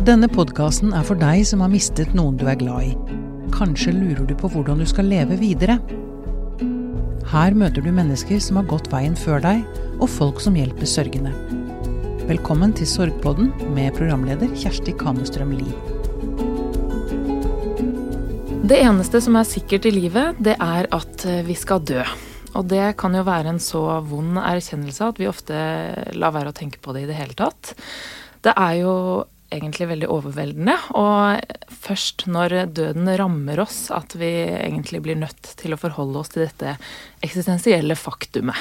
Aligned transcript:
Denne 0.00 0.30
podkasten 0.32 0.94
er 0.96 1.02
for 1.04 1.18
deg 1.20 1.42
som 1.44 1.60
har 1.60 1.68
mistet 1.68 2.14
noen 2.16 2.38
du 2.40 2.46
er 2.48 2.56
glad 2.56 2.86
i. 2.88 3.16
Kanskje 3.52 3.92
lurer 3.92 4.24
du 4.24 4.30
på 4.32 4.48
hvordan 4.48 4.78
du 4.80 4.86
skal 4.88 5.10
leve 5.12 5.36
videre? 5.36 5.74
Her 7.28 7.52
møter 7.52 7.84
du 7.84 7.90
mennesker 7.92 8.38
som 8.40 8.56
har 8.56 8.64
gått 8.70 8.86
veien 8.88 9.12
før 9.12 9.42
deg, 9.44 9.60
og 10.00 10.08
folk 10.08 10.38
som 10.40 10.54
hjelper 10.56 10.88
sørgende. 10.88 11.34
Velkommen 12.30 12.72
til 12.78 12.88
Sorgpodden 12.88 13.50
med 13.76 13.92
programleder 13.98 14.48
Kjersti 14.56 14.94
Kamestrøm 14.96 15.52
Lie. 15.58 15.76
Det 18.72 18.78
eneste 18.80 19.20
som 19.20 19.36
er 19.36 19.50
sikkert 19.50 19.84
i 19.90 19.92
livet, 19.98 20.40
det 20.40 20.54
er 20.56 20.88
at 20.96 21.26
vi 21.44 21.58
skal 21.60 21.84
dø. 21.84 22.06
Og 22.56 22.64
det 22.72 22.94
kan 22.96 23.12
jo 23.18 23.26
være 23.28 23.52
en 23.52 23.60
så 23.60 23.84
vond 24.08 24.40
erkjennelse 24.40 25.10
at 25.12 25.20
vi 25.20 25.28
ofte 25.28 25.60
lar 26.16 26.32
være 26.38 26.54
å 26.54 26.56
tenke 26.56 26.80
på 26.80 26.96
det 26.96 27.04
i 27.04 27.12
det 27.12 27.20
hele 27.20 27.36
tatt. 27.36 27.74
Det 28.40 28.56
er 28.56 28.80
jo 28.80 28.96
egentlig 29.50 29.88
veldig 29.90 30.08
overveldende, 30.10 30.76
og 30.98 31.70
først 31.82 32.26
når 32.30 32.56
døden 32.76 33.10
rammer 33.18 33.62
oss, 33.62 33.88
at 33.94 34.14
vi 34.18 34.30
egentlig 34.54 35.02
blir 35.04 35.18
nødt 35.18 35.54
til 35.60 35.74
å 35.74 35.80
forholde 35.80 36.22
oss 36.22 36.32
til 36.34 36.46
dette 36.46 36.76
eksistensielle 37.24 37.96
faktumet. 37.98 38.58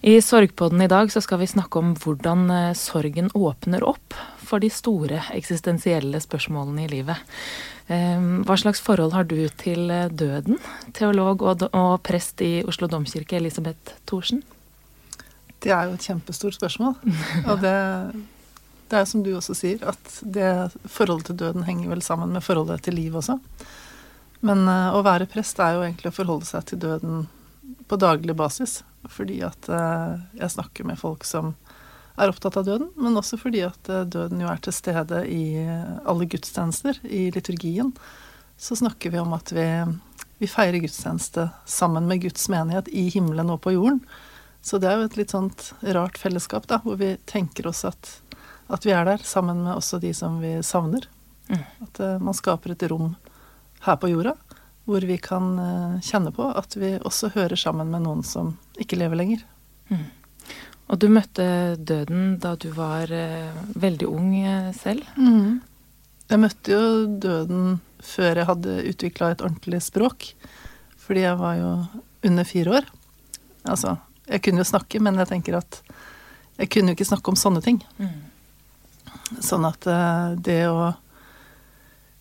I 0.00 0.20
Sorgpodden 0.22 0.82
i 0.84 0.90
dag 0.90 1.10
så 1.10 1.20
skal 1.20 1.40
vi 1.40 1.50
snakke 1.50 1.80
om 1.80 1.96
hvordan 1.98 2.50
eh, 2.54 2.74
sorgen 2.78 3.32
åpner 3.34 3.82
opp 3.82 4.14
for 4.38 4.62
de 4.62 4.70
store 4.70 5.24
eksistensielle 5.34 6.20
spørsmålene 6.22 6.84
i 6.84 6.92
livet. 6.92 7.18
Ehm, 7.90 8.44
hva 8.46 8.56
slags 8.60 8.82
forhold 8.84 9.16
har 9.16 9.26
du 9.28 9.40
til 9.60 9.90
eh, 9.90 10.06
døden, 10.12 10.60
teolog 10.96 11.42
og, 11.42 11.66
prest 12.06 12.42
i 12.46 12.60
Oslo 12.68 12.86
domkirke, 12.90 13.40
Elisabeth 13.40 13.98
Thorsen? 14.06 14.44
Det 15.58 15.72
er 15.74 15.88
jo 15.88 15.96
et 15.98 16.06
kjempestort 16.06 16.54
spørsmål. 16.54 16.94
Og 17.50 17.56
det, 17.64 17.76
det 18.88 19.00
er 19.00 19.08
som 19.08 19.22
du 19.24 19.32
også 19.36 19.56
sier, 19.56 19.82
at 19.86 20.20
det 20.22 20.48
forholdet 20.88 21.30
til 21.30 21.40
døden 21.44 21.66
henger 21.66 21.92
vel 21.92 22.02
sammen 22.04 22.32
med 22.34 22.44
forholdet 22.44 22.86
til 22.86 22.96
liv 22.98 23.16
også. 23.18 23.38
Men 24.46 24.64
uh, 24.68 24.94
å 24.94 25.02
være 25.06 25.28
prest 25.30 25.58
er 25.62 25.76
jo 25.76 25.84
egentlig 25.84 26.12
å 26.12 26.18
forholde 26.18 26.48
seg 26.48 26.68
til 26.70 26.80
døden 26.84 27.26
på 27.88 27.98
daglig 28.00 28.36
basis. 28.38 28.82
Fordi 29.08 29.40
at 29.46 29.68
uh, 29.70 30.18
jeg 30.38 30.54
snakker 30.54 30.88
med 30.88 31.00
folk 31.00 31.26
som 31.26 31.54
er 32.18 32.32
opptatt 32.32 32.56
av 32.58 32.66
døden, 32.66 32.88
men 32.98 33.18
også 33.18 33.38
fordi 33.38 33.62
at 33.66 33.90
uh, 33.92 34.06
døden 34.06 34.42
jo 34.42 34.50
er 34.50 34.62
til 34.62 34.74
stede 34.74 35.24
i 35.30 35.42
alle 35.58 36.28
gudstjenester, 36.30 37.02
i 37.04 37.28
liturgien. 37.34 37.92
Så 38.58 38.78
snakker 38.78 39.14
vi 39.14 39.20
om 39.22 39.36
at 39.36 39.52
vi, 39.54 39.66
vi 40.40 40.50
feirer 40.50 40.82
gudstjeneste 40.82 41.50
sammen 41.68 42.08
med 42.10 42.24
Guds 42.24 42.48
menighet 42.50 42.90
i 42.90 43.06
himmelen 43.14 43.52
og 43.54 43.62
på 43.66 43.76
jorden. 43.76 44.02
Så 44.60 44.80
det 44.82 44.90
er 44.90 44.98
jo 44.98 45.06
et 45.06 45.18
litt 45.20 45.32
sånt 45.32 45.70
rart 45.94 46.18
fellesskap, 46.18 46.66
da, 46.70 46.80
hvor 46.82 46.98
vi 47.00 47.14
tenker 47.30 47.70
oss 47.70 47.84
at, 47.88 48.10
at 48.68 48.86
vi 48.86 48.92
er 48.94 49.06
der 49.08 49.24
sammen 49.24 49.62
med 49.64 49.76
også 49.76 50.00
de 50.02 50.12
som 50.16 50.38
vi 50.42 50.58
savner. 50.66 51.08
Mm. 51.48 51.64
At 51.86 52.00
uh, 52.04 52.18
man 52.22 52.36
skaper 52.36 52.74
et 52.74 52.84
rom 52.90 53.14
her 53.86 53.96
på 53.96 54.10
jorda 54.12 54.34
hvor 54.88 55.04
vi 55.04 55.18
kan 55.20 55.48
uh, 55.60 56.00
kjenne 56.04 56.32
på 56.32 56.46
at 56.56 56.76
vi 56.76 56.94
også 56.96 57.32
hører 57.34 57.56
sammen 57.60 57.90
med 57.92 58.06
noen 58.06 58.22
som 58.24 58.54
ikke 58.80 58.98
lever 59.00 59.20
lenger. 59.20 59.42
Mm. 59.92 60.06
Og 60.88 61.00
du 61.00 61.08
møtte 61.12 61.48
døden 61.76 62.38
da 62.40 62.54
du 62.60 62.70
var 62.76 63.12
uh, 63.12 63.64
veldig 63.76 64.08
ung 64.08 64.30
selv? 64.76 65.04
Mm. 65.16 65.60
Jeg 66.28 66.40
møtte 66.44 66.72
jo 66.76 67.04
døden 67.20 67.78
før 68.04 68.36
jeg 68.36 68.48
hadde 68.48 68.80
utvikla 68.90 69.32
et 69.32 69.44
ordentlig 69.44 69.80
språk. 69.84 70.32
Fordi 71.08 71.24
jeg 71.24 71.40
var 71.40 71.56
jo 71.56 71.70
under 72.28 72.44
fire 72.44 72.80
år. 72.80 72.88
Altså, 73.64 73.94
jeg 74.28 74.42
kunne 74.44 74.60
jo 74.60 74.68
snakke, 74.68 75.00
men 75.00 75.16
jeg 75.20 75.30
tenker 75.30 75.56
at 75.56 75.80
jeg 76.58 76.68
kunne 76.74 76.92
jo 76.92 76.98
ikke 76.98 77.08
snakke 77.08 77.32
om 77.32 77.38
sånne 77.38 77.62
ting. 77.64 77.78
Mm. 77.96 78.27
Sånn 79.44 79.66
at 79.68 79.84
det 80.40 80.62
å 80.70 80.92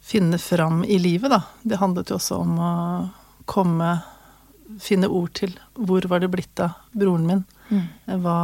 finne 0.08 0.38
fram 0.38 0.84
i 0.84 1.00
livet, 1.00 1.32
da. 1.32 1.42
Det 1.64 1.80
handlet 1.82 2.12
jo 2.12 2.18
også 2.20 2.42
om 2.44 2.60
å 2.60 2.73
komme 3.48 3.98
Finne 4.84 5.08
ord 5.08 5.32
til 5.40 5.54
hvor 5.80 6.04
var 6.12 6.20
det 6.20 6.28
blitt 6.28 6.60
av 6.60 6.73
broren 6.92 7.23
min? 7.23 7.44
Mm. 7.72 7.86
Hva, 8.20 8.40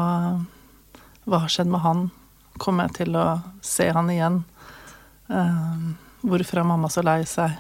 hva, 1.28 1.41
har 1.44 1.52
skjedd 1.52 1.68
med 1.68 1.84
han? 1.84 2.06
Kommer 2.63 2.88
jeg 2.88 2.96
til 3.02 3.18
å 3.19 3.25
se 3.59 3.90
han 3.91 4.12
igjen? 4.12 4.38
Uh, 5.28 5.91
hvorfor 6.23 6.62
er 6.62 6.69
mamma 6.69 6.88
så 6.91 7.03
lei 7.03 7.19
seg? 7.28 7.57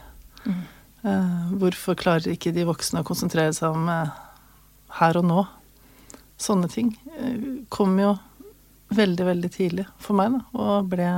Mm. 0.47 0.61
Uh, 1.03 1.51
hvorfor 1.59 1.99
klarer 1.99 2.31
ikke 2.31 2.53
de 2.55 2.63
voksne 2.69 3.03
å 3.03 3.07
konsentrere 3.07 3.51
seg 3.55 3.75
om 3.75 3.91
uh, 3.91 4.15
her 5.01 5.19
og 5.19 5.27
nå? 5.27 5.43
Sånne 6.39 6.71
ting 6.71 6.95
kom 7.71 7.99
jo 7.99 8.15
veldig, 8.97 9.25
veldig 9.25 9.51
tidlig 9.53 9.87
for 10.01 10.17
meg, 10.17 10.35
da, 10.35 10.43
og 10.59 10.91
ble 10.91 11.09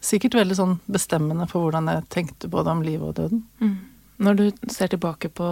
sikkert 0.00 0.38
veldig 0.40 0.56
sånn 0.56 0.76
bestemmende 0.88 1.46
for 1.50 1.66
hvordan 1.66 1.90
jeg 1.92 2.06
tenkte 2.12 2.50
både 2.52 2.72
om 2.72 2.84
livet 2.84 3.08
og 3.10 3.16
døden. 3.18 3.42
Mm. 3.60 3.76
Når 4.20 4.38
du 4.38 4.44
ser 4.72 4.92
tilbake 4.92 5.30
på, 5.32 5.48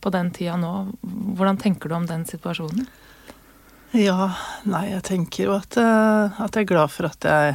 på, 0.00 0.12
den 0.14 0.30
tida 0.34 0.56
nå, 0.58 0.72
hvordan 1.38 1.58
tenker 1.60 1.90
du 1.90 1.96
om 1.98 2.06
den 2.06 2.24
situasjonen? 2.26 2.86
Ja, 3.94 4.32
nei, 4.66 4.88
jeg 4.90 5.04
tenker 5.06 5.48
jo 5.48 5.54
at, 5.54 5.76
eh, 5.78 6.40
at 6.42 6.56
jeg 6.56 6.66
er 6.66 6.72
glad 6.72 6.90
for 6.90 7.06
at 7.10 7.26
jeg 7.30 7.54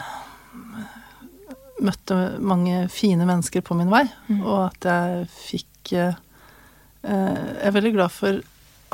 møtte 1.84 2.16
mange 2.44 2.86
fine 2.92 3.28
mennesker 3.28 3.64
på 3.64 3.76
min 3.80 3.92
vei, 3.92 4.06
mm. 4.28 4.40
og 4.44 4.62
at 4.70 4.88
jeg 4.88 5.28
fikk 5.36 5.94
eh, 5.96 6.16
Jeg 7.00 7.68
er 7.68 7.76
veldig 7.76 7.92
glad 7.96 8.12
for 8.12 8.40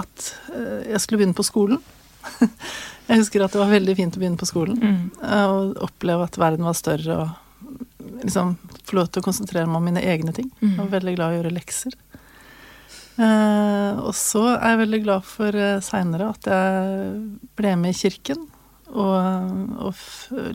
at 0.01 0.25
eh, 0.53 0.91
jeg 0.91 1.01
skulle 1.01 1.21
begynne 1.21 1.37
på 1.37 1.45
skolen. 1.45 1.79
Jeg 3.07 3.21
husker 3.21 3.43
at 3.45 3.53
det 3.53 3.61
var 3.61 3.69
veldig 3.69 3.95
fint 3.99 4.15
å 4.17 4.21
begynne 4.21 4.41
på 4.41 4.47
skolen. 4.49 4.79
Mm. 4.81 5.01
Og 5.45 5.83
oppleve 5.85 6.25
at 6.25 6.39
verden 6.41 6.65
var 6.65 6.77
større 6.77 7.19
og 7.21 8.23
liksom 8.23 8.55
få 8.85 8.97
lov 8.97 9.11
til 9.11 9.21
å 9.21 9.27
konsentrere 9.27 9.69
meg 9.69 9.77
om 9.77 9.85
mine 9.85 10.01
egne 10.01 10.33
ting. 10.33 10.49
Mm. 10.61 10.71
Jeg 10.71 10.79
var 10.79 10.91
veldig 10.95 11.13
glad 11.17 11.27
i 11.27 11.35
å 11.35 11.39
gjøre 11.39 11.53
lekser. 11.53 11.97
Eh, 13.15 14.01
og 14.01 14.11
så 14.17 14.43
er 14.55 14.73
jeg 14.73 14.81
veldig 14.81 15.01
glad 15.05 15.27
for 15.27 15.55
eh, 15.55 15.77
seinere 15.85 16.31
at 16.33 16.49
jeg 16.49 17.15
ble 17.57 17.75
med 17.79 17.95
i 17.95 17.99
kirken. 18.01 18.47
Og, 18.95 19.81
og 19.81 19.97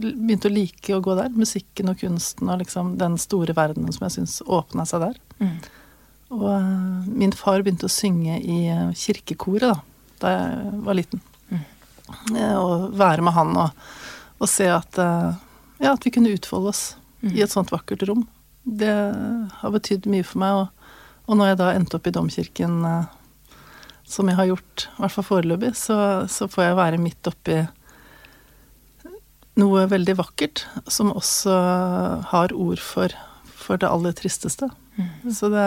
begynte 0.00 0.48
å 0.48 0.54
like 0.54 0.94
å 0.96 1.02
gå 1.04 1.16
der. 1.18 1.32
Musikken 1.34 1.92
og 1.92 2.02
kunsten 2.02 2.50
og 2.50 2.62
liksom 2.62 2.94
den 3.00 3.18
store 3.20 3.56
verdenen 3.56 3.94
som 3.94 4.06
jeg 4.06 4.18
syns 4.18 4.40
åpna 4.46 4.86
seg 4.88 5.06
der. 5.06 5.20
Mm. 5.40 5.56
Og 6.36 6.46
eh, 6.54 7.10
min 7.22 7.34
far 7.34 7.64
begynte 7.64 7.88
å 7.88 7.92
synge 7.92 8.38
i 8.38 8.62
eh, 8.70 8.86
kirkekoret 8.96 9.70
da, 9.70 9.80
da 10.22 10.36
jeg 10.36 10.78
var 10.86 10.98
liten. 10.98 11.26
Eh, 12.34 12.56
å 12.56 12.90
være 12.96 13.24
med 13.24 13.36
han 13.36 13.54
og, 13.58 13.86
og 14.40 14.50
se 14.50 14.68
at, 14.72 14.98
eh, 15.00 15.30
ja, 15.82 15.94
at 15.94 16.04
vi 16.06 16.12
kunne 16.14 16.32
utfolde 16.34 16.72
oss 16.72 16.84
mm. 17.22 17.32
i 17.34 17.42
et 17.44 17.52
sånt 17.52 17.72
vakkert 17.74 18.04
rom. 18.08 18.26
Det 18.62 18.92
har 19.60 19.74
betydd 19.74 20.08
mye 20.10 20.26
for 20.26 20.42
meg. 20.42 20.60
Og, 20.60 20.92
og 21.30 21.40
når 21.40 21.52
jeg 21.52 21.60
da 21.62 21.72
endte 21.74 21.98
opp 21.98 22.08
i 22.08 22.14
domkirken, 22.14 22.78
eh, 22.88 23.56
som 24.10 24.28
jeg 24.28 24.40
har 24.40 24.50
gjort, 24.50 24.88
i 24.88 25.02
hvert 25.04 25.16
fall 25.16 25.28
foreløpig, 25.28 25.74
så, 25.78 25.98
så 26.30 26.48
får 26.50 26.66
jeg 26.66 26.80
være 26.80 27.02
midt 27.02 27.30
oppi 27.30 27.60
noe 29.60 29.84
veldig 29.90 30.14
vakkert, 30.18 30.64
som 30.88 31.12
også 31.12 31.54
har 32.30 32.54
ord 32.56 32.80
for, 32.82 33.12
for 33.44 33.80
det 33.80 33.90
aller 33.90 34.14
tristeste. 34.16 34.70
Mm. 34.96 35.32
Så 35.34 35.50
det 35.52 35.66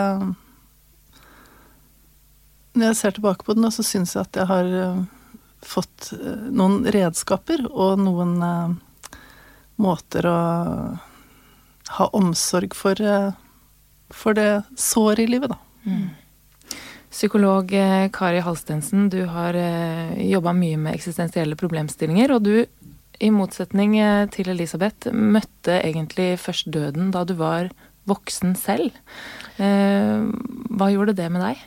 Når 2.74 2.88
jeg 2.88 2.96
ser 2.98 3.14
tilbake 3.14 3.46
på 3.46 3.54
den, 3.54 3.70
så 3.70 3.84
syns 3.86 4.16
jeg 4.16 4.26
at 4.26 4.36
jeg 4.36 4.50
har 4.50 4.66
fått 5.64 6.12
eh, 6.12 6.48
noen 6.54 6.84
redskaper 6.92 7.64
og 7.70 8.00
noen 8.02 8.34
uh, 8.42 8.74
måter 9.80 10.28
å 10.28 10.38
ha 11.98 12.06
omsorg 12.16 12.76
for, 12.76 13.00
uh, 13.00 13.32
for 14.12 14.36
det 14.36 14.64
såret 14.80 15.26
i 15.26 15.32
livet, 15.34 15.54
da. 15.54 15.58
Mm. 15.84 16.06
Psykolog 17.14 17.70
Kari 18.10 18.40
Halstensen, 18.42 19.06
du 19.06 19.20
har 19.30 19.54
jobba 20.18 20.50
mye 20.56 20.80
med 20.82 20.96
eksistensielle 20.96 21.54
problemstillinger, 21.54 22.32
og 22.34 22.42
du, 22.42 22.64
i 23.22 23.28
motsetning 23.30 23.94
til 24.34 24.50
Elisabeth, 24.50 25.12
møtte 25.14 25.76
egentlig 25.76 26.32
først 26.42 26.72
døden 26.74 27.12
da 27.14 27.22
du 27.22 27.36
var 27.38 27.68
voksen 28.10 28.56
selv. 28.58 28.98
hva 29.54 30.90
gjorde 30.90 31.14
det 31.14 31.30
med 31.30 31.46
deg? 31.46 31.62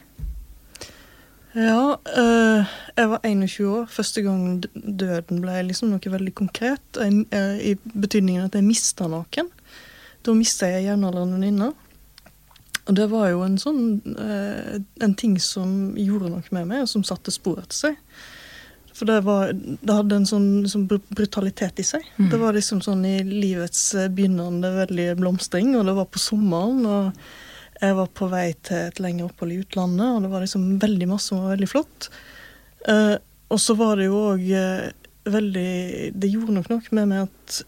Ja, 1.57 1.97
øh, 2.17 2.65
jeg 2.97 3.09
var 3.09 3.19
21 3.25 3.77
år. 3.79 3.85
Første 3.89 4.21
gang 4.21 4.63
døden 4.99 5.41
ble 5.41 5.55
liksom 5.65 5.89
noe 5.89 6.11
veldig 6.13 6.35
konkret. 6.37 6.83
Jeg, 6.93 7.25
øh, 7.33 7.57
I 7.57 7.73
betydningen 7.97 8.45
at 8.45 8.55
jeg 8.55 8.65
mista 8.67 9.07
noen. 9.09 9.49
Da 10.25 10.35
mista 10.37 10.69
jeg 10.69 10.85
jevnaldrende 10.85 11.39
venninner. 11.39 11.71
Og 12.85 12.95
det 12.95 13.07
var 13.11 13.31
jo 13.31 13.41
en 13.43 13.57
sånn 13.59 13.81
øh, 14.15 14.77
En 15.03 15.15
ting 15.17 15.35
som 15.41 15.95
gjorde 15.97 16.29
noe 16.31 16.45
med 16.51 16.69
meg, 16.69 16.85
og 16.85 16.91
som 16.91 17.03
satte 17.03 17.33
spor 17.33 17.57
etter 17.63 17.79
seg. 17.79 17.97
For 18.93 19.09
det, 19.09 19.17
var, 19.25 19.51
det 19.53 19.93
hadde 19.93 20.15
en 20.17 20.29
sånn, 20.29 20.47
sånn 20.69 20.85
brutalitet 20.89 21.81
i 21.81 21.85
seg. 21.85 22.05
Mm. 22.17 22.29
Det 22.31 22.39
var 22.41 22.53
liksom 22.53 22.85
sånn 22.85 23.03
i 23.05 23.17
livets 23.25 23.91
begynnende 24.13 24.71
veldig 24.77 25.11
blomstring, 25.19 25.75
og 25.77 25.85
det 25.89 25.97
var 25.97 26.09
på 26.09 26.21
sommeren. 26.21 26.85
og 26.85 27.27
jeg 27.81 27.97
var 27.97 28.11
på 28.17 28.27
vei 28.31 28.49
til 28.65 28.89
et 28.89 28.99
lengre 29.03 29.27
opphold 29.29 29.53
i 29.53 29.61
utlandet, 29.61 30.07
og 30.09 30.23
det 30.23 30.31
var 30.33 30.43
liksom 30.43 30.67
veldig 30.81 31.07
masse 31.11 31.31
som 31.31 31.43
var 31.43 31.55
veldig 31.55 31.69
flott. 31.71 32.09
Uh, 32.87 33.15
og 33.53 33.59
så 33.61 33.75
var 33.79 33.97
det 33.99 34.07
jo 34.09 34.19
òg 34.33 34.43
uh, 34.53 35.07
veldig 35.27 35.71
Det 36.15 36.29
gjorde 36.31 36.53
nok 36.55 36.69
noe 36.71 36.95
med 36.95 37.09
meg 37.11 37.25
at 37.25 37.63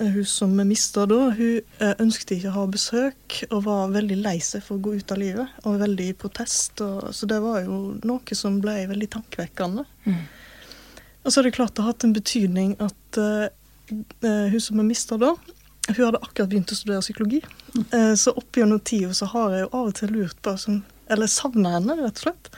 hun 0.00 0.26
som 0.26 0.56
vi 0.58 0.64
mista 0.64 1.04
da, 1.06 1.18
hun 1.36 1.60
eh, 1.78 1.92
ønsket 2.00 2.30
ikke 2.38 2.48
å 2.48 2.54
ha 2.54 2.66
besøk 2.72 3.34
og 3.50 3.66
var 3.66 3.90
veldig 3.92 4.16
lei 4.22 4.38
seg 4.40 4.62
for 4.64 4.78
å 4.78 4.84
gå 4.86 4.94
ut 4.96 5.12
av 5.12 5.20
livet. 5.20 5.58
Og 5.68 5.80
veldig 5.82 6.06
i 6.08 6.16
protest. 6.16 6.80
Og, 6.80 7.10
så 7.14 7.28
det 7.28 7.40
var 7.44 7.60
jo 7.66 7.80
noe 8.08 8.38
som 8.38 8.56
ble 8.64 8.78
veldig 8.88 9.10
tankevekkende. 9.12 9.84
Mm. 10.06 10.22
Og 11.20 11.28
så 11.28 11.40
er 11.40 11.48
det 11.48 11.56
klart 11.58 11.76
det 11.76 11.84
har 11.84 11.92
hatt 11.92 12.06
en 12.08 12.16
betydning 12.16 12.72
at 12.80 13.20
uh, 13.20 13.50
hun 14.24 14.60
som 14.62 14.80
vi 14.80 14.88
mista 14.88 15.20
da, 15.20 15.34
hun 15.88 16.04
hadde 16.04 16.20
akkurat 16.22 16.50
begynt 16.50 16.72
å 16.72 16.78
studere 16.78 17.02
psykologi. 17.04 17.40
Uh, 17.94 18.14
så 18.18 18.34
opp 18.36 18.56
gjennom 18.56 18.80
tida 18.84 19.14
så 19.16 19.28
har 19.32 19.56
jeg 19.56 19.64
jo 19.64 19.70
av 19.72 19.90
og 19.90 19.96
til 19.98 20.12
lurt 20.14 20.40
på 20.44 20.56
sånn, 20.60 20.82
Eller 21.10 21.26
savna 21.26 21.72
henne, 21.74 21.96
rett 21.98 22.20
og 22.20 22.22
slett. 22.22 22.48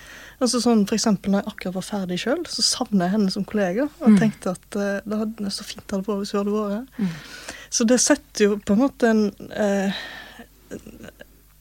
Altså 0.43 0.59
sånn, 0.61 0.83
for 0.85 0.99
eksempel 0.99 1.33
når 1.33 1.41
jeg 1.41 1.53
akkurat 1.55 1.77
var 1.79 1.87
ferdig 1.87 2.19
sjøl, 2.21 2.43
så 2.51 2.65
savna 2.67 3.07
jeg 3.07 3.15
henne 3.15 3.31
som 3.33 3.47
kollega. 3.49 3.87
Og 4.03 4.11
Mm. 4.11 4.19
tenkte 4.19 4.51
at 4.53 4.77
uh, 4.77 5.01
det 5.07 5.19
hadde 5.23 5.53
så 5.55 5.65
fint 5.65 5.87
det 5.87 5.97
hadde 5.97 6.09
vært 6.11 6.21
hvis 6.21 6.33
hun 6.35 6.41
hadde 6.43 6.57
vært 6.59 6.75
her. 6.77 6.87
Mm. 6.99 7.63
Så 7.71 7.87
det 7.89 8.01
setter 8.05 8.45
jo 8.45 8.59
på 8.61 8.75
en 8.75 8.83
måte 8.83 9.09
en 9.09 9.23
eh, 9.57 10.03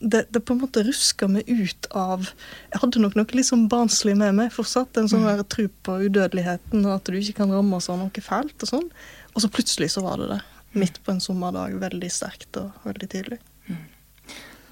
det, 0.02 0.26
det 0.28 0.40
på 0.44 0.52
en 0.52 0.60
måte 0.60 0.82
rusker 0.84 1.30
meg 1.30 1.48
ut 1.48 1.86
av 1.94 2.26
Jeg 2.72 2.80
hadde 2.82 3.00
nok 3.00 3.14
noe 3.16 3.36
litt 3.38 3.48
sånn 3.48 3.68
barnslig 3.70 4.16
med 4.18 4.34
meg 4.34 4.52
fortsatt. 4.52 4.98
En 4.98 5.08
sånn 5.08 5.24
mm. 5.24 5.44
tro 5.48 5.68
på 5.86 5.98
udødeligheten 6.08 6.84
og 6.84 6.96
at 6.98 7.08
du 7.08 7.16
ikke 7.16 7.38
kan 7.40 7.54
rammes 7.54 7.88
av 7.88 8.00
noe 8.02 8.24
fælt 8.24 8.66
og 8.66 8.68
sånn. 8.74 8.88
Og 9.32 9.44
så 9.44 9.48
plutselig 9.48 9.92
så 9.94 10.02
var 10.04 10.20
det 10.20 10.28
det. 10.34 10.40
Midt 10.72 11.02
på 11.04 11.12
en 11.12 11.20
sommerdag. 11.20 11.78
Veldig 11.82 12.10
sterkt 12.12 12.56
og 12.60 12.84
veldig 12.86 13.08
tydelig. 13.12 13.40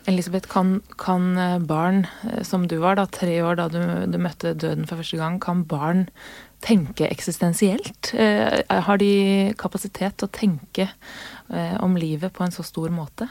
Elisabeth, 0.08 0.48
kan, 0.48 0.80
kan 0.98 1.38
eh, 1.38 1.58
barn, 1.58 2.06
eh, 2.24 2.42
som 2.42 2.64
du 2.68 2.78
var 2.80 2.96
da, 2.96 3.04
tre 3.06 3.34
år 3.44 3.58
da 3.60 3.68
du, 3.68 3.80
du 4.08 4.16
møtte 4.18 4.54
døden 4.56 4.88
for 4.88 5.00
første 5.00 5.20
gang, 5.20 5.36
kan 5.42 5.66
barn 5.68 6.06
tenke 6.64 7.08
eksistensielt? 7.08 8.12
Eh, 8.14 8.62
har 8.68 9.00
de 9.00 9.12
kapasitet 9.60 10.16
til 10.16 10.28
å 10.28 10.34
tenke 10.34 10.88
eh, 10.88 11.76
om 11.84 11.96
livet 12.00 12.32
på 12.32 12.44
en 12.44 12.54
så 12.54 12.64
stor 12.66 12.92
måte? 12.94 13.28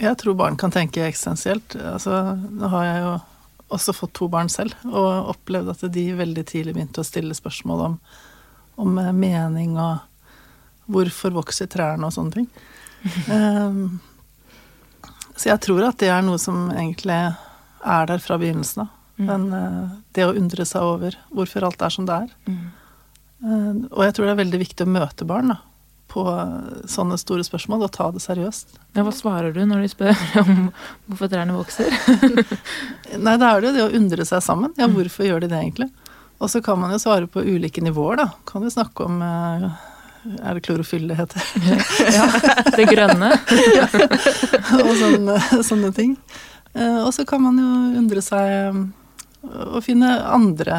Jeg 0.00 0.16
tror 0.22 0.38
barn 0.38 0.56
kan 0.58 0.72
tenke 0.74 1.04
eksistensielt. 1.04 1.76
Altså, 1.76 2.36
nå 2.38 2.70
har 2.72 2.86
jeg 2.88 3.02
jo 3.04 3.14
også 3.74 3.94
fått 3.96 4.14
to 4.18 4.28
barn 4.30 4.50
selv, 4.52 4.76
og 4.86 5.34
opplevd 5.34 5.74
at 5.74 5.84
de 5.92 6.06
veldig 6.16 6.46
tidlig 6.48 6.74
begynte 6.76 7.02
å 7.02 7.06
stille 7.06 7.36
spørsmål 7.36 7.84
om, 7.90 7.98
om 8.80 8.98
eh, 8.98 9.12
mening 9.12 9.78
og 9.80 10.02
hvorfor 10.90 11.34
vokser 11.34 11.70
trærne 11.70 12.08
og 12.08 12.14
sånne 12.14 12.38
ting. 12.38 12.48
Um, 13.28 14.00
så 15.38 15.50
jeg 15.52 15.62
tror 15.64 15.88
at 15.88 16.00
det 16.02 16.10
er 16.12 16.24
noe 16.24 16.40
som 16.40 16.68
egentlig 16.74 17.16
er 17.24 18.08
der 18.10 18.22
fra 18.22 18.38
begynnelsen 18.40 18.84
av. 18.84 18.92
Men 19.14 19.46
uh, 19.54 19.92
det 20.16 20.26
å 20.26 20.34
undre 20.34 20.66
seg 20.66 20.82
over 20.82 21.14
hvorfor 21.30 21.68
alt 21.68 21.84
er 21.86 21.92
som 21.94 22.08
det 22.08 22.16
er. 22.24 22.32
Mm. 22.50 22.64
Uh, 23.44 23.76
og 23.92 24.02
jeg 24.06 24.16
tror 24.16 24.26
det 24.26 24.34
er 24.34 24.42
veldig 24.42 24.60
viktig 24.64 24.86
å 24.86 24.94
møte 24.96 25.28
barn 25.28 25.52
da, 25.52 25.58
på 26.14 26.24
eh, 26.30 26.86
sånne 26.90 27.16
store 27.18 27.44
spørsmål 27.46 27.86
og 27.86 27.92
ta 27.94 28.06
det 28.14 28.22
seriøst. 28.22 28.76
Ja, 28.94 29.02
hva 29.02 29.12
svarer 29.14 29.54
du 29.54 29.60
når 29.66 29.84
de 29.84 29.90
spør 29.92 30.20
om 30.44 30.68
hvorfor 31.08 31.30
trærne 31.32 31.56
vokser? 31.56 31.90
Nei, 33.26 33.36
da 33.40 33.50
er 33.50 33.62
det 33.62 33.70
jo 33.70 33.74
det 33.76 33.86
å 33.86 33.94
undre 33.98 34.26
seg 34.28 34.44
sammen. 34.44 34.74
Ja, 34.80 34.88
hvorfor 34.90 35.26
gjør 35.26 35.44
de 35.44 35.50
det 35.52 35.60
egentlig? 35.60 35.90
Og 36.44 36.50
så 36.52 36.60
kan 36.64 36.76
man 36.80 36.92
jo 36.92 36.98
svare 37.00 37.26
på 37.30 37.40
ulike 37.44 37.80
nivåer, 37.84 38.18
da. 38.20 38.26
Kan 38.48 38.64
jo 38.66 38.70
snakke 38.72 39.06
om 39.08 39.22
eh, 39.24 39.64
Er 40.44 40.56
det 40.58 40.64
klorofyll 40.66 41.06
det 41.08 41.16
heter? 41.16 41.46
ja, 42.16 42.26
det 42.76 42.84
grønne. 42.90 43.30
og 44.84 44.92
sånne, 45.00 45.38
sånne 45.64 45.90
ting. 45.96 46.14
Eh, 46.74 47.00
Og 47.04 47.10
så 47.16 47.24
kan 47.28 47.42
man 47.44 47.58
jo 47.60 47.70
undre 48.02 48.22
seg 48.24 48.52
eh, 48.52 48.84
og 49.44 49.80
finne 49.84 50.08
andre 50.32 50.78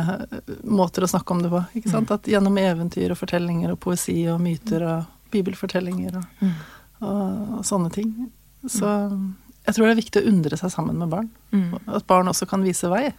måter 0.65 1.05
å 1.05 1.09
snakke 1.11 1.35
om 1.35 1.43
det 1.43 1.51
på. 1.53 1.59
ikke 1.77 1.91
sant? 1.93 2.09
At 2.15 2.25
Gjennom 2.29 2.55
eventyr 2.57 3.13
og 3.13 3.19
fortellinger 3.19 3.75
og 3.75 3.79
poesi 3.83 4.23
og 4.31 4.39
myter 4.41 4.81
og 4.89 5.11
bibelfortellinger 5.35 6.17
og, 6.21 6.25
Mm. 6.41 6.55
og, 7.05 7.21
og 7.59 7.65
sånne 7.67 7.91
ting. 7.93 8.09
Så 8.65 8.87
jeg 9.65 9.75
tror 9.75 9.85
det 9.85 9.93
er 9.93 9.99
viktig 10.01 10.21
å 10.23 10.29
undre 10.31 10.57
seg 10.57 10.71
sammen 10.73 10.97
med 10.97 11.11
barn. 11.13 11.29
Mm. 11.53 11.75
At 11.93 12.05
barn 12.09 12.29
også 12.31 12.47
kan 12.49 12.65
vise 12.65 12.89
vei. 12.89 13.11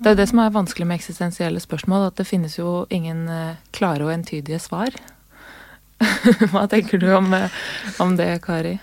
Det 0.00 0.14
er 0.14 0.16
det 0.16 0.30
som 0.30 0.40
er 0.40 0.52
vanskelig 0.54 0.86
med 0.88 0.96
eksistensielle 0.96 1.60
spørsmål, 1.60 2.06
at 2.08 2.20
det 2.20 2.28
finnes 2.28 2.56
jo 2.56 2.86
ingen 2.88 3.26
eh, 3.28 3.58
klare 3.76 4.06
og 4.06 4.14
entydige 4.14 4.60
svar. 4.62 4.94
Hva 6.52 6.64
tenker 6.72 7.00
du 7.02 7.10
om, 7.12 7.28
eh, 7.36 7.58
om 8.00 8.16
det, 8.16 8.30
Kari? 8.46 8.78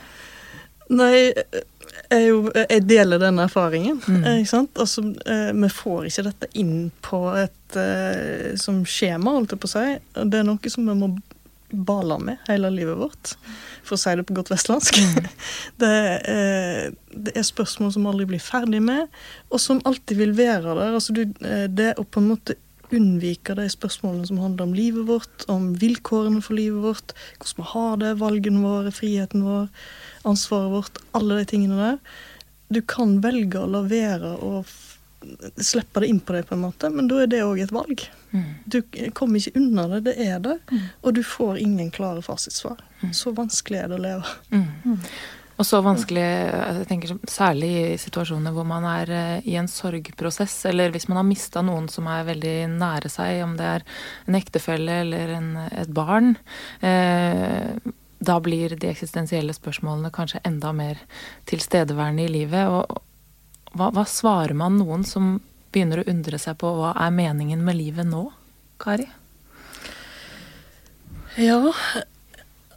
Nei, 0.94 1.16
jeg, 1.34 2.22
jo, 2.22 2.44
jeg 2.54 2.86
deler 2.86 3.20
den 3.24 3.42
erfaringen. 3.42 3.98
Mm. 4.06 4.22
eh, 4.22 4.38
Ikke 4.44 4.52
sant? 4.52 4.78
Altså, 4.78 5.08
vi 5.58 5.72
får 5.74 6.12
ikke 6.12 6.28
dette 6.30 6.52
inn 6.62 6.92
på 7.02 7.24
et 7.36 7.54
som 8.62 8.78
skjema, 8.88 9.34
holdt 9.36 9.58
jeg 9.58 9.60
på 9.60 9.68
å 9.68 9.74
si. 9.74 9.88
Det 10.22 10.38
er 10.40 10.46
noe 10.48 10.72
som 10.72 10.86
vi 10.88 10.94
må 10.96 11.10
bale 11.70 12.18
med 12.20 12.38
hele 12.48 12.70
livet 12.72 12.98
vårt, 12.98 13.34
for 13.84 13.98
å 13.98 14.00
si 14.00 14.14
det 14.16 14.24
på 14.28 14.36
godt 14.38 14.52
vestlandsk. 14.54 15.00
Det, 15.82 15.98
eh, 16.26 16.86
det 17.14 17.34
er 17.38 17.46
spørsmål 17.46 17.92
som 17.94 18.08
aldri 18.10 18.26
blir 18.32 18.42
ferdig 18.42 18.80
med, 18.82 19.12
og 19.52 19.62
som 19.62 19.82
alltid 19.86 20.18
vil 20.18 20.32
være 20.38 20.74
der. 20.74 20.96
Altså, 20.98 21.14
du, 21.14 21.22
eh, 21.46 21.68
det 21.70 21.92
å 22.00 22.06
på 22.08 22.24
en 22.24 22.32
måte 22.32 22.56
unnvike 22.96 23.56
de 23.58 23.68
spørsmålene 23.70 24.30
som 24.30 24.40
handler 24.42 24.68
om 24.68 24.76
livet 24.78 25.08
vårt, 25.10 25.46
om 25.52 25.70
vilkårene 25.80 26.42
for 26.42 26.58
livet 26.58 26.82
vårt, 26.86 27.14
hvordan 27.38 27.60
vi 27.60 27.70
har 27.74 28.02
det, 28.04 28.14
valgene 28.22 28.64
våre, 28.64 28.94
friheten 28.96 29.44
vår, 29.46 29.68
ansvaret 30.30 30.74
vårt, 30.74 31.02
alle 31.18 31.42
de 31.42 31.50
tingene 31.52 31.80
der. 31.82 32.22
Du 32.74 32.82
kan 32.82 33.20
velge 33.24 33.60
å 33.60 33.70
la 33.72 33.84
være 33.88 34.38
å 34.44 34.64
slippe 35.60 36.04
det 36.04 36.12
inn 36.12 36.22
på 36.24 36.36
deg, 36.36 36.48
på 36.48 36.56
en 36.56 36.64
måte, 36.68 36.92
men 36.94 37.10
da 37.12 37.22
er 37.24 37.32
det 37.32 37.44
òg 37.46 37.62
et 37.64 37.76
valg. 37.76 38.08
Mm. 38.32 38.52
Du 38.66 38.82
kommer 39.16 39.40
ikke 39.40 39.60
unna 39.60 39.88
det, 39.96 40.04
det 40.10 40.16
er 40.28 40.40
der, 40.44 40.62
og 41.02 41.16
du 41.16 41.24
får 41.24 41.62
ingen 41.64 41.92
klare 41.96 42.22
fasitsvar. 42.26 42.82
Så 43.16 43.32
vanskelig 43.38 43.82
er 43.82 43.92
det 43.92 44.00
å 44.00 44.04
leve. 44.04 44.38
Mm. 44.52 45.02
Og 45.58 45.66
så 45.66 45.80
vanskelig, 45.82 46.22
jeg 46.22 46.86
tenker 46.90 47.14
særlig 47.32 47.70
i 47.80 47.86
situasjoner 47.98 48.54
hvor 48.54 48.66
man 48.70 48.86
er 48.86 49.12
eh, 49.14 49.48
i 49.50 49.56
en 49.58 49.70
sorgprosess, 49.72 50.60
eller 50.70 50.92
hvis 50.94 51.08
man 51.10 51.18
har 51.18 51.26
mista 51.26 51.64
noen 51.66 51.88
som 51.90 52.06
er 52.14 52.28
veldig 52.28 52.58
nære 52.76 53.10
seg, 53.10 53.42
om 53.42 53.56
det 53.58 53.72
er 53.80 53.86
en 54.30 54.38
ektefelle 54.38 55.00
eller 55.02 55.34
en, 55.40 55.50
et 55.72 55.90
barn. 55.90 56.36
Eh, 56.86 57.74
da 58.18 58.38
blir 58.42 58.78
de 58.78 58.92
eksistensielle 58.92 59.54
spørsmålene 59.58 60.14
kanskje 60.14 60.44
enda 60.46 60.76
mer 60.78 61.02
tilstedeværende 61.50 62.28
i 62.28 62.34
livet. 62.38 62.70
Og 62.70 63.74
hva, 63.78 63.90
hva 63.94 64.06
svarer 64.10 64.54
man 64.58 64.78
noen 64.78 65.06
som 65.10 65.40
begynner 65.72 66.02
å 66.02 66.10
undre 66.10 66.40
seg 66.42 66.58
på 66.62 66.72
hva 66.78 66.94
er 67.04 67.16
meningen 67.16 67.64
med 67.66 67.78
livet 67.80 68.08
nå, 68.08 68.28
Kari? 68.82 69.08
Ja, 71.38 71.60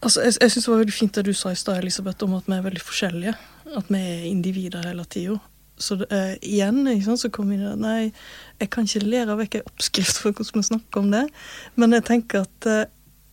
altså 0.01 0.27
jeg, 0.27 0.37
jeg 0.37 0.53
syns 0.53 0.67
det 0.67 0.73
var 0.73 0.83
veldig 0.83 0.97
fint 0.97 1.17
det 1.17 1.25
du 1.31 1.33
sa 1.37 1.53
i 1.53 1.59
stad, 1.59 1.81
Elisabeth, 1.81 2.25
om 2.27 2.37
at 2.37 2.49
vi 2.51 2.59
er 2.59 2.67
veldig 2.67 2.83
forskjellige. 2.85 3.37
At 3.79 3.89
vi 3.89 4.01
er 4.01 4.27
individer 4.29 4.85
hele 4.91 5.07
tida. 5.09 5.39
Så 5.81 5.97
det, 5.97 6.11
eh, 6.13 6.35
igjen 6.45 6.85
sant, 7.05 7.23
så 7.23 7.31
kom 7.33 7.49
vi 7.49 7.57
inn 7.57 7.81
Nei, 7.81 8.13
jeg 8.61 8.71
kan 8.73 8.85
ikke 8.85 9.07
lære 9.07 9.37
vekk 9.39 9.55
en 9.57 9.71
oppskrift 9.71 10.21
for 10.21 10.37
hvordan 10.37 10.61
vi 10.61 10.69
snakker 10.69 11.01
om 11.01 11.11
det. 11.15 11.25
Men 11.81 11.97
jeg 11.97 12.05
tenker 12.11 12.45
at 12.45 12.69
eh, 12.69 12.85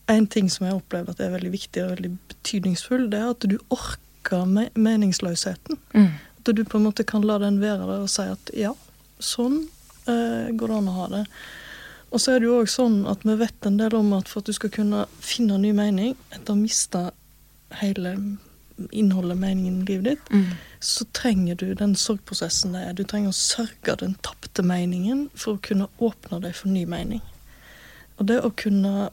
en 0.08 0.26
ting 0.26 0.48
som 0.48 0.64
jeg 0.64 0.72
har 0.72 0.80
opplevd 0.80 1.12
at 1.12 1.20
er 1.20 1.34
veldig 1.34 1.52
viktig 1.52 1.84
og 1.84 1.92
veldig 1.96 2.12
betydningsfull, 2.32 3.08
det 3.12 3.20
er 3.20 3.34
at 3.34 3.48
du 3.52 3.58
orker 3.74 4.48
me 4.48 4.68
meningsløsheten. 4.80 5.76
Mm. 5.92 6.14
At 6.40 6.52
du 6.56 6.64
på 6.64 6.80
en 6.80 6.88
måte 6.88 7.04
kan 7.04 7.26
la 7.28 7.36
den 7.42 7.60
være 7.60 7.84
der 7.84 8.06
og 8.06 8.12
si 8.12 8.24
at 8.24 8.52
ja, 8.56 8.72
sånn 9.20 9.68
eh, 10.06 10.50
går 10.56 10.68
det 10.72 10.76
an 10.80 10.88
å 10.88 10.96
ha 10.98 11.08
det. 11.08 11.24
Og 12.10 12.20
så 12.20 12.32
er 12.32 12.40
det 12.40 12.48
jo 12.48 12.60
òg 12.62 12.68
sånn 12.72 13.02
at 13.10 13.24
vi 13.28 13.34
vet 13.36 13.66
en 13.68 13.76
del 13.76 13.94
om 13.98 14.12
at 14.16 14.28
for 14.30 14.40
at 14.40 14.46
du 14.48 14.52
skal 14.56 14.70
kunne 14.72 15.06
finne 15.20 15.58
ny 15.60 15.72
mening 15.76 16.14
etter 16.32 16.52
å 16.52 16.56
ha 16.56 16.60
mista 16.62 17.02
hele 17.82 18.14
innholdet, 18.94 19.36
meningen 19.42 19.82
i 19.82 19.84
livet 19.88 20.04
ditt, 20.04 20.30
Mm. 20.30 20.44
så 20.80 21.04
trenger 21.12 21.54
du 21.58 21.74
den 21.74 21.94
sorgprosessen 21.96 22.72
det 22.72 22.82
er. 22.88 22.92
Du 22.94 23.02
trenger 23.04 23.28
å 23.28 23.34
sørge 23.34 23.96
den 23.98 24.14
tapte 24.22 24.62
meningen 24.62 25.28
for 25.34 25.56
å 25.56 25.60
kunne 25.62 25.88
åpne 25.98 26.40
deg 26.40 26.54
for 26.54 26.68
ny 26.68 26.84
mening. 26.86 27.20
Og 28.18 28.26
det 28.26 28.40
å 28.42 28.52
kunne 28.56 29.10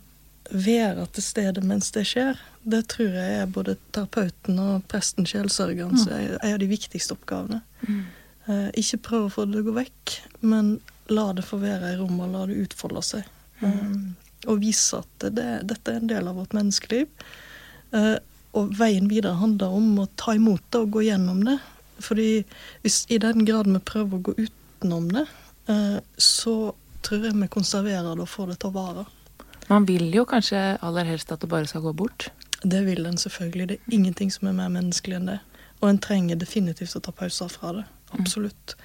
være 0.51 1.07
til 1.13 1.23
stede 1.23 1.61
mens 1.65 1.89
det 1.91 2.05
skjer, 2.05 2.37
det 2.63 2.83
tror 2.87 3.09
jeg 3.17 3.39
er 3.41 3.45
både 3.47 3.77
terapeuten 3.91 4.59
og 4.59 4.87
presten, 4.87 5.25
sjelsørgeren, 5.25 5.97
som 5.97 6.13
er 6.13 6.37
en 6.43 6.53
av 6.53 6.59
de 6.59 6.67
viktigste 6.67 7.13
oppgavene. 7.17 7.61
Eh, 7.89 8.03
ikke 8.47 9.01
prøve 9.07 9.29
å 9.29 9.31
få 9.33 9.45
det 9.45 9.55
til 9.55 9.63
å 9.63 9.67
gå 9.69 9.73
vekk, 9.79 10.11
men 10.45 10.75
la 11.09 11.31
det 11.33 11.45
få 11.45 11.57
være 11.61 11.93
i 11.93 11.97
rommet, 11.97 12.29
la 12.33 12.43
det 12.49 12.59
utfolde 12.65 13.01
seg. 13.05 13.25
Um, 13.61 14.15
og 14.49 14.61
vise 14.61 15.01
at 15.01 15.27
det, 15.33 15.47
dette 15.69 15.91
er 15.91 16.01
en 16.01 16.09
del 16.09 16.29
av 16.29 16.37
vårt 16.39 16.53
menneskeliv. 16.55 17.09
Eh, 17.95 18.17
og 18.55 18.75
veien 18.77 19.09
videre 19.11 19.39
handler 19.39 19.73
om 19.77 19.99
å 19.99 20.07
ta 20.19 20.35
imot 20.37 20.63
det 20.71 20.83
og 20.83 20.93
gå 20.95 21.05
gjennom 21.07 21.43
det. 21.47 21.57
Fordi 22.03 22.29
hvis 22.83 23.03
i 23.11 23.19
den 23.23 23.45
grad 23.47 23.69
vi 23.71 23.81
prøver 23.83 24.17
å 24.17 24.25
gå 24.29 24.35
utenom 24.39 25.09
det, 25.15 25.25
eh, 25.71 25.99
så 26.17 26.55
tror 27.05 27.27
jeg 27.27 27.37
vi 27.39 27.51
konserverer 27.51 28.15
det 28.15 28.25
og 28.25 28.31
får 28.31 28.53
det 28.53 28.59
til 28.61 28.71
å 28.71 28.77
vare. 28.77 29.05
Man 29.69 29.87
vil 29.89 30.11
jo 30.13 30.25
kanskje 30.29 30.77
aller 30.85 31.07
helst 31.07 31.31
at 31.33 31.41
det 31.41 31.49
bare 31.49 31.67
skal 31.69 31.83
gå 31.85 31.93
bort. 31.97 32.29
Det 32.61 32.83
vil 32.85 33.05
en 33.05 33.17
selvfølgelig. 33.17 33.67
Det 33.67 33.79
er 33.79 33.97
ingenting 33.97 34.31
som 34.31 34.49
er 34.49 34.57
mer 34.57 34.71
menneskelig 34.73 35.19
enn 35.19 35.29
det. 35.33 35.39
Og 35.81 35.89
en 35.89 36.01
trenger 36.01 36.39
definitivt 36.39 36.95
å 36.97 37.01
ta 37.03 37.13
pauser 37.13 37.49
fra 37.51 37.73
det. 37.79 37.85
Absolutt. 38.11 38.75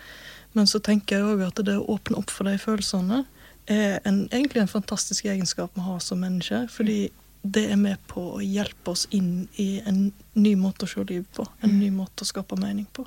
Men 0.53 0.67
så 0.67 0.81
tenker 0.83 1.19
jeg 1.19 1.35
òg 1.35 1.45
at 1.47 1.63
det 1.67 1.77
å 1.79 1.87
åpne 1.95 2.19
opp 2.19 2.33
for 2.33 2.49
de 2.49 2.57
følelsene 2.59 3.25
er 3.71 4.01
en, 4.09 4.25
egentlig 4.33 4.65
en 4.65 4.73
fantastisk 4.73 5.29
egenskap 5.31 5.77
vi 5.77 5.85
har 5.85 6.01
som 6.03 6.23
mennesker. 6.25 6.67
Fordi 6.73 7.11
det 7.43 7.69
er 7.73 7.79
med 7.81 8.01
på 8.11 8.25
å 8.35 8.43
hjelpe 8.45 8.93
oss 8.93 9.07
inn 9.17 9.47
i 9.63 9.81
en 9.87 10.11
ny 10.37 10.57
måte 10.61 10.85
å 10.85 10.91
se 10.91 11.05
liv 11.09 11.25
på. 11.37 11.47
En 11.65 11.79
ny 11.79 11.91
måte 11.95 12.27
å 12.27 12.29
skape 12.29 12.59
mening 12.61 12.89
på. 12.93 13.07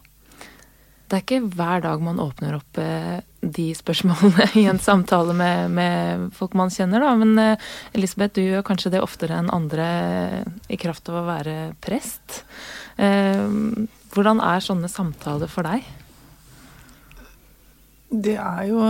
Det 1.14 1.20
er 1.20 1.26
ikke 1.28 1.54
hver 1.54 1.84
dag 1.84 2.02
man 2.02 2.18
åpner 2.24 2.56
opp 2.58 2.78
eh, 2.82 3.20
de 3.44 3.68
spørsmålene 3.78 4.48
i 4.62 4.64
en 4.72 4.80
samtale 4.82 5.36
med, 5.38 5.76
med 5.76 6.24
folk 6.34 6.56
man 6.58 6.72
kjenner, 6.74 7.04
da. 7.04 7.12
Men 7.20 7.36
eh, 7.38 7.68
Elisabeth, 7.94 8.40
du 8.40 8.42
gjør 8.42 8.66
kanskje 8.66 8.96
det 8.96 9.04
oftere 9.04 9.38
enn 9.38 9.52
andre 9.54 9.86
i 10.74 10.80
kraft 10.82 11.12
av 11.12 11.20
å 11.20 11.28
være 11.28 11.58
prest. 11.84 12.42
Eh, 12.98 13.46
hvordan 14.16 14.42
er 14.42 14.66
sånne 14.66 14.90
samtaler 14.90 15.52
for 15.52 15.70
deg? 15.70 15.86
Det 18.14 18.36
er 18.38 18.68
jo 18.70 18.84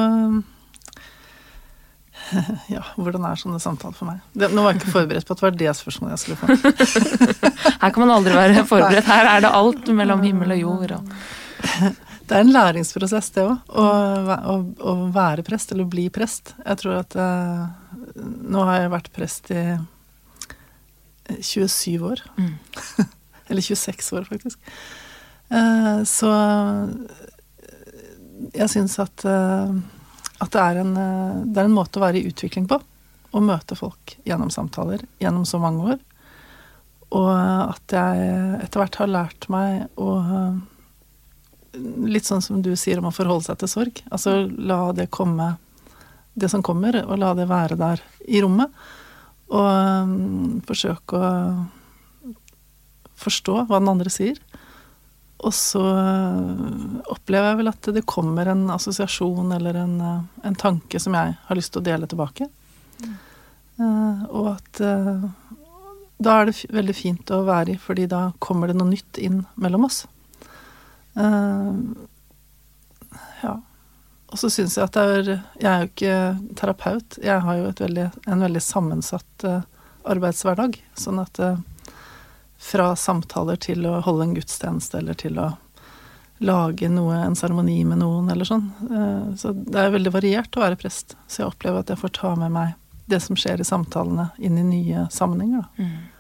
Ja, 2.76 2.84
hvordan 2.98 3.26
er 3.28 3.40
sånne 3.40 3.60
samtaler 3.64 3.96
for 3.98 4.10
meg? 4.10 4.24
Det, 4.36 4.50
nå 4.54 4.64
var 4.64 4.74
jeg 4.74 4.82
ikke 4.82 4.96
forberedt 4.98 5.28
på 5.28 5.36
at 5.36 5.42
det 5.42 5.48
var 5.48 5.60
det 5.60 5.76
spørsmålet 5.80 6.16
jeg 6.16 6.24
skulle 6.24 6.40
få. 6.40 6.48
Her 7.84 7.94
kan 7.94 8.04
man 8.04 8.16
aldri 8.16 8.36
være 8.38 8.66
forberedt. 8.72 9.10
Her 9.10 9.30
er 9.36 9.46
det 9.46 9.54
alt 9.60 9.94
mellom 9.96 10.24
himmel 10.26 10.56
og 10.56 10.62
jord. 10.64 10.96
Og... 10.98 11.02
Det 12.24 12.38
er 12.38 12.44
en 12.44 12.54
læringsprosess, 12.54 13.32
det 13.36 13.46
òg. 13.46 13.56
Å, 13.68 13.88
å, 14.54 14.58
å, 14.92 14.96
være 15.16 15.46
prest, 15.48 15.74
eller 15.76 15.90
bli 15.90 16.08
prest. 16.14 16.54
Jeg 16.64 16.80
tror 16.82 17.02
at 17.02 17.18
uh, 17.20 17.66
Nå 18.16 18.64
har 18.68 18.84
jeg 18.84 18.94
vært 18.94 19.12
prest 19.16 19.52
i 19.56 19.64
27 21.40 22.04
år. 22.08 22.24
Mm. 22.38 22.56
eller 23.50 23.64
26 23.64 24.14
år, 24.20 24.28
faktisk. 24.30 24.76
Uh, 25.52 26.02
så 26.08 26.32
jeg 28.52 28.72
syns 28.72 28.98
at 29.00 29.24
uh, 29.30 29.72
at 30.44 30.52
det 30.54 30.64
er, 30.64 30.82
en, 30.82 30.98
eh, 30.98 31.44
det 31.46 31.62
er 31.62 31.70
en 31.70 31.76
måte 31.76 32.00
å 32.00 32.04
være 32.04 32.20
i 32.22 32.28
utvikling 32.30 32.68
på. 32.70 32.80
Å 33.34 33.42
møte 33.42 33.78
folk 33.78 34.18
gjennom 34.28 34.52
samtaler 34.54 35.06
gjennom 35.22 35.46
så 35.48 35.60
mange 35.62 35.94
år. 35.94 36.02
Og 37.14 37.32
at 37.34 37.96
jeg 37.96 38.28
etter 38.66 38.82
hvert 38.82 39.00
har 39.02 39.12
lært 39.12 39.50
meg 39.54 40.00
å 40.02 40.12
Litt 41.74 42.28
sånn 42.28 42.44
som 42.46 42.60
du 42.62 42.76
sier 42.78 43.00
om 43.02 43.08
å 43.10 43.12
forholde 43.16 43.48
seg 43.48 43.58
til 43.58 43.70
sorg. 43.72 44.00
Altså 44.14 44.44
la 44.46 44.92
det 44.94 45.08
komme, 45.10 45.56
det 46.38 46.46
som 46.52 46.62
kommer, 46.62 47.00
og 47.02 47.18
la 47.18 47.32
det 47.34 47.48
være 47.50 47.74
der 47.80 48.04
i 48.30 48.44
rommet. 48.46 48.70
Og 49.50 50.04
um, 50.06 50.60
forsøke 50.70 51.18
å 51.18 51.32
forstå 53.24 53.56
hva 53.66 53.82
den 53.82 53.90
andre 53.90 54.14
sier. 54.14 54.38
Og 55.44 55.54
så 55.54 55.82
øh, 55.84 57.00
opplever 57.12 57.50
jeg 57.50 57.60
vel 57.60 57.72
at 57.74 57.90
det 57.96 58.06
kommer 58.08 58.48
en 58.48 58.70
assosiasjon 58.72 59.52
eller 59.58 59.82
en, 59.82 59.96
øh, 60.02 60.22
en 60.48 60.56
tanke 60.56 61.00
som 61.04 61.16
jeg 61.18 61.36
har 61.48 61.60
lyst 61.60 61.74
til 61.76 61.84
å 61.84 61.88
dele 61.90 62.08
tilbake. 62.08 62.48
Mm. 63.04 63.18
Og 64.30 64.48
at 64.54 64.80
da 66.24 66.34
er 66.38 66.48
det 66.48 66.54
veldig 66.72 66.94
fint 66.96 67.32
å 67.34 67.42
være 67.48 67.74
i, 67.74 67.80
fordi 67.82 68.06
da 68.08 68.28
kommer 68.44 68.70
det 68.70 68.78
noe 68.78 68.92
nytt 68.92 69.18
inn 69.20 69.40
mellom 69.60 69.88
oss. 69.90 70.04
Ja. 73.42 73.56
Og 74.30 74.40
så 74.40 74.52
syns 74.54 74.78
jeg 74.78 74.86
at 74.86 74.96
det 74.96 75.04
er 75.04 75.32
Jeg 75.34 75.68
er 75.72 75.82
jo 75.82 75.90
ikke 75.90 76.20
terapeut. 76.62 77.18
Jeg 77.26 77.44
har 77.44 77.60
jo 77.60 77.74
veldig, 77.82 78.08
en 78.30 78.46
veldig 78.46 78.64
sammensatt 78.64 79.48
arbeidshverdag. 80.06 80.78
Sånn 81.02 81.20
at 81.26 81.42
fra 82.64 82.94
samtaler 82.96 83.60
til 83.60 83.84
å 83.90 84.00
holde 84.06 84.30
en 84.30 84.38
gudstjeneste 84.38 85.02
eller 85.02 85.18
til 85.20 85.40
å 85.42 85.50
lage 86.44 86.90
noe, 86.92 87.18
en 87.26 87.36
seremoni 87.36 87.84
med 87.88 88.00
noen 88.02 88.30
eller 88.32 88.48
sånn. 88.48 88.70
Eh, 88.88 89.36
så 89.40 89.52
det 89.54 89.80
er 89.80 89.94
veldig 89.94 90.14
variert 90.16 90.58
å 90.58 90.64
være 90.64 90.80
prest. 90.80 91.18
Så 91.28 91.44
jeg 91.44 91.52
opplever 91.52 91.84
at 91.84 91.92
jeg 91.92 92.02
får 92.02 92.16
ta 92.20 92.34
med 92.40 92.54
meg 92.56 92.74
det 93.12 93.20
som 93.24 93.38
skjer 93.38 93.62
i 93.62 93.68
samtalene, 93.68 94.30
inn 94.40 94.58
i 94.58 94.66
nye 94.66 95.08
sammenhenger. 95.12 95.66
Da. 95.66 95.84
Mm. 95.84 96.13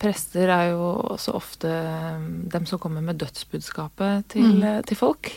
Prester 0.00 0.48
er 0.48 0.70
jo 0.72 0.84
også 1.12 1.34
ofte 1.36 1.68
um, 2.16 2.28
dem 2.48 2.64
som 2.68 2.80
kommer 2.80 3.04
med 3.04 3.18
dødsbudskapet 3.20 4.30
til, 4.32 4.46
mm. 4.56 4.62
Eh, 4.64 4.78
til, 4.88 4.96
folk. 4.96 5.28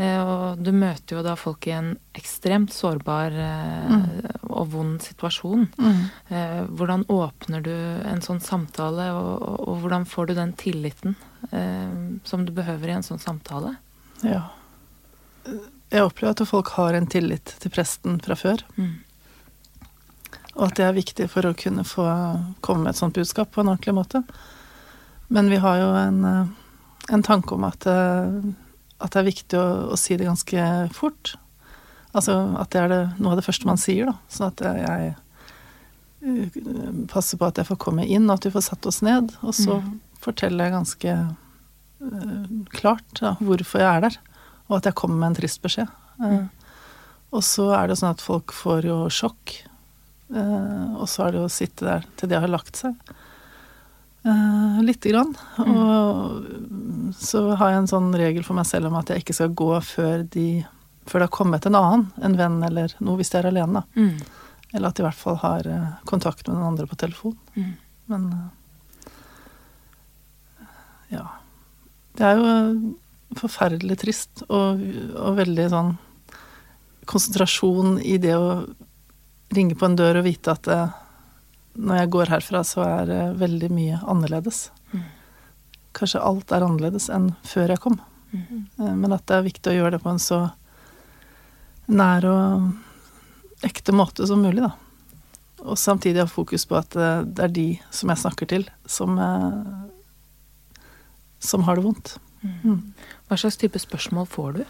Eh, 0.00 0.16
og 0.22 0.62
du 0.64 0.70
møter 0.72 1.18
jo 1.18 1.24
da 1.26 1.34
folk 1.36 1.68
i 1.68 1.74
en 1.76 1.90
ekstremt 2.16 2.72
sårbar 2.72 3.36
eh, 3.36 3.92
mm. 3.92 4.06
og 4.48 4.70
vond 4.72 4.96
situasjon. 5.04 5.68
Mm. 5.76 6.02
Hvordan 6.78 7.04
åpner 7.12 7.64
du 7.66 7.74
en 7.76 8.24
sånn 8.24 8.40
samtale, 8.40 9.10
og, 9.12 9.44
og 9.68 9.82
hvordan 9.84 10.08
får 10.08 10.30
du 10.30 10.36
den 10.40 10.56
tilliten 10.56 11.16
som 12.26 12.42
du 12.46 12.50
behøver 12.56 12.90
i 12.90 12.96
en 12.96 13.04
sånn 13.06 13.20
samtale? 13.22 13.76
Ja. 14.24 14.46
Jeg 15.92 16.02
opplever 16.08 16.32
at 16.32 16.48
folk 16.48 16.72
har 16.74 16.96
en 16.96 17.06
tillit 17.06 17.52
til 17.62 17.70
presten 17.74 18.16
fra 18.24 18.34
før. 18.38 18.64
Mm. 18.80 18.94
Og 20.56 20.70
at 20.70 20.78
det 20.78 20.86
er 20.86 20.96
viktig 20.96 21.26
for 21.28 21.44
å 21.44 21.56
kunne 21.56 21.84
få 21.84 22.04
komme 22.64 22.86
med 22.86 22.94
et 22.94 23.00
sånt 23.00 23.16
budskap 23.16 23.52
på 23.52 23.62
en 23.62 23.74
ordentlig 23.74 23.96
måte. 23.96 24.22
Men 25.28 25.50
vi 25.52 25.58
har 25.60 25.80
jo 25.82 25.90
en, 26.00 26.24
eh, 26.24 26.46
en 27.12 27.22
tanke 27.22 27.54
om 27.54 27.64
at, 27.64 27.86
eh, 27.86 28.38
at, 29.00 29.12
det 29.12 29.20
er 29.20 29.30
viktig 29.30 29.58
å, 29.58 29.66
å, 29.92 29.98
si 30.00 30.16
det 30.16 30.28
ganske 30.28 30.88
fort. 30.96 31.34
Altså 32.16 32.38
at 32.56 32.70
det 32.72 32.80
er 32.80 32.88
det, 32.88 33.02
noe 33.20 33.34
av 33.34 33.40
det 33.40 33.44
første 33.44 33.68
man 33.68 33.80
sier, 33.80 34.08
da. 34.08 34.16
Sånn 34.32 34.48
at 34.48 34.64
jeg 34.64 35.14
eh, 36.24 36.60
passer 37.12 37.36
på 37.36 37.50
at 37.50 37.60
jeg 37.60 37.68
får 37.68 37.82
komme 37.82 38.06
inn, 38.06 38.30
og 38.30 38.38
at 38.38 38.48
vi 38.48 38.54
får 38.54 38.70
satt 38.70 38.88
oss 38.88 39.02
ned. 39.04 39.34
Og 39.42 39.52
så 39.56 39.80
mm. 39.82 39.92
forteller 40.24 40.70
jeg 40.70 40.78
ganske 40.78 41.18
klart 42.76 43.20
da, 43.20 43.34
hvorfor 43.40 43.80
jeg 43.80 43.88
er 43.88 44.02
der, 44.04 44.18
og 44.68 44.78
at 44.78 44.88
jeg 44.88 44.96
kommer 45.00 45.20
med 45.20 45.32
en 45.32 45.38
trist 45.38 45.62
beskjed. 45.64 45.88
Uh, 46.20 46.44
og 47.34 47.42
så 47.44 47.70
er 47.74 47.88
det 47.88 47.96
sånn 47.98 48.12
at 48.12 48.22
folk 48.24 48.52
får 48.54 48.86
jo 48.88 48.98
sjokk 49.12 49.54
Uh, 50.32 50.96
og 50.98 51.06
så 51.10 51.26
er 51.26 51.36
det 51.36 51.44
å 51.44 51.52
sitte 51.52 51.86
der 51.86 52.06
til 52.18 52.30
det 52.32 52.40
har 52.42 52.50
lagt 52.50 52.80
seg. 52.80 52.96
Uh, 54.26 54.82
Lite 54.82 55.12
grann. 55.12 55.34
Mm. 55.58 55.76
Og 55.76 57.14
så 57.14 57.44
har 57.54 57.72
jeg 57.72 57.84
en 57.84 57.92
sånn 57.92 58.10
regel 58.18 58.46
for 58.46 58.58
meg 58.58 58.66
selv 58.68 58.90
om 58.90 58.98
at 58.98 59.12
jeg 59.12 59.22
ikke 59.22 59.36
skal 59.38 59.54
gå 59.56 59.70
før, 59.86 60.26
de, 60.34 60.48
før 61.06 61.22
det 61.22 61.28
har 61.28 61.36
kommet 61.38 61.68
en 61.68 61.78
annen, 61.78 62.08
en 62.26 62.36
venn 62.38 62.58
eller 62.66 62.96
noe, 62.98 63.20
hvis 63.20 63.30
de 63.32 63.40
er 63.40 63.50
alene. 63.52 63.84
Mm. 63.94 64.18
Eller 64.74 64.90
at 64.90 64.98
de 64.98 65.04
i 65.04 65.06
hvert 65.06 65.22
fall 65.22 65.38
har 65.44 65.70
uh, 65.70 65.90
kontakt 66.10 66.46
med 66.48 66.56
den 66.58 66.68
andre 66.72 66.88
på 66.90 66.98
telefon. 66.98 67.36
Mm. 67.54 67.74
Men 68.10 68.30
ja. 71.12 71.26
Det 72.16 72.24
er 72.26 72.40
jo 72.40 73.36
forferdelig 73.36 73.98
trist 74.00 74.42
og, 74.48 74.82
og 75.18 75.38
veldig 75.38 75.66
sånn 75.70 75.94
konsentrasjon 77.06 77.98
i 78.02 78.16
det 78.22 78.34
å 78.34 78.48
ringe 79.48 79.76
på 79.78 79.86
en 79.86 79.96
dør 79.98 80.20
og 80.20 80.26
vite 80.26 80.52
at 80.52 80.68
eh, 80.70 80.94
når 81.76 82.00
jeg 82.00 82.12
går 82.14 82.32
herfra, 82.32 82.62
så 82.64 82.84
er 82.86 83.10
det 83.10 83.22
veldig 83.40 83.70
mye 83.74 84.00
annerledes. 84.08 84.70
Mm. 84.92 85.04
Kanskje 85.96 86.22
alt 86.24 86.52
er 86.52 86.64
annerledes 86.64 87.10
enn 87.12 87.30
før 87.46 87.74
jeg 87.74 87.82
kom. 87.84 88.00
Mm. 88.32 88.64
Eh, 88.80 88.94
men 88.94 89.16
at 89.16 89.26
det 89.28 89.38
er 89.38 89.48
viktig 89.50 89.72
å 89.72 89.76
gjøre 89.76 89.96
det 89.96 90.02
på 90.04 90.12
en 90.12 90.22
så 90.22 90.40
nær 91.86 92.26
og 92.26 93.66
ekte 93.66 93.94
måte 93.94 94.26
som 94.28 94.42
mulig, 94.42 94.64
da. 94.64 94.72
Og 95.66 95.78
samtidig 95.80 96.20
ha 96.22 96.30
fokus 96.30 96.66
på 96.68 96.78
at 96.78 96.96
eh, 96.98 97.20
det 97.26 97.46
er 97.46 97.54
de 97.54 97.68
som 97.94 98.12
jeg 98.12 98.22
snakker 98.24 98.50
til, 98.50 98.66
som, 98.90 99.20
som 101.38 101.68
har 101.68 101.78
det 101.78 101.86
vondt. 101.86 102.16
Mm. 102.42 102.58
mm. 102.64 102.82
Hva 103.26 103.38
slags 103.40 103.58
type 103.58 103.80
spørsmål 103.82 104.28
får 104.30 104.58
du? 104.58 104.66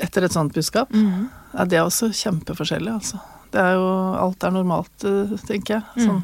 etter 0.00 0.26
et 0.26 0.34
sånt 0.34 0.54
budskap. 0.54 0.92
Mm. 0.92 1.28
Ja, 1.52 1.64
det 1.66 1.78
er 1.78 1.86
også 1.86 2.10
kjempeforskjellig, 2.14 2.92
altså. 3.00 3.20
Det 3.50 3.62
er 3.62 3.78
jo 3.78 3.86
Alt 4.20 4.44
er 4.46 4.54
normalt, 4.54 5.04
eh, 5.06 5.32
tenker 5.46 5.78
jeg. 5.78 5.84
Mm. 5.96 6.04
Sånn. 6.06 6.22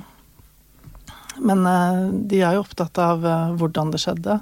Men 1.47 1.67
uh, 1.69 2.13
de 2.31 2.41
er 2.41 2.57
jo 2.57 2.63
opptatt 2.65 2.99
av 3.03 3.25
uh, 3.27 3.53
hvordan 3.59 3.91
det 3.93 4.01
skjedde. 4.05 4.41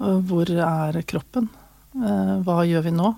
Hvor 0.00 0.48
er 0.48 1.02
kroppen? 1.04 1.50
hva 1.92 2.62
gjør 2.64 2.84
vi 2.86 2.92
nå? 2.94 3.08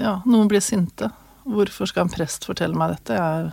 Ja, 0.00 0.12
noen 0.24 0.48
blir 0.48 0.62
sinte. 0.64 1.10
Hvorfor 1.42 1.90
skal 1.90 2.06
en 2.06 2.12
prest 2.14 2.46
fortelle 2.48 2.78
meg 2.78 2.94
dette? 2.94 3.18
Jeg 3.18 3.42
er, 3.42 3.50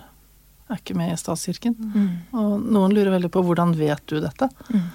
er 0.70 0.80
ikke 0.80 0.96
med 0.96 1.12
i 1.12 1.18
statskirken. 1.20 1.76
Mm. 1.76 2.08
Og 2.32 2.54
noen 2.70 2.96
lurer 2.96 3.12
veldig 3.18 3.34
på 3.34 3.44
hvordan 3.50 3.74
vet 3.76 4.06
du 4.08 4.22
dette? 4.24 4.48
Mm. 4.70 4.88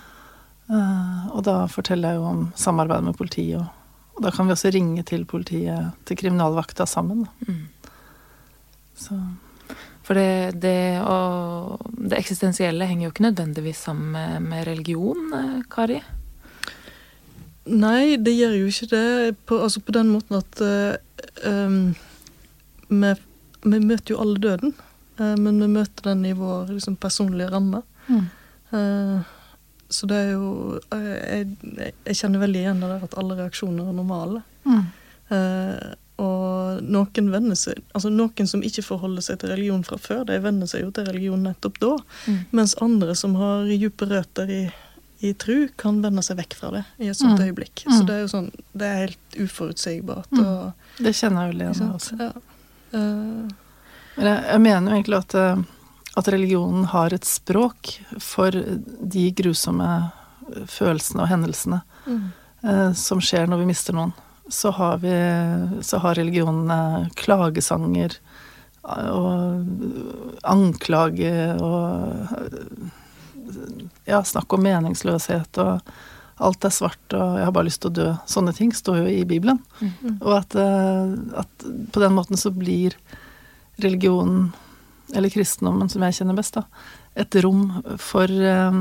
Og 1.35 1.45
da 1.45 1.59
forteller 1.69 2.14
jeg 2.14 2.23
jo 2.23 2.31
om 2.31 2.47
samarbeid 2.57 3.04
med 3.11 3.19
politiet, 3.19 3.61
og, 3.61 3.69
og, 4.14 4.23
da 4.23 4.30
kan 4.35 4.47
vi 4.47 4.54
også 4.54 4.71
ringe 4.75 5.02
til 5.06 5.25
politiet, 5.28 5.94
til 6.06 6.18
kriminalvakta, 6.18 6.87
sammen. 6.87 7.26
Mm. 7.47 7.64
Så 8.94 9.18
For 10.04 10.14
det, 10.14 10.61
det, 10.62 11.00
og, 11.00 11.80
det, 11.97 12.18
eksistensielle 12.18 12.87
henger 12.87 13.09
jo 13.09 13.12
ikke 13.14 13.25
nødvendigvis 13.25 13.80
sammen 13.87 14.12
med, 14.12 14.40
med 14.44 14.66
religion, 14.68 15.33
eh, 15.35 15.62
Kari? 15.73 16.02
Nei, 17.64 18.16
det 18.21 18.35
gjør 18.37 18.59
jo 18.59 18.66
ikke 18.68 18.90
det. 18.90 19.37
På, 19.49 19.62
altså 19.64 19.80
på 19.80 19.94
den 19.97 20.11
måten 20.12 20.37
at 20.37 20.61
uh, 20.61 21.49
um, 21.49 21.94
vi, 22.90 23.14
vi, 23.64 23.78
møter 23.80 24.12
jo 24.12 24.21
alle 24.21 24.42
døden. 24.42 24.75
Uh, 25.16 25.33
men 25.40 25.62
vi 25.62 25.71
møter 25.73 26.11
den 26.11 26.26
i 26.28 26.35
vår 26.37 26.75
liksom, 26.75 26.99
personlige 27.00 27.49
ramme. 27.54 27.80
Mm. 28.11 28.26
Uh, 28.75 29.33
så 29.94 30.08
det 30.10 30.16
er 30.18 30.30
jo 30.34 30.80
Jeg, 30.90 31.48
jeg 32.08 32.16
kjenner 32.18 32.42
veldig 32.42 32.60
igjen 32.64 32.80
det 32.82 32.88
der 32.90 33.04
at 33.06 33.18
alle 33.20 33.36
reaksjoner 33.38 33.90
er 33.90 33.96
normale. 33.96 34.42
Mm. 34.66 34.80
Eh, 35.34 35.92
og 36.22 36.82
noen 36.86 37.54
seg 37.58 37.80
Altså 37.96 38.10
noen 38.12 38.46
som 38.46 38.62
ikke 38.62 38.84
forholder 38.86 39.24
seg 39.24 39.40
til 39.42 39.50
religion 39.50 39.82
fra 39.86 39.98
før, 39.98 40.22
de 40.28 40.38
venner 40.44 40.70
seg 40.70 40.84
jo 40.84 40.92
til 40.94 41.08
religion 41.08 41.42
nettopp 41.42 41.80
da. 41.82 41.92
Mm. 42.30 42.40
Mens 42.54 42.76
andre 42.84 43.16
som 43.18 43.34
har 43.40 43.64
dype 43.66 44.06
røtter 44.10 44.50
i, 44.50 44.62
i 45.26 45.32
tru, 45.34 45.68
kan 45.80 45.98
vende 46.04 46.22
seg 46.22 46.38
vekk 46.38 46.54
fra 46.60 46.70
det 46.76 46.84
i 47.02 47.10
et 47.10 47.18
sånt 47.18 47.40
Mm. 47.40 47.48
øyeblikk. 47.48 47.82
Mm. 47.86 47.96
Så 47.98 48.06
det 48.06 48.14
er 48.14 48.20
jo 48.22 48.30
sånn 48.30 48.50
Det 48.72 48.86
er 48.86 49.02
helt 49.06 49.38
uforutsigbart. 49.46 50.30
Mm. 50.30 50.44
Og, 50.46 50.72
Det 51.02 51.14
kjenner 51.18 51.46
jeg 51.48 51.54
vel 51.54 51.64
igjen 51.66 51.94
også. 51.98 52.18
Ja. 52.20 52.32
Uh, 52.94 53.50
Men 54.14 54.26
jeg, 54.30 54.44
jeg 54.52 54.60
mener 54.60 54.90
jo 54.90 54.96
egentlig 55.00 55.18
at, 55.18 55.34
eh, 55.34 55.62
at 56.14 56.28
religionen 56.30 56.87
har 56.92 57.14
et 57.14 57.26
språk 57.26 57.97
for 58.23 58.54
de 58.54 59.25
grusomme 59.37 59.88
følelsene 60.71 61.25
og 61.25 61.30
hendelsene 61.30 61.80
mm. 62.06 62.25
eh, 62.62 62.90
som 62.99 63.23
skjer 63.23 63.49
når 63.50 63.62
vi 63.62 63.68
mister 63.73 63.97
noen. 63.97 64.14
Så 64.52 64.71
har, 64.76 64.99
vi, 65.00 65.14
så 65.83 66.00
har 66.04 66.18
religionen 66.18 66.71
eh, 66.71 67.06
klagesanger 67.18 68.18
eh, 68.18 69.11
og 69.11 70.42
anklage 70.44 71.35
og 71.64 72.35
eh, 72.37 72.90
ja, 74.09 74.21
snakk 74.21 74.52
om 74.52 74.64
meningsløshet 74.64 75.62
og 75.64 75.94
alt 76.44 76.66
er 76.66 76.75
svart 76.75 77.14
og 77.14 77.38
jeg 77.38 77.47
har 77.47 77.54
bare 77.54 77.71
lyst 77.71 77.83
til 77.85 77.92
å 77.92 77.99
dø. 77.99 78.09
Sånne 78.28 78.52
ting 78.56 78.73
står 78.75 79.04
jo 79.04 79.11
i 79.11 79.23
Bibelen. 79.28 79.61
Mm. 79.78 80.16
Og 80.18 80.33
at, 80.35 80.56
at 80.59 81.66
på 81.94 82.02
den 82.02 82.16
måten 82.16 82.40
så 82.40 82.50
blir 82.50 82.97
religionen, 83.78 84.49
eller 85.12 85.32
kristendommen 85.32 85.90
som 85.92 86.04
jeg 86.06 86.20
kjenner 86.20 86.38
best, 86.38 86.56
da, 86.56 86.64
et 87.18 87.37
rom 87.44 87.66
for 88.00 88.30
eh, 88.30 88.80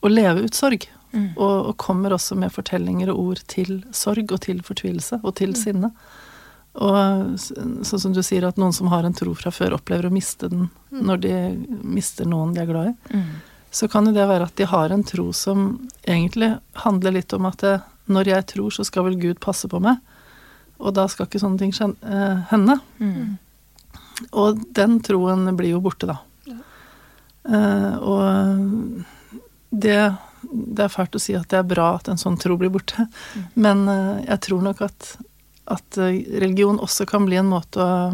å 0.00 0.10
leve 0.10 0.46
ut 0.46 0.56
sorg. 0.56 0.88
Mm. 1.10 1.32
Og, 1.34 1.54
og 1.72 1.76
kommer 1.82 2.14
også 2.14 2.36
med 2.38 2.52
fortellinger 2.54 3.10
og 3.10 3.20
ord 3.20 3.44
til 3.50 3.80
sorg 3.90 4.30
og 4.30 4.44
til 4.46 4.60
fortvilelse 4.62 5.18
og 5.24 5.34
til 5.40 5.56
sinne. 5.58 5.90
Og 6.78 7.38
sånn 7.40 8.02
som 8.04 8.12
du 8.14 8.22
sier, 8.22 8.46
at 8.46 8.60
noen 8.60 8.74
som 8.74 8.92
har 8.92 9.02
en 9.06 9.16
tro 9.16 9.34
fra 9.34 9.50
før, 9.50 9.74
opplever 9.80 10.06
å 10.06 10.14
miste 10.14 10.46
den 10.52 10.68
når 10.94 11.22
de 11.24 11.34
mister 11.82 12.28
noen 12.30 12.54
de 12.54 12.62
er 12.62 12.70
glad 12.70 12.92
i. 12.92 13.18
Mm. 13.18 13.32
Så 13.74 13.88
kan 13.90 14.06
jo 14.06 14.14
det 14.14 14.26
være 14.26 14.46
at 14.46 14.56
de 14.58 14.66
har 14.70 14.94
en 14.94 15.02
tro 15.06 15.28
som 15.34 15.72
egentlig 16.02 16.52
handler 16.84 17.18
litt 17.18 17.34
om 17.34 17.46
at 17.50 17.62
det, 17.62 17.76
når 18.10 18.30
jeg 18.32 18.46
tror, 18.54 18.70
så 18.74 18.86
skal 18.86 19.06
vel 19.06 19.18
Gud 19.18 19.42
passe 19.42 19.70
på 19.70 19.82
meg. 19.82 19.98
Og 20.80 20.94
da 20.96 21.06
skal 21.10 21.28
ikke 21.28 21.42
sånne 21.42 21.60
ting 21.60 21.74
eh, 21.74 22.38
hende. 22.50 22.78
Mm. 23.02 23.36
Og 24.30 24.60
den 24.76 24.98
troen 25.04 25.48
blir 25.56 25.74
jo 25.74 25.84
borte, 25.84 26.10
da. 26.10 26.18
Eh, 27.48 27.94
og 27.96 29.04
det, 29.70 29.98
det 30.42 30.84
er 30.84 30.92
fælt 30.92 31.16
å 31.16 31.22
si 31.22 31.36
at 31.38 31.48
det 31.52 31.60
er 31.60 31.68
bra 31.68 31.92
at 31.96 32.10
en 32.10 32.20
sånn 32.20 32.38
tro 32.40 32.56
blir 32.60 32.72
borte, 32.72 33.06
men 33.54 33.86
uh, 33.88 34.18
jeg 34.26 34.40
tror 34.46 34.64
nok 34.66 34.82
at, 34.84 35.12
at 35.70 36.00
eh, 36.00 36.20
religion 36.42 36.80
også 36.82 37.06
kan 37.08 37.28
bli 37.28 37.38
en 37.40 37.50
måte 37.50 37.80
å 37.84 38.10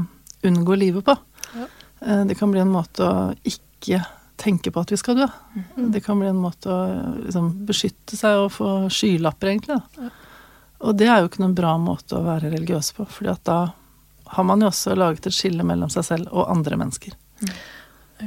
unngå 0.47 0.77
livet 0.79 1.07
på. 1.07 1.17
Ja. 1.57 1.71
Uh, 2.05 2.23
det 2.29 2.37
kan 2.39 2.53
bli 2.53 2.63
en 2.63 2.75
måte 2.75 3.09
å 3.09 3.33
ikke 3.47 4.05
tenke 4.37 4.71
på 4.71 4.83
at 4.85 4.93
vi 4.93 4.99
skal 5.01 5.17
dø. 5.23 5.27
Mm. 5.57 5.89
Det 5.95 6.03
kan 6.05 6.21
bli 6.21 6.29
en 6.29 6.43
måte 6.43 6.69
å 6.69 6.81
liksom, 7.25 7.51
beskytte 7.67 8.19
seg 8.19 8.45
og 8.45 8.53
få 8.59 8.71
skylapper, 8.93 9.55
egentlig. 9.55 9.81
Ja. 9.97 10.13
Og 10.85 10.99
det 11.01 11.09
er 11.09 11.23
jo 11.23 11.31
ikke 11.31 11.41
noen 11.41 11.57
bra 11.57 11.73
måte 11.81 12.19
å 12.19 12.27
være 12.27 12.53
religiøs 12.53 12.93
på, 12.99 13.07
fordi 13.09 13.33
at 13.33 13.45
da 13.49 13.61
har 14.27 14.45
man 14.45 14.61
jo 14.61 14.67
også 14.73 14.95
laget 14.99 15.27
et 15.27 15.35
skille 15.37 15.63
mellom 15.67 15.91
seg 15.93 16.05
selv 16.05 16.29
og 16.33 16.51
andre 16.51 16.77
mennesker. 16.81 17.13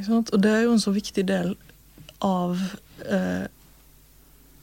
Sant? 0.06 0.30
Og 0.34 0.42
det 0.42 0.52
er 0.54 0.62
jo 0.68 0.74
en 0.76 0.80
så 0.84 0.94
viktig 0.96 1.26
del 1.28 1.56
av 2.24 2.60
eh, 3.10 3.48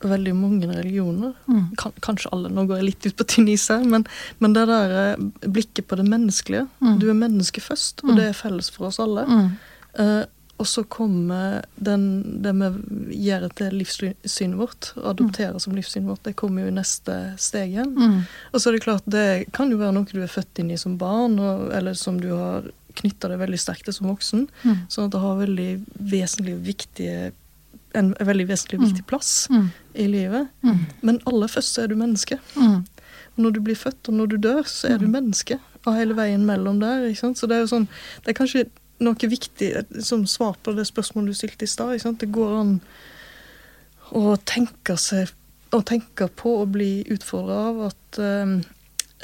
veldig 0.06 0.34
mange 0.36 0.68
religioner. 0.70 1.32
Mm. 1.48 1.64
Kan, 1.80 1.92
kanskje 2.04 2.30
alle, 2.36 2.50
nå 2.52 2.66
går 2.68 2.80
jeg 2.80 2.88
litt 2.90 3.06
ut 3.08 3.16
på 3.18 3.26
tynn 3.32 3.48
is 3.52 3.64
her, 3.72 3.82
men, 3.88 4.04
men 4.38 4.54
det 4.56 4.66
der 4.70 4.94
eh, 5.00 5.24
blikket 5.48 5.88
på 5.90 5.98
det 5.98 6.06
menneskelige. 6.08 6.66
Mm. 6.84 6.94
Du 7.02 7.08
er 7.10 7.18
menneske 7.18 7.60
først, 7.64 8.04
og 8.04 8.12
Mm. 8.12 8.16
det 8.20 8.26
er 8.30 8.38
felles 8.38 8.70
for 8.70 8.86
oss 8.90 9.00
alle. 9.02 9.24
Mm. 9.26 9.48
Eh, 10.04 10.24
og 10.58 10.66
så 10.66 10.82
kommer 10.88 11.64
den, 11.76 12.40
det 12.42 12.52
vi 12.56 13.18
gjør 13.26 13.48
til 13.58 13.74
livssynet 13.76 14.56
vårt, 14.56 14.92
og 14.96 15.10
adopterer 15.12 15.58
som 15.60 15.74
livssynet 15.76 16.08
vårt, 16.08 16.22
det 16.24 16.36
kommer 16.36 16.62
jo 16.64 16.68
i 16.72 16.76
neste 16.78 17.16
steg 17.36 17.74
igjen. 17.74 17.92
Mm. 17.96 18.22
Og 18.52 18.60
så 18.60 18.70
er 18.70 18.76
det 18.78 18.84
klart, 18.86 19.04
det 19.06 19.26
kan 19.52 19.70
jo 19.70 19.76
være 19.76 19.92
noe 19.98 20.08
du 20.08 20.22
er 20.22 20.32
født 20.32 20.58
inn 20.62 20.70
i 20.72 20.78
som 20.80 20.96
barn, 21.00 21.38
og, 21.38 21.66
eller 21.76 21.92
som 21.94 22.16
du 22.20 22.30
har 22.32 22.70
knytta 22.96 23.28
deg 23.28 23.42
veldig 23.42 23.58
sterkt 23.60 23.84
til 23.84 23.92
som 23.98 24.08
voksen. 24.08 24.46
Mm. 24.64 24.78
Sånn 24.88 25.10
at 25.10 25.12
det 25.12 25.20
har 25.20 25.36
veldig 25.42 25.68
vesentlig 26.14 26.56
viktige, 26.64 27.32
en 27.96 28.14
veldig 28.16 28.46
vesentlig 28.48 28.80
Mm. 28.80 28.86
viktig 28.88 29.06
plass 29.06 29.48
Mm. 29.50 29.68
i 29.94 30.06
livet. 30.08 30.48
Mm. 30.64 30.86
Men 31.02 31.20
aller 31.26 31.48
først 31.48 31.74
så 31.76 31.82
er 31.84 31.88
du 31.88 31.96
menneske. 31.96 32.38
Mm. 32.56 32.86
Når 33.36 33.52
du 33.52 33.60
blir 33.60 33.76
født, 33.76 34.08
og 34.08 34.14
når 34.14 34.26
du 34.32 34.36
dør, 34.38 34.62
så 34.64 34.88
er 34.94 34.98
du 34.98 35.06
menneske. 35.06 35.58
Og 35.86 35.94
hele 35.94 36.14
veien 36.16 36.44
mellom 36.48 36.80
der. 36.80 37.04
ikke 37.10 37.20
sant? 37.20 37.36
Så 37.38 37.46
det 37.46 37.56
er 37.56 37.60
jo 37.66 37.66
sånn, 37.76 37.88
det 38.24 38.32
er 38.32 38.40
kanskje 38.44 38.64
noe 39.02 39.28
viktig 39.28 39.72
som 40.04 40.26
svar 40.26 40.56
på 40.62 40.72
det 40.76 40.86
spørsmålet 40.88 41.34
du 41.34 41.38
stilte 41.38 41.66
i 41.66 41.70
stad. 41.70 41.98
Det 42.20 42.30
går 42.32 42.54
an 42.60 42.80
å 44.16 44.36
tenke 44.46 44.96
seg 45.00 45.32
å 45.74 45.82
tenke 45.82 46.28
på 46.38 46.60
å 46.62 46.66
bli 46.70 47.04
utfordra 47.10 47.56
av 47.72 47.80
at 47.88 48.18
eh, 48.22 48.52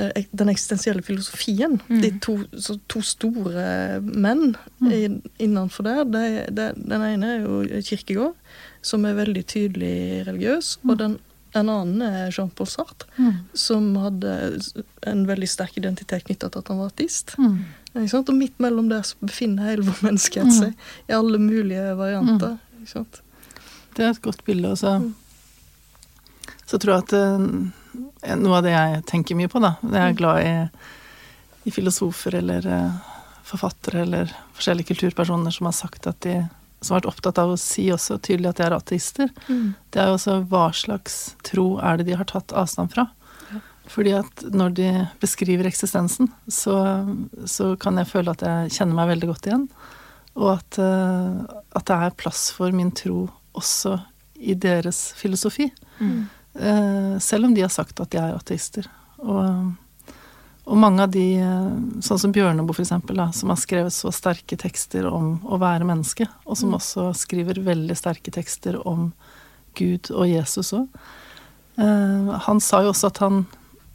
eh, 0.03 0.25
den 0.35 0.51
eksistensielle 0.53 1.05
filosofien, 1.07 1.79
Mm. 1.89 2.01
de 2.03 2.11
to, 2.21 2.35
så 2.59 2.79
to 2.91 3.01
store 3.01 4.01
menn 4.03 4.57
mm. 4.83 5.23
innenfor 5.39 5.87
der, 5.87 6.05
det, 6.05 6.25
det, 6.51 6.69
den 6.77 7.03
ene 7.07 7.31
er 7.37 7.45
jo 7.47 7.83
Kirkegård, 7.87 8.35
som 8.83 9.05
er 9.07 9.15
veldig 9.15 9.45
tydelig 9.47 10.27
religiøs, 10.27 10.79
og 10.89 10.99
den 10.99 11.21
en 11.55 11.69
annen 11.69 12.01
er 12.01 12.31
Jean-Paul 12.33 12.67
Sartre, 12.67 13.07
Mm. 13.19 13.33
som 13.53 13.91
hadde 14.01 14.59
en 15.07 15.27
veldig 15.29 15.49
sterk 15.49 15.77
identitet 15.77 16.25
knytta 16.25 16.49
til 16.49 16.63
at 16.63 16.69
han 16.73 16.79
var 16.81 16.89
artist. 16.89 17.35
Mm. 17.39 17.59
Og 17.95 18.35
midt 18.35 18.59
mellom 18.63 18.89
der 18.89 19.03
så 19.05 19.17
befinner 19.21 19.69
hele 19.69 19.85
vår 19.85 19.99
menneskehet 20.07 20.47
Mm. 20.49 20.59
seg 20.59 20.75
i 21.09 21.13
alle 21.13 21.39
mulige 21.39 21.97
varianter. 21.97 22.59
Sant? 22.87 23.21
Det 23.95 24.05
er 24.07 24.11
et 24.11 24.23
godt 24.23 24.45
bilde. 24.45 24.71
Og 24.73 24.79
så, 24.79 24.99
Mm. 25.01 25.15
så 26.67 26.79
tror 26.79 26.95
jeg 26.95 27.03
at 27.03 27.13
uh, 27.13 28.37
noe 28.41 28.57
av 28.57 28.63
det 28.65 28.73
jeg 28.73 29.05
tenker 29.07 29.37
mye 29.37 29.49
på, 29.49 29.61
da 29.61 29.77
Jeg 29.83 30.11
er 30.13 30.17
glad 30.17 30.43
i, 30.43 30.71
i 31.69 31.71
filosofer 31.71 32.35
eller 32.41 32.67
uh, 32.67 32.93
forfattere 33.45 34.03
eller 34.07 34.33
forskjellige 34.57 34.89
kulturpersoner 34.95 35.53
som 35.53 35.67
har 35.67 35.73
sagt 35.77 36.07
at 36.07 36.21
de 36.21 36.49
som 36.83 36.95
har 36.97 37.01
vært 37.03 37.13
opptatt 37.13 37.39
av 37.39 37.51
å 37.53 37.59
si 37.61 37.85
også 37.95 38.17
tydelig 38.19 38.49
at 38.49 38.57
de 38.57 38.63
er 38.65 38.75
ateister. 38.75 39.29
Det 39.47 40.01
er 40.03 40.09
jo 40.09 40.17
også 40.17 40.41
hva 40.51 40.65
slags 40.75 41.37
tro 41.47 41.79
er 41.79 41.97
det 42.01 42.07
de 42.09 42.17
har 42.19 42.25
tatt 42.27 42.51
avstand 42.59 42.91
fra. 42.91 43.05
Fordi 43.91 44.13
at 44.15 44.45
når 44.55 44.75
de 44.77 44.89
beskriver 45.21 45.67
eksistensen, 45.67 46.31
så, 46.47 46.77
så 47.51 47.73
kan 47.81 47.99
jeg 47.99 48.11
føle 48.13 48.33
at 48.35 48.45
jeg 48.47 48.77
kjenner 48.79 48.99
meg 48.99 49.11
veldig 49.15 49.31
godt 49.33 49.49
igjen. 49.49 49.67
Og 50.39 50.49
at, 50.55 50.79
eh, 50.81 51.59
at 51.77 51.87
det 51.91 51.99
er 51.99 52.17
plass 52.17 52.47
for 52.55 52.73
min 52.75 52.93
tro 52.95 53.27
også 53.59 53.99
i 54.43 54.55
deres 54.59 55.11
filosofi. 55.19 55.69
Mm. 55.99 56.19
Eh, 56.55 57.15
selv 57.23 57.49
om 57.49 57.55
de 57.55 57.65
har 57.65 57.73
sagt 57.73 58.01
at 58.01 58.13
de 58.15 58.21
er 58.23 58.37
ateister. 58.39 58.89
Og, 59.19 59.75
og 60.65 60.79
mange 60.79 61.05
av 61.05 61.13
de, 61.13 61.27
eh, 61.43 61.73
sånn 62.07 62.23
som 62.23 62.33
Bjørneboe 62.35 62.81
eksempel, 62.87 63.21
som 63.35 63.53
har 63.53 63.61
skrevet 63.61 63.95
så 63.95 64.15
sterke 64.15 64.57
tekster 64.57 65.11
om 65.11 65.35
å 65.45 65.59
være 65.61 65.89
menneske, 65.89 66.29
og 66.47 66.57
som 66.57 66.71
Mm. 66.73 66.79
også 66.79 67.11
skriver 67.19 67.61
veldig 67.61 67.99
sterke 67.99 68.33
tekster 68.33 68.79
om 68.87 69.11
Gud 69.75 70.11
og 70.13 70.29
Jesus 70.29 70.73
òg. 70.77 70.89
Han 71.77 72.59
sa 72.61 72.83
jo 72.85 72.91
også 72.93 73.09
at 73.09 73.19
han 73.25 73.47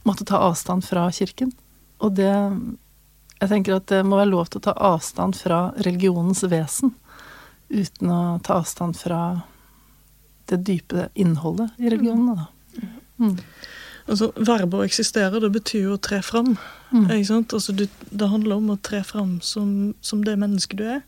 måtte 0.06 0.26
ta 0.28 0.42
avstand 0.48 0.84
fra 0.86 1.08
kirken. 1.14 1.52
Og 1.98 2.14
det 2.18 2.34
Jeg 3.38 3.48
tenker 3.52 3.76
at 3.76 3.86
det 3.86 4.00
må 4.02 4.16
være 4.18 4.32
lov 4.32 4.48
til 4.50 4.58
å 4.58 4.66
ta 4.66 4.72
avstand 4.74 5.36
fra 5.38 5.70
religionens 5.86 6.42
vesen, 6.50 6.90
uten 7.70 8.10
å 8.10 8.40
ta 8.42 8.56
avstand 8.58 8.98
fra 8.98 9.20
det 10.50 10.58
dype 10.66 11.08
innholdet 11.14 11.70
i 11.78 11.86
religionen. 11.92 12.34
Da. 12.34 12.88
Mm. 13.22 13.36
Altså, 14.08 14.30
Verbet 14.34 14.80
å 14.80 14.86
eksistere, 14.86 15.38
det 15.38 15.52
betyr 15.54 15.84
jo 15.84 15.94
å 15.94 16.02
tre 16.02 16.18
fram. 16.24 16.56
Mm. 16.90 17.04
Ikke 17.12 17.28
sant? 17.28 17.54
Altså, 17.54 17.74
du, 17.76 17.84
det 18.10 18.30
handler 18.32 18.56
om 18.56 18.72
å 18.72 18.78
tre 18.82 19.04
fram 19.06 19.36
som, 19.44 19.92
som 20.00 20.24
det 20.26 20.38
mennesket 20.40 20.80
du 20.80 20.86
er, 20.96 21.02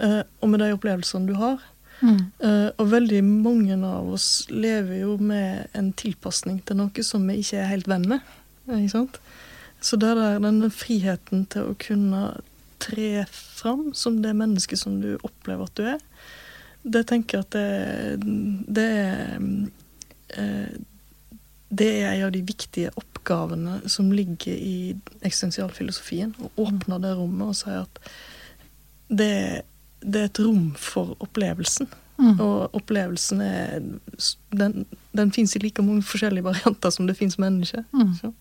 eh, 0.00 0.22
og 0.40 0.52
med 0.52 0.62
de 0.62 0.70
opplevelsene 0.76 1.28
du 1.28 1.34
har. 1.36 1.60
Mm. 2.00 2.20
Eh, 2.44 2.68
og 2.78 2.90
veldig 2.92 3.22
mange 3.26 3.78
av 3.86 4.10
oss 4.14 4.46
lever 4.50 5.02
jo 5.02 5.16
med 5.18 5.68
en 5.78 5.92
tilpasning 5.98 6.60
til 6.66 6.78
noe 6.78 7.04
som 7.06 7.24
vi 7.28 7.40
ikke 7.42 7.62
er 7.62 7.72
helt 7.72 7.90
venn 7.90 8.06
med. 8.10 8.34
Ikke 8.68 8.94
sant? 8.94 9.18
Så 9.80 9.98
det 10.00 10.10
er 10.14 10.42
denne 10.42 10.70
friheten 10.74 11.46
til 11.52 11.70
å 11.70 11.78
kunne 11.78 12.22
tre 12.82 13.24
fram 13.32 13.88
som 13.94 14.20
det 14.22 14.36
mennesket 14.38 14.78
som 14.78 15.00
du 15.02 15.16
opplever 15.26 15.66
at 15.66 15.78
du 15.78 15.88
er, 15.94 16.04
det 16.88 17.02
tenker 17.10 17.38
jeg 17.38 17.46
at 17.46 17.56
det, 17.56 18.36
det 18.78 18.86
er 18.94 19.40
eh, 20.38 20.78
det 21.68 21.88
er 22.00 22.14
en 22.14 22.26
av 22.28 22.32
de 22.32 22.40
viktige 22.48 22.90
oppgavene 22.96 23.82
som 23.92 24.08
ligger 24.12 24.54
i 24.56 24.96
eksistensialfilosofien. 25.20 26.32
Å 26.40 26.48
åpne 26.64 26.96
det 27.02 27.10
rommet 27.18 27.50
og 27.50 27.58
si 27.58 27.74
at 27.76 28.00
det, 29.08 29.64
det 30.00 30.20
er 30.20 30.28
et 30.30 30.38
rom 30.44 30.72
for 30.78 31.16
opplevelsen. 31.24 31.88
Mm. 32.18 32.40
Og 32.42 32.74
opplevelsen 32.74 33.40
er 33.46 33.76
Den, 34.50 34.86
den 35.14 35.30
fins 35.30 35.54
i 35.54 35.60
like 35.62 35.82
mange 35.86 36.02
forskjellige 36.02 36.42
varianter 36.48 36.90
som 36.90 37.06
det 37.06 37.14
fins 37.16 37.38
mennesker. 37.38 37.84
Mm. 37.94 38.32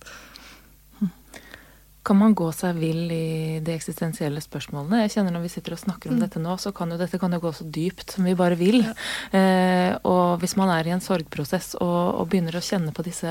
kan 2.08 2.16
man 2.18 2.32
gå 2.34 2.46
seg 2.56 2.78
vill 2.80 3.10
i 3.12 3.60
de 3.60 3.74
eksistensielle 3.76 4.40
spørsmålene? 4.40 5.02
Jeg 5.04 5.12
kjenner 5.18 5.34
Når 5.36 5.42
vi 5.44 5.50
sitter 5.52 5.74
og 5.76 5.80
snakker 5.82 6.10
om 6.10 6.16
Mm. 6.16 6.22
dette 6.24 6.40
nå, 6.40 6.54
så 6.58 6.72
kan 6.74 6.90
jo 6.90 6.98
dette 6.98 7.20
kan 7.20 7.32
jo 7.36 7.40
gå 7.44 7.52
så 7.54 7.66
dypt 7.70 8.12
som 8.16 8.24
vi 8.24 8.34
bare 8.34 8.56
vil. 8.56 8.80
Eh, 9.36 9.92
og 10.08 10.40
hvis 10.40 10.56
man 10.56 10.70
er 10.70 10.88
i 10.88 10.94
en 10.96 11.04
sorgprosess 11.04 11.76
og, 11.76 12.22
og 12.22 12.30
begynner 12.30 12.56
å 12.56 12.64
kjenne 12.64 12.94
på 12.96 13.04
disse 13.04 13.28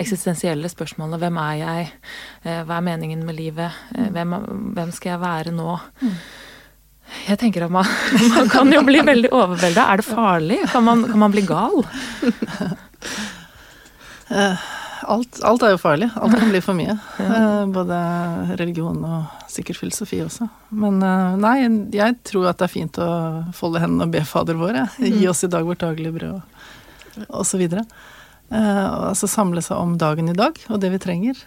eksistensielle 0.00 0.66
spørsmålene 0.72 1.20
Hvem 1.20 1.38
er 1.44 1.54
jeg? 1.60 1.92
Eh, 2.44 2.64
hva 2.64 2.78
er 2.80 2.88
meningen 2.88 3.22
med 3.24 3.36
livet? 3.36 3.70
Eh, 3.94 4.08
hvem, 4.16 4.32
hvem 4.74 4.90
skal 4.96 5.10
jeg 5.14 5.20
være 5.20 5.52
nå? 5.54 5.76
Jeg 7.28 7.38
tenker 7.40 7.64
at 7.66 7.72
man, 7.72 7.88
man 8.34 8.48
kan 8.52 8.72
jo 8.72 8.82
bli 8.86 9.00
veldig 9.06 9.30
overvelda. 9.32 9.86
Er 9.94 10.00
det 10.02 10.06
farlig? 10.08 10.58
Kan 10.72 10.84
man, 10.88 11.04
kan 11.08 11.20
man 11.22 11.32
bli 11.34 11.44
gal? 11.48 11.82
Alt, 15.04 15.36
alt 15.44 15.62
er 15.66 15.74
jo 15.74 15.78
farlig. 15.82 16.06
Alt 16.16 16.32
kan 16.40 16.48
bli 16.48 16.60
for 16.64 16.76
mye. 16.78 16.94
Eh, 17.20 17.64
Både 17.74 17.96
religion 18.56 19.02
og 19.04 19.48
sikkert 19.52 19.76
filosofi 19.82 20.22
også. 20.24 20.46
Men 20.72 21.02
eh, 21.04 21.34
nei, 21.42 21.56
jeg 21.92 22.16
tror 22.24 22.48
at 22.50 22.60
det 22.62 22.68
er 22.70 22.72
fint 22.72 23.00
å 23.04 23.08
folde 23.56 23.82
hendene 23.82 24.06
og 24.08 24.14
be 24.14 24.22
Fader 24.24 24.56
vår. 24.60 24.78
jeg. 24.80 25.12
Gi 25.18 25.28
oss 25.28 25.44
i 25.44 25.50
dag 25.52 25.66
vårt 25.68 25.84
daglige 25.84 26.14
brød, 26.16 26.38
og, 26.40 27.26
og 27.28 27.44
så 27.48 27.60
videre. 27.60 27.84
Eh, 28.48 28.84
og 28.86 29.10
altså 29.10 29.28
samle 29.28 29.60
seg 29.64 29.76
om 29.80 29.94
dagen 30.00 30.32
i 30.32 30.36
dag 30.36 30.56
og 30.70 30.80
det 30.80 30.90
vi 30.94 31.02
trenger. 31.04 31.44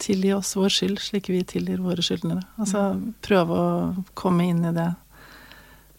Tilgi 0.00 0.32
oss 0.36 0.52
vår 0.58 0.72
skyld 0.74 1.00
slik 1.00 1.30
vi 1.32 1.40
tilgir 1.48 1.80
våre 1.80 2.02
skyldnere. 2.04 2.42
Altså 2.60 2.84
prøve 3.24 3.56
å 3.56 3.70
komme 4.18 4.50
inn 4.50 4.64
i 4.68 4.74
det 4.76 4.90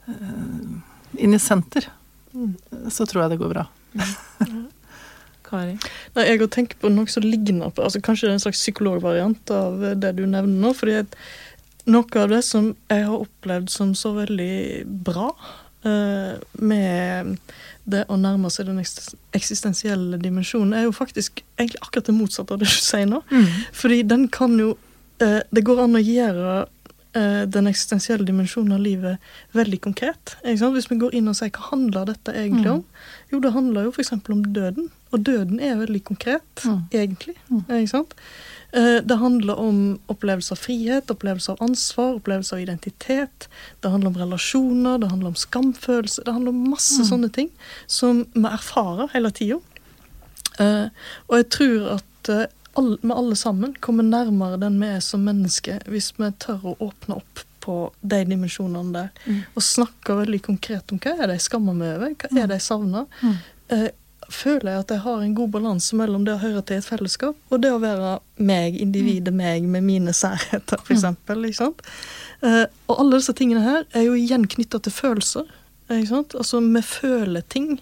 eh, 0.08 0.68
Inn 1.20 1.36
i 1.36 1.40
senter. 1.44 1.90
Så 2.88 3.04
tror 3.10 3.26
jeg 3.26 3.34
det 3.34 3.40
går 3.42 3.50
bra. 3.52 3.66
Kari? 5.52 5.74
Nei, 6.16 6.28
jeg 6.30 6.40
har 6.40 6.52
tenkt 6.54 6.78
på 6.80 6.92
noe 6.94 7.10
som 7.12 7.26
ligner 7.26 7.74
på 7.76 7.84
altså 7.84 8.00
Kanskje 8.04 8.30
det 8.30 8.32
er 8.32 8.38
en 8.38 8.46
slags 8.46 8.62
psykologvariant 8.64 9.52
av 9.52 9.82
det 10.00 10.14
du 10.16 10.24
nevner 10.24 10.62
nå. 10.64 10.72
fordi 10.78 11.02
at 11.02 11.18
noe 11.92 12.22
av 12.22 12.32
det 12.32 12.44
som 12.48 12.72
jeg 12.92 13.08
har 13.10 13.26
opplevd 13.26 13.74
som 13.74 13.92
så 13.98 14.14
veldig 14.16 14.86
bra 15.04 15.32
med 15.84 17.38
det 17.92 18.04
å 18.14 18.18
nærme 18.20 18.50
seg 18.54 18.68
den 18.70 18.82
eksistensielle 19.34 20.20
dimensjonen, 20.22 20.76
er 20.78 20.86
jo 20.88 20.94
faktisk 20.96 21.42
egentlig 21.58 21.82
akkurat 21.82 22.10
det 22.12 22.16
motsatte 22.18 22.54
av 22.56 22.62
det 22.62 22.70
du 22.70 22.76
sier 22.78 23.08
nå. 23.10 23.22
Fordi 23.74 24.04
den 24.08 24.28
kan 24.34 24.54
jo 24.60 24.76
eh, 25.22 25.42
Det 25.52 25.64
går 25.66 25.84
an 25.84 25.98
å 25.98 26.04
gjøre 26.04 26.54
eh, 27.18 27.44
den 27.50 27.68
eksistensielle 27.72 28.26
dimensjonen 28.28 28.78
av 28.78 28.86
livet 28.86 29.18
veldig 29.58 29.82
konkret. 29.88 30.36
Hvis 30.46 30.90
vi 30.92 31.00
går 31.02 31.18
inn 31.18 31.28
og 31.32 31.36
sier 31.40 31.52
hva 31.58 31.72
handler 31.74 32.06
dette 32.14 32.34
egentlig 32.38 32.72
om? 32.78 32.84
Jo, 33.34 33.40
det 33.44 33.54
handler 33.58 33.90
jo 33.90 33.94
f.eks. 33.96 34.14
om 34.14 34.46
døden. 34.54 34.90
Og 35.12 35.26
døden 35.28 35.60
er 35.60 35.76
veldig 35.82 36.04
konkret, 36.08 36.46
Mm. 36.64 36.84
egentlig. 36.94 37.36
Ikke 37.68 37.88
sant? 37.90 38.14
Eh, 38.74 39.02
Det 39.04 39.16
handler 39.20 39.60
om 39.60 40.00
opplevelse 40.08 40.54
av 40.54 40.60
frihet, 40.62 41.12
opplevelse 41.12 41.52
av 41.52 41.64
ansvar, 41.64 42.16
opplevelse 42.16 42.56
av 42.56 42.62
identitet. 42.62 43.50
Det 43.80 43.90
handler 43.90 44.08
om 44.08 44.18
relasjoner, 44.18 44.98
det 44.98 45.10
handler 45.10 45.28
om 45.28 45.36
skamfølelse. 45.36 46.24
Det 46.26 46.32
handler 46.32 46.50
om 46.50 46.70
masse 46.70 47.04
sånne 47.10 47.32
ting 47.34 47.50
som 47.88 48.26
vi 48.34 48.48
erfarer 48.48 49.10
hele 49.14 49.32
tida. 49.32 49.60
Eh, 50.60 50.88
og 51.28 51.38
jeg 51.38 51.50
tror 51.50 51.88
at 51.98 52.30
eh, 52.30 52.46
vi 52.78 53.12
alle 53.12 53.36
sammen 53.36 53.74
kommer 53.80 54.04
nærmere 54.04 54.60
den 54.60 54.80
vi 54.80 54.88
er 54.88 55.00
som 55.04 55.24
mennesker, 55.28 55.82
hvis 55.92 56.14
vi 56.18 56.32
tør 56.40 56.64
å 56.72 56.78
åpne 56.80 57.16
opp 57.20 57.42
på 57.62 57.92
de 58.02 58.24
dimensjonene 58.26 58.94
der. 58.94 59.10
Og 59.56 59.62
snakker 59.62 60.22
veldig 60.24 60.42
konkret 60.42 60.92
om 60.92 60.98
hva 61.00 61.12
er 61.18 61.28
det 61.28 61.36
jeg 61.42 61.50
skammer 61.50 61.76
meg 61.78 61.98
over, 61.98 62.16
hva 62.16 62.40
er 62.44 62.48
det 62.48 62.58
jeg 62.62 62.68
savner. 62.72 63.06
Mm. 63.22 63.36
Føler 64.32 64.72
jeg 64.72 64.84
at 64.86 64.92
jeg 64.96 65.04
har 65.04 65.22
en 65.22 65.36
god 65.36 65.50
balanse 65.54 65.96
mellom 66.00 66.24
det 66.26 66.38
å 66.38 66.42
høre 66.42 66.62
til 66.64 66.80
et 66.80 66.88
fellesskap 66.88 67.52
og 67.52 67.64
det 67.64 67.72
å 67.74 67.82
være 67.82 68.14
meg, 68.40 68.78
individet 68.80 69.34
meg, 69.36 69.66
med 69.68 69.84
mine 69.84 70.14
særheter, 70.16 70.80
eksempel. 70.94 71.44
Ikke 71.50 71.60
sant? 71.60 71.82
Eh, 72.48 72.64
og 72.88 72.96
alle 72.96 73.20
disse 73.20 73.36
tingene 73.38 73.64
her 73.66 73.84
er 73.98 74.08
jo 74.08 74.16
igjen 74.18 74.48
knytta 74.50 74.80
til 74.82 74.96
følelser. 74.96 75.50
Ikke 75.92 76.14
sant? 76.14 76.36
Altså, 76.40 76.62
vi 76.64 76.84
føler 76.86 77.44
ting 77.52 77.76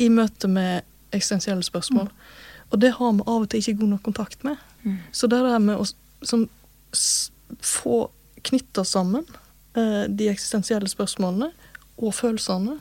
i 0.00 0.08
møte 0.12 0.48
med 0.48 0.86
eksistensielle 1.10 1.66
spørsmål. 1.66 2.08
Og 2.70 2.80
det 2.80 2.94
har 2.96 3.16
vi 3.18 3.26
av 3.26 3.44
og 3.44 3.50
til 3.50 3.60
ikke 3.60 3.80
god 3.82 3.96
nok 3.96 4.04
kontakt 4.06 4.44
med. 4.46 4.60
Så 5.12 5.26
det 5.26 5.42
der 5.44 5.58
med 5.58 5.80
å 5.80 5.86
som, 6.26 6.46
få 7.60 7.96
knytta 8.46 8.84
sammen 8.84 9.26
eh, 9.76 10.06
de 10.08 10.28
eksistensielle 10.30 10.88
spørsmålene 10.88 11.50
og 12.00 12.14
følelsene, 12.16 12.78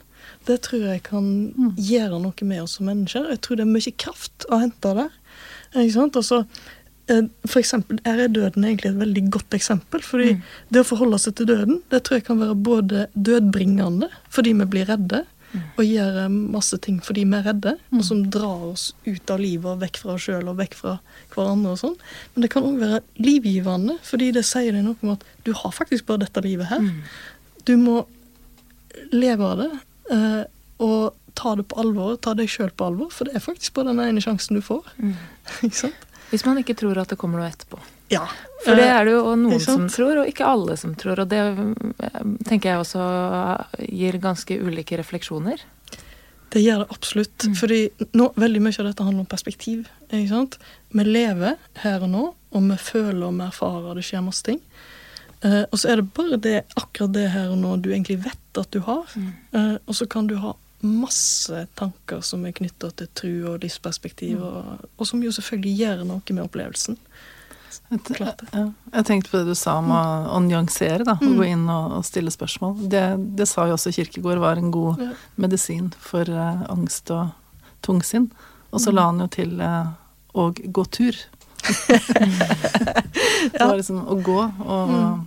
det 0.47 0.59
tror 0.65 0.85
jeg 0.87 1.05
kan 1.07 1.29
gjøre 1.77 2.19
noe 2.23 2.49
med 2.49 2.63
oss 2.63 2.77
som 2.79 2.89
mennesker. 2.89 3.29
Jeg 3.33 3.41
tror 3.45 3.59
det 3.59 3.65
er 3.65 3.71
mye 3.71 3.95
kraft 4.01 4.45
å 4.49 4.61
hente 4.63 4.93
der. 4.97 5.15
Ikke 5.75 5.95
sant? 5.95 6.19
Altså, 6.19 6.43
eh, 7.11 7.25
for 7.45 7.61
eksempel, 7.61 7.99
her 8.05 8.23
er 8.25 8.31
døden 8.33 8.65
egentlig 8.65 8.93
et 8.93 9.01
veldig 9.01 9.25
godt 9.35 9.57
eksempel. 9.57 10.01
fordi 10.01 10.37
det 10.69 10.81
å 10.81 10.87
forholde 10.87 11.19
seg 11.19 11.35
til 11.35 11.51
døden, 11.51 11.81
det 11.89 12.03
tror 12.03 12.19
jeg 12.19 12.25
kan 12.29 12.39
være 12.39 12.55
både 12.55 13.07
dødbringende 13.15 14.09
fordi 14.29 14.53
vi 14.53 14.65
blir 14.65 14.89
redde, 14.89 15.25
og 15.49 15.81
gjør 15.85 16.17
eh, 16.25 16.29
masse 16.29 16.77
ting 16.83 16.99
fordi 17.03 17.25
vi 17.25 17.37
er 17.39 17.47
redde, 17.49 17.75
og 17.95 18.03
som 18.05 18.21
drar 18.31 18.67
oss 18.69 18.91
ut 19.07 19.33
av 19.33 19.41
livet 19.41 19.71
og 19.71 19.81
vekk 19.81 19.97
fra 20.01 20.13
oss 20.15 20.27
sjøl 20.27 20.51
og 20.51 20.59
vekk 20.59 20.77
fra 20.77 20.95
hverandre 21.33 21.73
og 21.73 21.81
sånn. 21.81 21.97
Men 22.33 22.45
det 22.45 22.51
kan 22.53 22.67
òg 22.67 22.77
være 22.81 23.01
livgivende, 23.17 23.97
fordi 24.05 24.31
det 24.35 24.45
sier 24.47 24.75
deg 24.75 24.85
noe 24.85 24.99
om 25.01 25.15
at 25.15 25.25
du 25.47 25.53
har 25.57 25.73
faktisk 25.75 26.05
bare 26.09 26.25
dette 26.25 26.45
livet 26.45 26.69
her. 26.69 26.85
Du 27.65 27.75
må 27.81 28.03
leve 29.13 29.45
av 29.45 29.63
det, 29.63 29.69
eh, 30.11 30.43
og 30.79 31.15
ta 31.39 31.55
det 31.55 31.67
på 31.71 31.79
alvor, 31.79 32.17
ta 32.21 32.33
deg 32.35 32.51
sjøl 32.51 32.71
på 32.75 32.89
alvor, 32.89 33.11
for 33.13 33.29
det 33.29 33.37
er 33.37 33.43
faktisk 33.43 33.77
bare 33.77 33.93
den 33.93 34.03
ene 34.03 34.23
sjansen 34.23 34.59
du 34.59 34.63
får. 34.65 34.87
Ikke 35.65 35.85
sant? 35.85 36.05
Hvis 36.29 36.45
man 36.45 36.59
ikke 36.61 36.75
tror 36.77 36.99
at 37.01 37.09
det 37.09 37.17
kommer 37.17 37.41
noe 37.41 37.49
etterpå. 37.49 37.79
Ja. 38.13 38.27
For 38.61 38.77
det 38.77 38.85
Eh, 38.85 38.95
er 38.99 39.05
det 39.07 39.13
jo 39.15 39.33
noen 39.33 39.61
som 39.63 39.87
tror, 39.89 40.19
og 40.21 40.29
ikke 40.29 40.45
alle 40.45 40.75
som 40.77 40.93
tror. 40.93 41.23
Og 41.23 41.29
det 41.29 41.39
eh, 41.41 42.19
tenker 42.45 42.69
jeg 42.69 42.83
også 42.83 43.05
gir 43.87 44.17
ganske 44.21 44.57
ulike 44.61 44.99
refleksjoner. 44.99 45.63
Det 46.49 46.61
gjør 46.61 46.83
det 46.83 46.89
absolutt. 46.93 47.45
Mm. 47.45 47.55
Fordi 47.55 47.79
nå, 48.17 48.29
veldig 48.41 48.61
mye 48.65 48.77
av 48.81 48.89
dette 48.89 49.05
handler 49.05 49.25
om 49.25 49.29
perspektiv. 49.29 49.89
Ikke 50.09 50.29
sant? 50.29 50.59
Vi 50.93 51.05
lever 51.05 51.57
her 51.83 52.05
og 52.05 52.13
nå, 52.13 52.23
og 52.53 52.69
vi 52.71 52.77
føler 52.81 53.25
og 53.27 53.37
vi 53.37 53.45
erfarer 53.45 53.97
det 53.97 54.05
skjer 54.05 54.25
masse 54.25 54.45
ting. 54.45 54.61
Eh, 55.41 55.63
og 55.71 55.77
så 55.79 55.89
er 55.93 55.95
det 56.01 56.09
bare 56.13 56.37
det, 56.37 56.57
akkurat 56.75 57.13
det 57.15 57.29
her 57.31 57.49
og 57.53 57.57
nå 57.61 57.77
du 57.81 57.89
egentlig 57.93 58.17
vet 58.25 58.57
at 58.59 58.71
du 58.75 58.79
har. 58.83 59.05
Mm. 59.15 59.29
Uh, 59.55 59.77
og 59.87 59.95
så 59.95 60.05
kan 60.09 60.27
du 60.27 60.35
ha 60.41 60.53
masse 60.83 61.65
tanker 61.75 62.21
som 62.23 62.45
er 62.47 62.51
knytta 62.55 62.89
til 62.95 63.07
tru 63.15 63.31
og 63.51 63.57
Mm. 63.59 63.63
livsperspektiv, 63.65 64.41
og, 64.43 64.85
og 64.97 65.07
som 65.07 65.21
jo 65.23 65.31
selvfølgelig 65.31 65.77
gjør 65.77 66.03
noe 66.07 66.21
med 66.35 66.43
opplevelsen. 66.43 66.97
Jeg, 67.91 67.99
ja, 68.53 68.63
jeg 68.93 69.05
tenkte 69.05 69.29
på 69.31 69.37
det 69.39 69.47
du 69.51 69.55
sa 69.55 69.75
om 69.79 69.89
å, 69.93 70.01
å 70.35 70.39
nyansere, 70.41 71.03
da. 71.05 71.15
Å 71.19 71.23
Mm. 71.23 71.35
gå 71.37 71.45
inn 71.47 71.65
og, 71.69 71.91
og 71.99 72.05
stille 72.05 72.31
spørsmål. 72.33 72.89
Det, 72.89 73.03
det 73.37 73.47
sa 73.47 73.67
jo 73.67 73.75
også 73.77 73.91
Kirkegård 73.95 74.39
var 74.41 74.57
en 74.57 74.71
god 74.71 74.99
Ja. 75.03 75.11
medisin 75.37 75.91
for 75.99 76.23
uh, 76.29 76.63
angst 76.69 77.11
og 77.11 77.29
tungsinn. 77.85 78.31
Og 78.71 78.79
Mm. 78.79 78.83
så 78.85 78.91
la 78.93 79.05
han 79.07 79.19
jo 79.19 79.27
til 79.27 79.61
å 80.35 80.51
gå 80.53 80.83
tur. 80.91 81.15
Det 83.51 83.59
var 83.65 83.75
liksom 83.77 84.03
å 84.07 84.15
gå 84.23 84.37
og, 84.39 84.89
og 84.93 85.25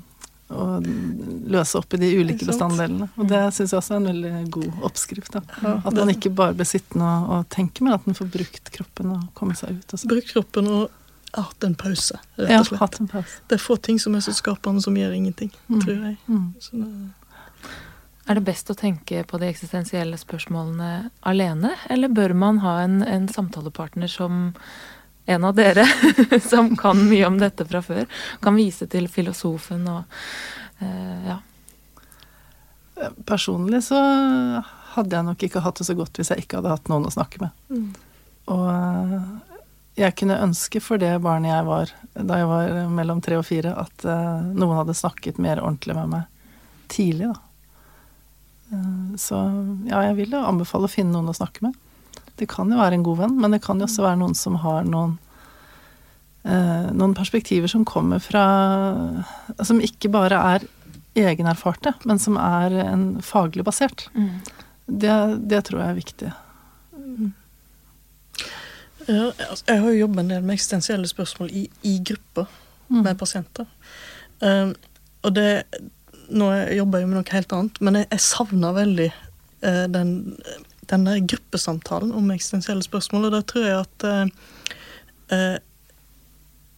løse 1.52 1.78
opp 1.78 1.94
i 1.94 2.00
de 2.02 2.10
ulike 2.20 2.46
bestanddelene. 2.48 3.08
Og 3.18 3.28
det 3.30 3.40
syns 3.56 3.72
jeg 3.74 3.78
også 3.80 3.94
er 3.94 4.00
en 4.02 4.08
veldig 4.10 4.32
god 4.54 4.82
oppskrift. 4.88 5.32
da. 5.36 5.42
At 5.84 5.92
man 5.96 6.10
ikke 6.14 6.32
bare 6.34 6.54
blir 6.58 6.68
sittende 6.68 7.04
og, 7.04 7.30
og 7.38 7.48
tenke, 7.54 7.82
men 7.86 7.92
at 7.96 8.06
man 8.06 8.14
får 8.18 8.30
brukt 8.34 8.72
kroppen 8.74 9.14
og 9.16 9.28
komme 9.38 9.54
seg 9.58 9.78
ut. 9.80 9.94
Også. 9.96 10.08
Brukt 10.10 10.32
kroppen 10.32 10.68
og 10.68 10.90
hatt 11.32 11.64
en 11.64 11.74
pause, 11.80 12.18
rett 12.36 12.50
Ja, 12.52 12.58
og 12.60 12.66
slett. 12.68 12.80
hatt 12.82 13.00
en 13.00 13.08
pause. 13.08 13.38
Det 13.48 13.56
er 13.56 13.62
få 13.64 13.78
ting 13.80 13.98
som 13.98 14.14
er 14.14 14.20
så 14.20 14.34
skapende 14.36 14.82
som 14.84 14.94
gjør 14.94 15.14
ingenting, 15.16 15.50
Mm. 15.68 15.80
tror 15.80 15.94
jeg. 16.04 16.16
Mm. 16.28 16.54
Så 16.60 16.70
det, 16.76 16.88
Er 18.28 18.34
det 18.38 18.44
best 18.44 18.68
å 18.70 18.74
tenke 18.78 19.24
på 19.26 19.38
de 19.40 19.46
eksistensielle 19.48 20.14
spørsmålene 20.16 21.10
alene, 21.26 21.72
eller 21.90 22.08
bør 22.08 22.34
man 22.38 22.58
ha 22.62 22.76
en, 22.84 23.02
en 23.02 23.26
samtalepartner 23.28 24.08
som 24.08 24.54
en 25.26 25.44
av 25.44 25.54
dere, 25.54 25.86
som 26.50 26.76
kan 26.76 26.98
mye 27.08 27.26
om 27.26 27.38
dette 27.38 27.66
fra 27.68 27.82
før, 27.84 28.06
kan 28.42 28.58
vise 28.58 28.88
til 28.90 29.08
filosofen 29.10 29.86
og 29.90 30.82
eh, 30.82 31.30
ja. 31.30 31.40
Personlig 33.26 33.80
så 33.86 33.98
hadde 34.92 35.16
jeg 35.16 35.26
nok 35.26 35.40
ikke 35.42 35.62
hatt 35.64 35.80
det 35.80 35.86
så 35.88 35.94
godt 35.98 36.18
hvis 36.20 36.30
jeg 36.30 36.44
ikke 36.44 36.60
hadde 36.60 36.74
hatt 36.74 36.90
noen 36.92 37.08
å 37.08 37.14
snakke 37.14 37.40
med. 37.42 37.62
Mm. 37.72 37.88
Og 38.52 38.66
eh, 38.70 39.16
jeg 40.02 40.16
kunne 40.20 40.42
ønske 40.44 40.82
for 40.82 41.00
det 41.02 41.14
barnet 41.24 41.52
jeg 41.52 41.68
var 41.68 41.94
da 42.12 42.38
jeg 42.38 42.50
var 42.50 42.76
mellom 42.92 43.22
tre 43.24 43.38
og 43.40 43.46
fire, 43.48 43.72
at 43.78 44.04
eh, 44.04 44.52
noen 44.52 44.78
hadde 44.82 44.98
snakket 44.98 45.40
mer 45.42 45.62
ordentlig 45.62 45.96
med 45.98 46.12
meg 46.12 46.28
tidlig, 46.92 47.32
da. 47.32 47.40
Så 49.20 49.36
ja, 49.84 49.98
jeg 50.06 50.14
vil 50.16 50.34
anbefale 50.36 50.88
å 50.88 50.92
finne 50.92 51.12
noen 51.12 51.28
å 51.28 51.36
snakke 51.36 51.66
med. 51.66 51.74
Det 52.42 52.48
kan 52.50 52.70
jo 52.72 52.80
være 52.80 52.98
en 52.98 53.06
god 53.06 53.20
venn, 53.22 53.36
men 53.40 53.54
det 53.54 53.62
kan 53.64 53.78
jo 53.78 53.86
også 53.86 54.04
være 54.04 54.18
noen 54.20 54.34
som 54.38 54.58
har 54.64 54.86
noen 54.88 55.16
eh, 56.44 56.88
noen 56.90 57.14
perspektiver 57.14 57.70
som 57.70 57.84
kommer 57.86 58.22
fra 58.22 58.44
Som 59.62 59.82
ikke 59.84 60.10
bare 60.12 60.40
er 60.56 60.66
egenerfarte, 61.22 61.92
men 62.08 62.18
som 62.18 62.38
er 62.40 62.72
en 62.86 63.04
faglig 63.22 63.64
basert. 63.68 64.06
Det, 64.88 65.16
det 65.44 65.60
tror 65.68 65.82
jeg 65.82 65.90
er 65.90 65.98
viktig. 65.98 66.30
Ja, 69.06 69.26
altså, 69.50 69.64
jeg 69.68 69.82
har 69.82 69.90
jo 69.90 70.00
jobbet 70.06 70.22
en 70.22 70.30
del 70.32 70.44
med 70.46 70.56
eksistensielle 70.56 71.10
spørsmål 71.10 71.52
i, 71.52 71.66
i 71.84 71.98
grupper 72.06 72.48
Mm. 72.92 73.02
med 73.06 73.18
pasienter. 73.18 73.66
Um, 74.40 74.74
og 75.22 75.34
det 75.34 75.64
Nå 76.32 76.46
jobber 76.72 76.98
jeg 76.98 77.04
jo 77.04 77.08
med 77.10 77.16
noe 77.18 77.32
helt 77.34 77.52
annet, 77.52 77.78
men 77.84 77.96
jeg, 77.98 78.06
jeg 78.14 78.22
savner 78.24 78.72
veldig 78.72 79.08
uh, 79.66 79.86
den, 79.92 80.12
den 80.92 81.06
der 81.08 81.22
gruppesamtalen 81.24 82.12
om 82.16 82.30
eksistensielle 82.34 82.84
spørsmål, 82.84 83.28
og 83.28 83.36
da 83.36 83.42
tror 83.48 83.66
jeg 83.66 83.80
at 83.80 84.06
eh, 84.08 84.24
eh, 85.36 85.58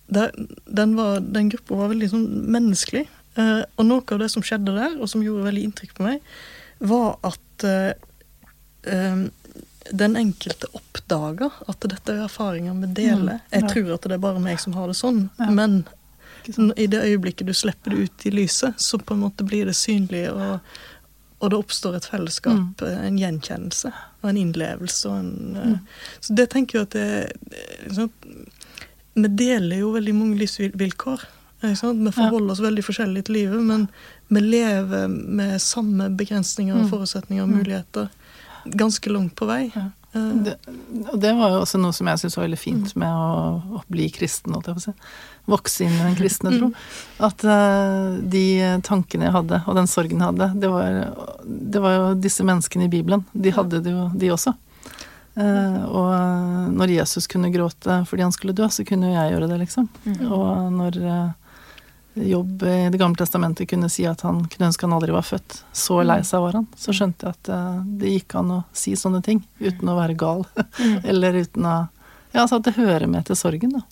den, 0.07 0.97
var, 0.97 1.21
den 1.21 1.51
gruppa 1.53 1.83
var 1.83 1.93
veldig 1.95 2.11
sånn 2.13 2.27
menneskelig. 2.55 3.07
Eh, 3.35 3.63
og 3.75 3.89
noe 3.89 4.05
av 4.15 4.21
det 4.23 4.31
som 4.31 4.45
skjedde 4.47 4.77
der, 4.77 4.99
og 5.01 5.11
som 5.11 5.25
gjorde 5.25 5.49
veldig 5.49 5.65
inntrykk 5.69 5.97
på 5.97 6.07
meg, 6.07 6.35
var 6.85 7.17
at 7.27 7.67
eh, 7.67 7.91
eh, 8.91 9.25
den 9.91 10.17
enkelte 10.17 10.71
oppdaga 10.77 11.51
at 11.69 11.85
dette 11.91 12.15
er 12.15 12.25
erfaringer 12.29 12.77
vi 12.85 12.93
deler. 13.03 13.43
Mm, 13.43 13.51
Jeg 13.59 13.69
tror 13.73 13.93
at 13.97 14.09
det 14.09 14.17
er 14.17 14.23
bare 14.23 14.43
meg 14.43 14.63
som 14.63 14.77
har 14.79 14.89
det 14.91 14.97
sånn, 14.99 15.27
men 15.51 15.83
i 16.77 16.87
det 16.93 17.01
øyeblikket 17.01 17.49
du 17.49 17.55
slipper 17.57 17.95
det 17.95 18.07
ut 18.07 18.27
i 18.29 18.33
lyset, 18.35 18.81
så 18.81 19.01
på 19.01 19.17
en 19.17 19.25
måte 19.25 19.47
blir 19.49 19.69
det 19.69 19.77
synlig, 19.77 20.27
og, 20.33 20.61
og 21.45 21.51
det 21.53 21.59
oppstår 21.61 21.97
et 21.99 22.07
fellesskap, 22.09 22.81
Mm. 22.81 23.05
en 23.07 23.19
gjenkjennelse 23.21 23.91
og 24.23 24.29
en 24.31 24.37
innlevelse. 24.41 25.11
Og 25.11 25.19
en, 25.19 25.33
mm. 25.55 25.79
Så 26.25 26.35
det 26.39 26.49
tenker 26.55 26.79
jeg 26.79 26.87
at 26.89 26.97
det, 26.97 27.33
det 27.51 27.65
liksom, 27.89 28.11
Vi 29.15 29.29
deler 29.29 29.79
jo 29.79 29.93
veldig 29.95 30.15
mange 30.15 30.39
livsvilkår. 30.41 31.21
Vi 31.63 32.11
forholder 32.11 32.51
oss 32.51 32.61
veldig 32.61 32.83
forskjellig 32.85 33.25
til 33.29 33.35
livet, 33.37 33.63
men 33.63 33.85
vi 34.29 34.41
lever 34.41 35.07
med 35.09 35.61
samme 35.63 36.09
begrensninger, 36.17 36.75
Mm. 36.75 36.89
forutsetninger 36.91 37.43
og 37.45 37.49
Mm. 37.49 37.59
muligheter 37.61 38.09
ganske 38.77 39.13
langt 39.13 39.37
på 39.37 39.47
vei. 39.47 39.71
Eh, 40.15 40.33
Det, 40.47 40.57
det 41.21 41.33
var 41.37 41.53
jo 41.53 41.63
også 41.65 41.81
noe 41.83 41.95
som 41.97 42.09
jeg 42.11 42.23
syntes 42.23 42.39
var 42.39 42.47
veldig 42.47 42.61
fint 42.61 42.95
med 43.01 43.11
å, 43.11 43.79
å 43.79 43.83
bli 43.91 44.09
kristen, 44.15 44.55
holdt 44.55 44.71
jeg 44.71 44.79
på 44.79 44.83
å 44.83 44.87
si. 44.87 44.95
Vokse 45.51 45.85
inn 45.85 45.95
i 45.97 46.03
den 46.07 46.17
kristne 46.17 46.55
tro. 46.55 46.71
At 47.27 47.43
uh, 47.45 48.17
de 48.17 48.45
tankene 48.87 49.27
jeg 49.29 49.35
hadde, 49.35 49.59
og 49.69 49.77
den 49.77 49.91
sorgen 49.91 50.23
jeg 50.23 50.31
hadde, 50.31 50.51
det 50.63 50.71
var, 50.73 51.01
det 51.45 51.83
var 51.85 51.97
jo 51.99 52.07
disse 52.17 52.47
menneskene 52.47 52.87
i 52.87 52.93
Bibelen. 52.93 53.27
De 53.33 53.53
hadde 53.53 53.83
det 53.85 53.93
jo, 53.93 54.07
de 54.15 54.31
også. 54.33 54.55
Uh, 55.35 55.81
og 55.91 56.75
når 56.79 56.95
Jesus 56.95 57.27
kunne 57.27 57.51
gråte 57.53 58.05
fordi 58.07 58.23
han 58.23 58.33
skulle 58.33 58.55
dø, 58.57 58.71
så 58.71 58.87
kunne 58.87 59.11
jo 59.11 59.19
jeg 59.19 59.35
gjøre 59.35 59.51
det, 59.51 59.61
liksom. 59.67 59.91
Og 60.31 60.71
når 60.73 61.01
eh, 61.03 61.33
Jobb 62.15 62.63
i 62.63 62.89
Det 62.95 62.99
gamle 63.01 63.19
testamentet 63.19 63.67
kunne 63.69 63.89
si 63.91 64.05
at 64.07 64.21
han 64.23 64.45
kunne 64.47 64.69
ønske 64.71 64.87
han 64.87 64.93
aldri 64.95 65.11
var 65.15 65.25
født. 65.27 65.57
Så 65.75 65.97
lei 66.07 66.21
seg 66.27 66.45
var 66.45 66.53
han. 66.61 66.67
Så 66.79 66.95
skjønte 66.95 67.27
jeg 67.27 67.35
at 67.35 67.51
eh, 67.51 67.81
det 68.01 68.13
gikk 68.13 68.37
an 68.39 68.53
å 68.55 68.59
si 68.77 68.95
sånne 68.99 69.19
ting 69.27 69.41
uten 69.59 69.91
å 69.91 69.97
være 69.99 70.15
gal. 70.19 70.45
Eller 71.11 71.41
uten 71.43 71.67
å 71.67 71.75
Ja, 72.35 72.43
altså 72.45 72.57
at 72.59 72.65
det 72.67 72.75
hører 72.75 73.07
med 73.07 73.27
til 73.29 73.37
sorgen, 73.39 73.75
da. 73.77 73.83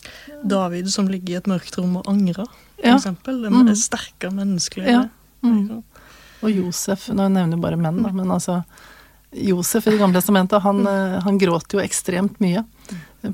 David 0.42 0.88
som 0.90 1.06
ligger 1.10 1.34
i 1.34 1.38
et 1.38 1.50
mørkt 1.50 1.76
rom 1.78 1.96
og 2.00 2.08
angrer, 2.10 2.46
for 2.76 2.86
Ja. 2.88 2.96
eksempel. 2.96 3.36
Mm. 3.46 3.68
er 3.70 3.76
sterke 3.78 4.30
menneskelige. 4.34 4.90
Ja. 4.90 5.02
Mm. 5.46 5.82
Og 6.42 6.50
Josef, 6.50 7.08
nå 7.14 7.28
nevner 7.30 7.54
jeg 7.54 7.62
bare 7.62 7.78
menn, 7.78 8.00
da, 8.02 8.10
men 8.10 8.30
altså 8.34 8.64
Josef 9.32 9.86
i 9.86 9.90
Det 9.94 9.98
gamle 10.00 10.18
testamentet, 10.18 10.60
han, 10.62 10.86
eh, 10.86 11.20
han 11.22 11.38
gråt 11.38 11.72
jo 11.72 11.78
ekstremt 11.82 12.40
mye 12.42 12.64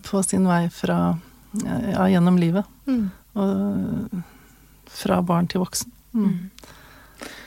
på 0.05 0.20
sin 0.24 0.44
vei 0.46 0.68
fra 0.68 1.18
ja, 1.64 2.05
gjennom 2.12 2.37
livet. 2.38 2.64
Mm. 2.87 3.07
Og 3.35 4.22
fra 4.90 5.20
barn 5.22 5.48
til 5.51 5.62
voksen. 5.64 5.92
Mm. 6.12 6.51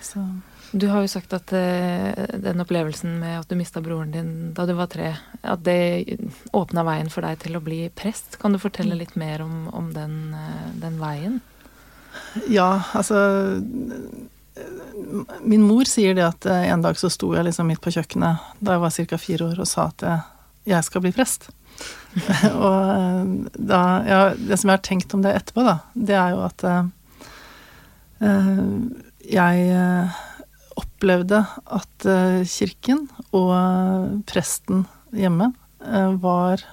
Så 0.02 0.24
Du 0.72 0.88
har 0.88 1.04
jo 1.04 1.08
sagt 1.12 1.34
at 1.36 1.52
uh, 1.52 2.38
den 2.40 2.64
opplevelsen 2.64 3.18
med 3.20 3.42
at 3.42 3.50
du 3.50 3.58
mista 3.60 3.82
broren 3.84 4.14
din 4.14 4.32
da 4.56 4.64
du 4.66 4.72
var 4.78 4.88
tre, 4.88 5.10
at 5.44 5.64
det 5.66 6.18
åpna 6.56 6.86
veien 6.88 7.12
for 7.12 7.28
deg 7.28 7.42
til 7.44 7.58
å 7.60 7.64
bli 7.64 7.90
prest. 7.92 8.38
Kan 8.40 8.56
du 8.56 8.62
fortelle 8.62 8.96
litt 8.96 9.18
mer 9.20 9.44
om, 9.44 9.68
om 9.76 9.92
den, 9.96 10.32
uh, 10.32 10.70
den 10.80 11.02
veien? 11.02 11.42
Ja, 12.48 12.84
altså 12.94 13.18
Min 15.42 15.64
mor 15.64 15.88
sier 15.88 16.16
det 16.16 16.26
at 16.26 16.46
eh, 16.46 16.68
en 16.72 16.84
dag 16.84 16.98
så 17.00 17.10
sto 17.10 17.32
jeg 17.34 17.46
liksom 17.48 17.70
midt 17.72 17.82
på 17.84 17.94
kjøkkenet 17.96 18.60
da 18.60 18.76
jeg 18.76 18.84
var 18.84 18.96
ca. 18.98 19.20
fire 19.22 19.48
år 19.48 19.62
og 19.64 19.70
sa 19.70 19.88
at 19.90 20.04
jeg, 20.06 20.26
jeg 20.74 20.88
skal 20.88 21.04
bli 21.06 21.14
prest. 21.16 21.48
og 22.68 23.48
da 23.56 23.82
ja, 24.06 24.20
Det 24.36 24.60
som 24.60 24.70
jeg 24.70 24.78
har 24.78 24.84
tenkt 24.86 25.16
om 25.16 25.24
det 25.24 25.34
etterpå, 25.40 25.64
da, 25.66 25.78
det 25.96 26.18
er 26.20 26.36
jo 26.36 26.44
at 26.46 26.68
eh, 26.68 26.84
jeg 28.22 29.64
eh, 29.74 30.20
opplevde 30.80 31.42
at 31.66 32.06
eh, 32.08 32.42
kirken 32.48 33.08
og 33.32 33.50
eh, 33.56 34.12
presten 34.30 34.86
hjemme 35.16 35.52
eh, 35.86 36.12
var 36.22 36.64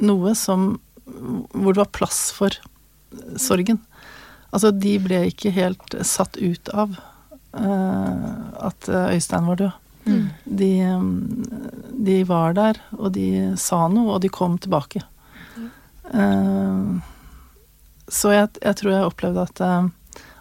noe 0.00 0.34
som 0.38 0.72
Hvor 1.06 1.74
det 1.74 1.80
var 1.80 1.92
plass 1.94 2.30
for 2.34 2.54
eh, 2.54 3.36
sorgen. 3.38 3.80
Altså, 4.50 4.70
de 4.70 4.96
ble 5.02 5.24
ikke 5.30 5.52
helt 5.54 5.94
satt 6.06 6.36
ut 6.38 6.70
av 6.74 6.96
eh, 7.54 8.34
at 8.70 8.88
eh, 8.90 9.14
Øystein 9.16 9.46
var 9.46 9.60
død. 9.62 9.78
De, 10.44 10.70
mm, 10.82 11.94
de 12.06 12.16
var 12.26 12.54
der, 12.56 12.78
og 12.96 13.12
de 13.14 13.52
sa 13.60 13.84
noe, 13.92 14.16
og 14.16 14.22
de 14.24 14.30
kom 14.32 14.56
tilbake. 14.58 15.02
Eh, 16.10 16.98
så 18.10 18.32
jeg, 18.34 18.48
jeg 18.58 18.78
tror 18.80 18.90
jeg 18.94 19.10
opplevde 19.10 19.44
at, 19.46 19.62
eh, 19.62 19.90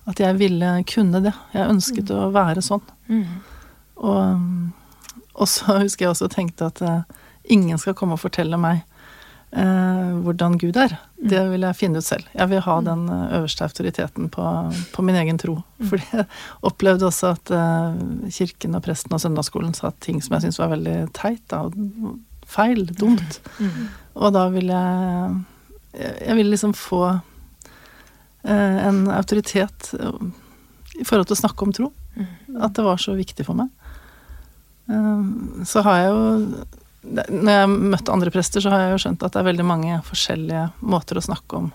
at 0.10 0.20
jeg 0.24 0.38
ville 0.40 0.74
kunne 0.90 1.22
det. 1.24 1.34
Jeg 1.54 1.70
ønsket 1.70 2.12
å 2.16 2.30
være 2.34 2.64
sånn. 2.66 2.86
Og, 4.00 4.22
mm, 4.40 4.72
og 5.40 5.50
så 5.52 5.80
husker 5.84 6.08
jeg 6.08 6.14
også 6.16 6.30
tenkte 6.34 6.70
at 6.72 6.82
eh, 6.86 7.02
ingen 7.54 7.80
skal 7.82 7.96
komme 7.98 8.18
og 8.18 8.24
fortelle 8.24 8.58
meg 8.60 8.82
eh, 9.52 10.10
hvordan 10.24 10.58
Gud 10.62 10.80
er. 10.80 10.96
Det 11.20 11.42
vil 11.52 11.66
jeg 11.68 11.78
finne 11.78 12.02
ut 12.02 12.08
selv. 12.08 12.28
Jeg 12.34 12.52
vil 12.52 12.64
ha 12.66 12.78
den 12.86 13.06
eh, 13.12 13.36
øverste 13.40 13.68
autoriteten 13.68 14.30
på, 14.34 14.46
på 14.96 15.06
min 15.06 15.20
egen 15.20 15.40
tro. 15.42 15.60
Fordi 15.92 16.10
jeg 16.14 16.28
opplevde 16.70 17.10
også 17.10 17.34
at 17.36 17.54
eh, 17.56 18.02
kirken 18.40 18.78
og 18.80 18.86
presten 18.88 19.16
og 19.16 19.24
søndagsskolen 19.24 19.76
sa 19.78 19.94
ting 20.04 20.24
som 20.24 20.38
jeg 20.38 20.48
syntes 20.48 20.62
var 20.62 20.74
veldig 20.74 20.98
teit 21.18 21.44
da, 21.52 21.66
og 21.68 22.18
feil, 22.50 22.86
dumt. 22.98 23.42
Og 24.18 24.34
da 24.36 24.50
vil 24.50 24.74
jeg 24.74 25.40
Jeg 26.00 26.36
vil 26.38 26.52
liksom 26.52 26.74
få 26.78 27.20
en 28.54 29.02
autoritet 29.14 29.94
eh, 30.00 30.20
i 31.00 31.06
forhold 31.08 31.30
til 31.30 31.38
å 31.38 31.42
snakke 31.44 31.66
om 31.66 31.74
tro. 31.76 31.92
At 32.60 32.76
det 32.76 32.84
var 32.84 33.00
så 33.00 33.14
viktig 33.16 33.46
for 33.48 33.56
meg. 33.60 33.70
Eh, 34.90 35.64
Så 35.70 35.84
har 35.86 36.00
jeg 36.02 36.10
jo 36.10 36.24
Når 37.10 37.52
jeg 37.54 37.60
har 37.62 37.70
møtt 37.70 38.10
andre 38.12 38.32
prester, 38.34 38.60
så 38.62 38.74
har 38.74 38.82
jeg 38.84 38.92
jo 38.96 39.04
skjønt 39.06 39.24
at 39.24 39.32
det 39.34 39.40
er 39.40 39.48
veldig 39.48 39.66
mange 39.66 40.00
forskjellige 40.04 40.66
måter 40.82 41.18
å 41.18 41.24
snakke 41.24 41.62
om, 41.62 41.70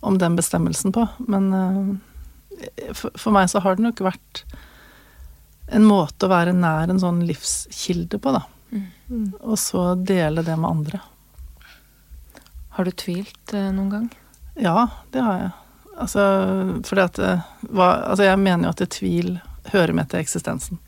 om 0.00 0.16
den 0.18 0.38
bestemmelsen 0.38 0.94
på. 0.96 1.04
Men 1.28 1.50
eh, 1.52 2.94
for, 2.96 3.30
meg 3.34 3.50
så 3.52 3.60
har 3.60 3.76
det 3.76 3.84
nok 3.84 4.00
vært 4.08 4.44
en 5.68 5.84
måte 5.84 6.24
å 6.24 6.32
være 6.32 6.54
nær 6.56 6.88
en 6.88 7.02
sånn 7.02 7.20
livskilde 7.28 8.18
på, 8.24 8.32
da. 8.32 8.46
Og 9.44 9.58
så 9.60 9.94
dele 10.00 10.42
det 10.42 10.56
med 10.56 10.70
andre. 10.70 11.00
Har 12.78 12.88
du 12.88 12.90
tvilt 12.96 13.52
eh, 13.52 13.68
noen 13.74 13.90
gang? 13.92 14.08
Ja, 14.56 14.88
det 15.12 15.22
har 15.22 15.38
jeg. 15.42 15.52
Altså, 15.98 16.22
fordi 16.86 17.02
at 17.02 17.18
det 17.18 17.32
var, 17.60 18.04
altså 18.10 18.24
Jeg 18.28 18.38
mener 18.38 18.68
jo 18.68 18.70
at 18.70 18.82
det 18.82 18.90
tvil 18.94 19.38
hører 19.72 19.92
med 19.92 20.08
til 20.10 20.22
eksistensen. 20.22 20.78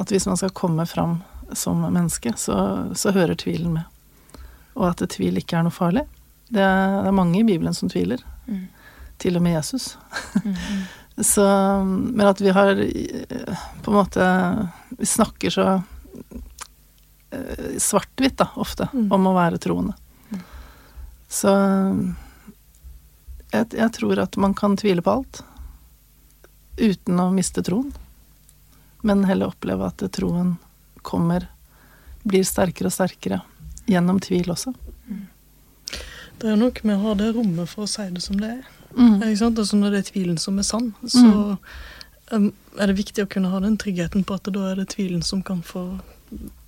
At 0.00 0.10
hvis 0.10 0.26
man 0.26 0.38
skal 0.40 0.54
komme 0.56 0.86
fram 0.88 1.20
som 1.52 1.82
menneske, 1.82 2.32
så, 2.36 2.56
så 2.94 3.12
hører 3.12 3.34
tvilen 3.34 3.74
med. 3.74 4.38
Og 4.78 4.88
at 4.90 5.02
tvil 5.12 5.40
ikke 5.40 5.58
er 5.58 5.66
noe 5.66 5.74
farlig. 5.74 6.06
Det 6.48 6.62
er, 6.62 7.00
det 7.02 7.10
er 7.10 7.16
mange 7.16 7.40
i 7.40 7.46
Bibelen 7.46 7.74
som 7.76 7.90
tviler. 7.90 8.22
Mm. 8.46 8.66
Til 9.20 9.36
og 9.36 9.44
med 9.44 9.58
Jesus. 9.58 9.92
så, 11.32 11.46
men 11.84 12.26
at 12.26 12.40
vi 12.40 12.54
har 12.54 12.80
eh, 12.80 13.64
på 13.82 13.92
en 13.92 13.98
måte 13.98 14.26
Vi 14.96 15.06
snakker 15.06 15.52
så 15.52 15.66
eh, 17.30 17.76
svart-hvitt, 17.76 18.38
da, 18.40 18.48
ofte, 18.62 18.88
om 18.94 19.28
å 19.28 19.36
være 19.36 19.60
troende. 19.62 19.98
Så 21.30 21.52
jeg, 23.50 23.66
jeg 23.76 23.92
tror 23.96 24.22
at 24.22 24.36
man 24.40 24.54
kan 24.54 24.76
tvile 24.78 25.02
på 25.02 25.18
alt 25.20 25.42
uten 26.80 27.20
å 27.20 27.30
miste 27.34 27.62
troen. 27.66 27.92
Men 29.02 29.24
heller 29.28 29.52
oppleve 29.52 29.88
at 29.88 30.04
troen 30.12 30.56
kommer 31.02 31.48
Blir 32.20 32.44
sterkere 32.44 32.90
og 32.90 32.92
sterkere 32.92 33.38
gjennom 33.88 34.18
tvil 34.20 34.50
også. 34.52 34.74
Det 36.40 36.50
er 36.52 36.58
nok 36.60 36.82
med 36.84 36.98
å 36.98 37.06
ha 37.06 37.14
det 37.16 37.30
rommet 37.32 37.68
for 37.68 37.86
å 37.86 37.88
si 37.88 38.04
det 38.12 38.20
som 38.20 38.36
det 38.36 38.50
er. 38.58 38.66
Mm. 38.92 39.22
Ikke 39.22 39.38
sant? 39.40 39.60
Altså 39.62 39.78
når 39.80 39.94
det 39.94 40.00
er 40.02 40.08
tvilen 40.10 40.36
som 40.40 40.58
er 40.60 40.66
sann, 40.68 40.90
så 41.00 41.56
mm. 42.28 42.50
er 42.76 42.92
det 42.92 42.98
viktig 42.98 43.24
å 43.24 43.30
kunne 43.30 43.52
ha 43.52 43.60
den 43.64 43.78
tryggheten 43.80 44.26
på 44.28 44.36
at 44.36 44.52
da 44.52 44.66
er 44.68 44.82
det 44.82 44.90
tvilen 44.92 45.24
som 45.24 45.40
kan 45.40 45.64
få 45.64 45.84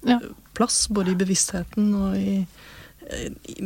Ja. 0.08 0.18
plass, 0.56 0.88
både 0.88 1.12
i 1.12 1.20
bevisstheten 1.20 1.92
og 1.94 2.16
i 2.18 2.46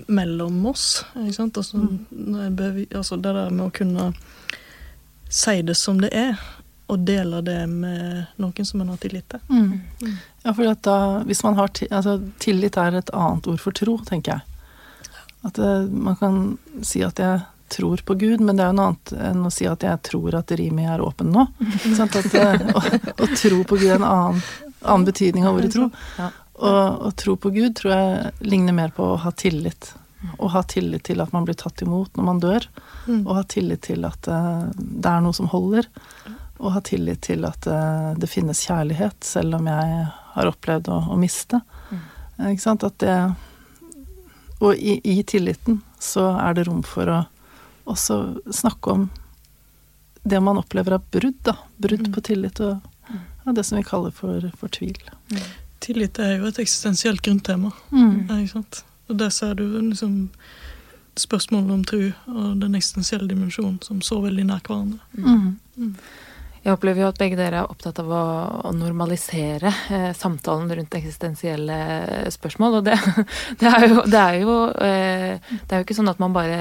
mellom 0.07 0.67
oss. 0.67 1.05
Ikke 1.15 1.37
sant? 1.37 1.57
Altså, 1.61 1.81
når 2.11 2.43
jeg 2.43 2.55
bevi, 2.59 2.87
altså 2.95 3.19
det 3.21 3.35
der 3.37 3.51
med 3.51 3.67
å 3.69 3.75
kunne 3.75 4.11
si 5.29 5.63
det 5.67 5.75
som 5.79 6.01
det 6.01 6.13
er, 6.17 6.39
og 6.87 7.03
dele 7.03 7.41
det 7.43 7.65
med 7.67 8.39
noen 8.39 8.67
som 8.67 8.81
en 8.81 8.93
har 8.93 9.01
tillit 9.03 9.27
til. 9.29 9.41
Mm. 9.51 10.13
Ja, 10.45 10.53
for 10.53 10.69
at 10.71 10.83
da, 10.87 10.99
hvis 11.27 11.43
man 11.43 11.59
har 11.59 11.73
altså, 11.91 12.21
Tillit 12.39 12.79
er 12.79 12.95
et 12.95 13.11
annet 13.11 13.49
ord 13.51 13.59
for 13.63 13.75
tro, 13.75 13.97
tenker 14.07 14.37
jeg. 14.37 15.11
At 15.47 15.59
det, 15.59 15.73
man 15.91 16.19
kan 16.21 16.39
si 16.87 17.03
at 17.07 17.19
jeg 17.23 17.43
tror 17.75 18.03
på 18.07 18.15
Gud, 18.15 18.41
men 18.41 18.57
det 18.57 18.63
er 18.63 18.71
jo 18.71 18.79
noe 18.79 18.93
annet 18.93 19.13
enn 19.29 19.47
å 19.49 19.51
si 19.51 19.67
at 19.67 19.83
jeg 19.83 20.03
tror 20.07 20.39
at 20.39 20.55
Rimi 20.59 20.87
er 20.87 21.03
åpen 21.03 21.33
nå. 21.35 21.49
At, 22.07 22.17
eh, 22.39 22.67
å, 22.71 22.83
å 23.19 23.29
tro 23.35 23.63
på 23.67 23.79
Gud 23.81 23.89
er 23.89 23.99
en 23.99 24.07
annen, 24.07 24.43
annen 24.87 25.07
betydning 25.09 25.49
av 25.49 25.59
ordet 25.59 25.73
tro. 25.75 25.91
Ja. 26.21 26.31
Og 26.57 27.07
å 27.09 27.13
tro 27.13 27.37
på 27.37 27.51
Gud 27.53 27.77
tror 27.77 27.93
jeg 27.93 28.49
ligner 28.49 28.77
mer 28.77 28.93
på 28.97 29.05
å 29.13 29.21
ha 29.21 29.33
tillit. 29.33 29.93
Å 30.41 30.49
ha 30.49 30.63
tillit 30.65 31.05
til 31.07 31.21
at 31.21 31.33
man 31.35 31.45
blir 31.45 31.57
tatt 31.59 31.83
imot 31.85 32.17
når 32.17 32.25
man 32.25 32.41
dør. 32.41 32.67
Mm. 33.07 33.27
Og 33.27 33.35
ha 33.37 33.43
tillit 33.45 33.85
til 33.87 34.07
at 34.09 34.29
eh, 34.33 34.63
det 34.77 35.11
er 35.11 35.25
noe 35.25 35.37
som 35.37 35.51
holder. 35.53 35.89
Og 36.57 36.73
ha 36.73 36.81
tillit 36.85 37.21
til 37.29 37.45
at 37.49 37.69
eh, 37.69 38.15
det 38.17 38.31
finnes 38.33 38.65
kjærlighet, 38.65 39.19
selv 39.25 39.59
om 39.59 39.69
jeg 39.69 40.07
har 40.37 40.51
opplevd 40.51 40.89
å, 40.93 41.03
å 41.13 41.19
miste. 41.21 41.61
Eh, 41.93 42.49
Ikke 42.55 42.65
sant? 42.65 42.87
At 42.89 42.99
det 43.05 43.19
Og 44.65 44.73
i, 44.73 44.97
i 45.05 45.21
tilliten 45.23 45.83
så 46.01 46.31
er 46.41 46.57
det 46.57 46.65
rom 46.71 46.81
for 46.87 47.13
å 47.13 47.21
også 47.87 48.41
snakke 48.49 48.91
om 48.91 49.09
det 50.27 50.41
man 50.41 50.59
opplever 50.59 50.97
av 50.97 51.05
brudd, 51.13 51.37
da. 51.45 51.55
Brudd 51.77 52.09
på 52.15 52.23
tillit 52.25 52.59
og 52.65 52.81
ja, 53.45 53.53
det 53.53 53.63
som 53.69 53.77
vi 53.79 53.85
kaller 53.87 54.11
for, 54.11 54.49
for 54.59 54.73
tvil. 54.73 54.97
Tillit 55.85 56.19
er 56.23 56.39
jo 56.39 56.51
et 56.51 56.61
eksistensielt 56.63 57.23
grunntema. 57.25 57.73
Mm. 57.91 58.27
Ikke 58.41 58.53
sant? 58.55 58.85
Og 59.11 59.19
der 59.21 59.33
ser 59.35 59.55
du 59.59 59.67
liksom 59.81 60.29
spørsmålet 61.17 61.73
om 61.73 61.83
tro 61.89 62.01
og 62.29 62.61
den 62.61 62.77
eksistensielle 62.77 63.29
dimensjonen 63.31 63.79
som 63.85 64.03
så 64.05 64.21
veldig 64.25 64.47
nær 64.49 64.65
hverandre. 64.67 65.01
Mm. 65.17 65.95
Jeg 66.67 66.75
opplever 66.75 67.05
jo 67.05 67.09
at 67.13 67.21
begge 67.21 67.39
dere 67.39 67.61
er 67.63 67.71
opptatt 67.71 68.01
av 68.03 68.09
å, 68.11 68.23
å 68.67 68.73
normalisere 68.75 69.71
eh, 69.95 70.09
samtalen 70.19 70.73
rundt 70.75 70.97
eksistensielle 70.99 71.77
spørsmål. 72.35 72.81
Og 72.81 72.89
det, 72.89 72.97
det 73.61 73.71
er 73.71 73.87
jo, 73.87 74.03
det 74.03 74.23
er 74.23 74.41
jo, 74.41 74.57
eh, 74.83 75.53
det 75.61 75.71
er 75.71 75.81
jo 75.81 75.87
ikke 75.87 75.99
sånn 76.01 76.11
at 76.11 76.23
man 76.23 76.35
bare 76.35 76.59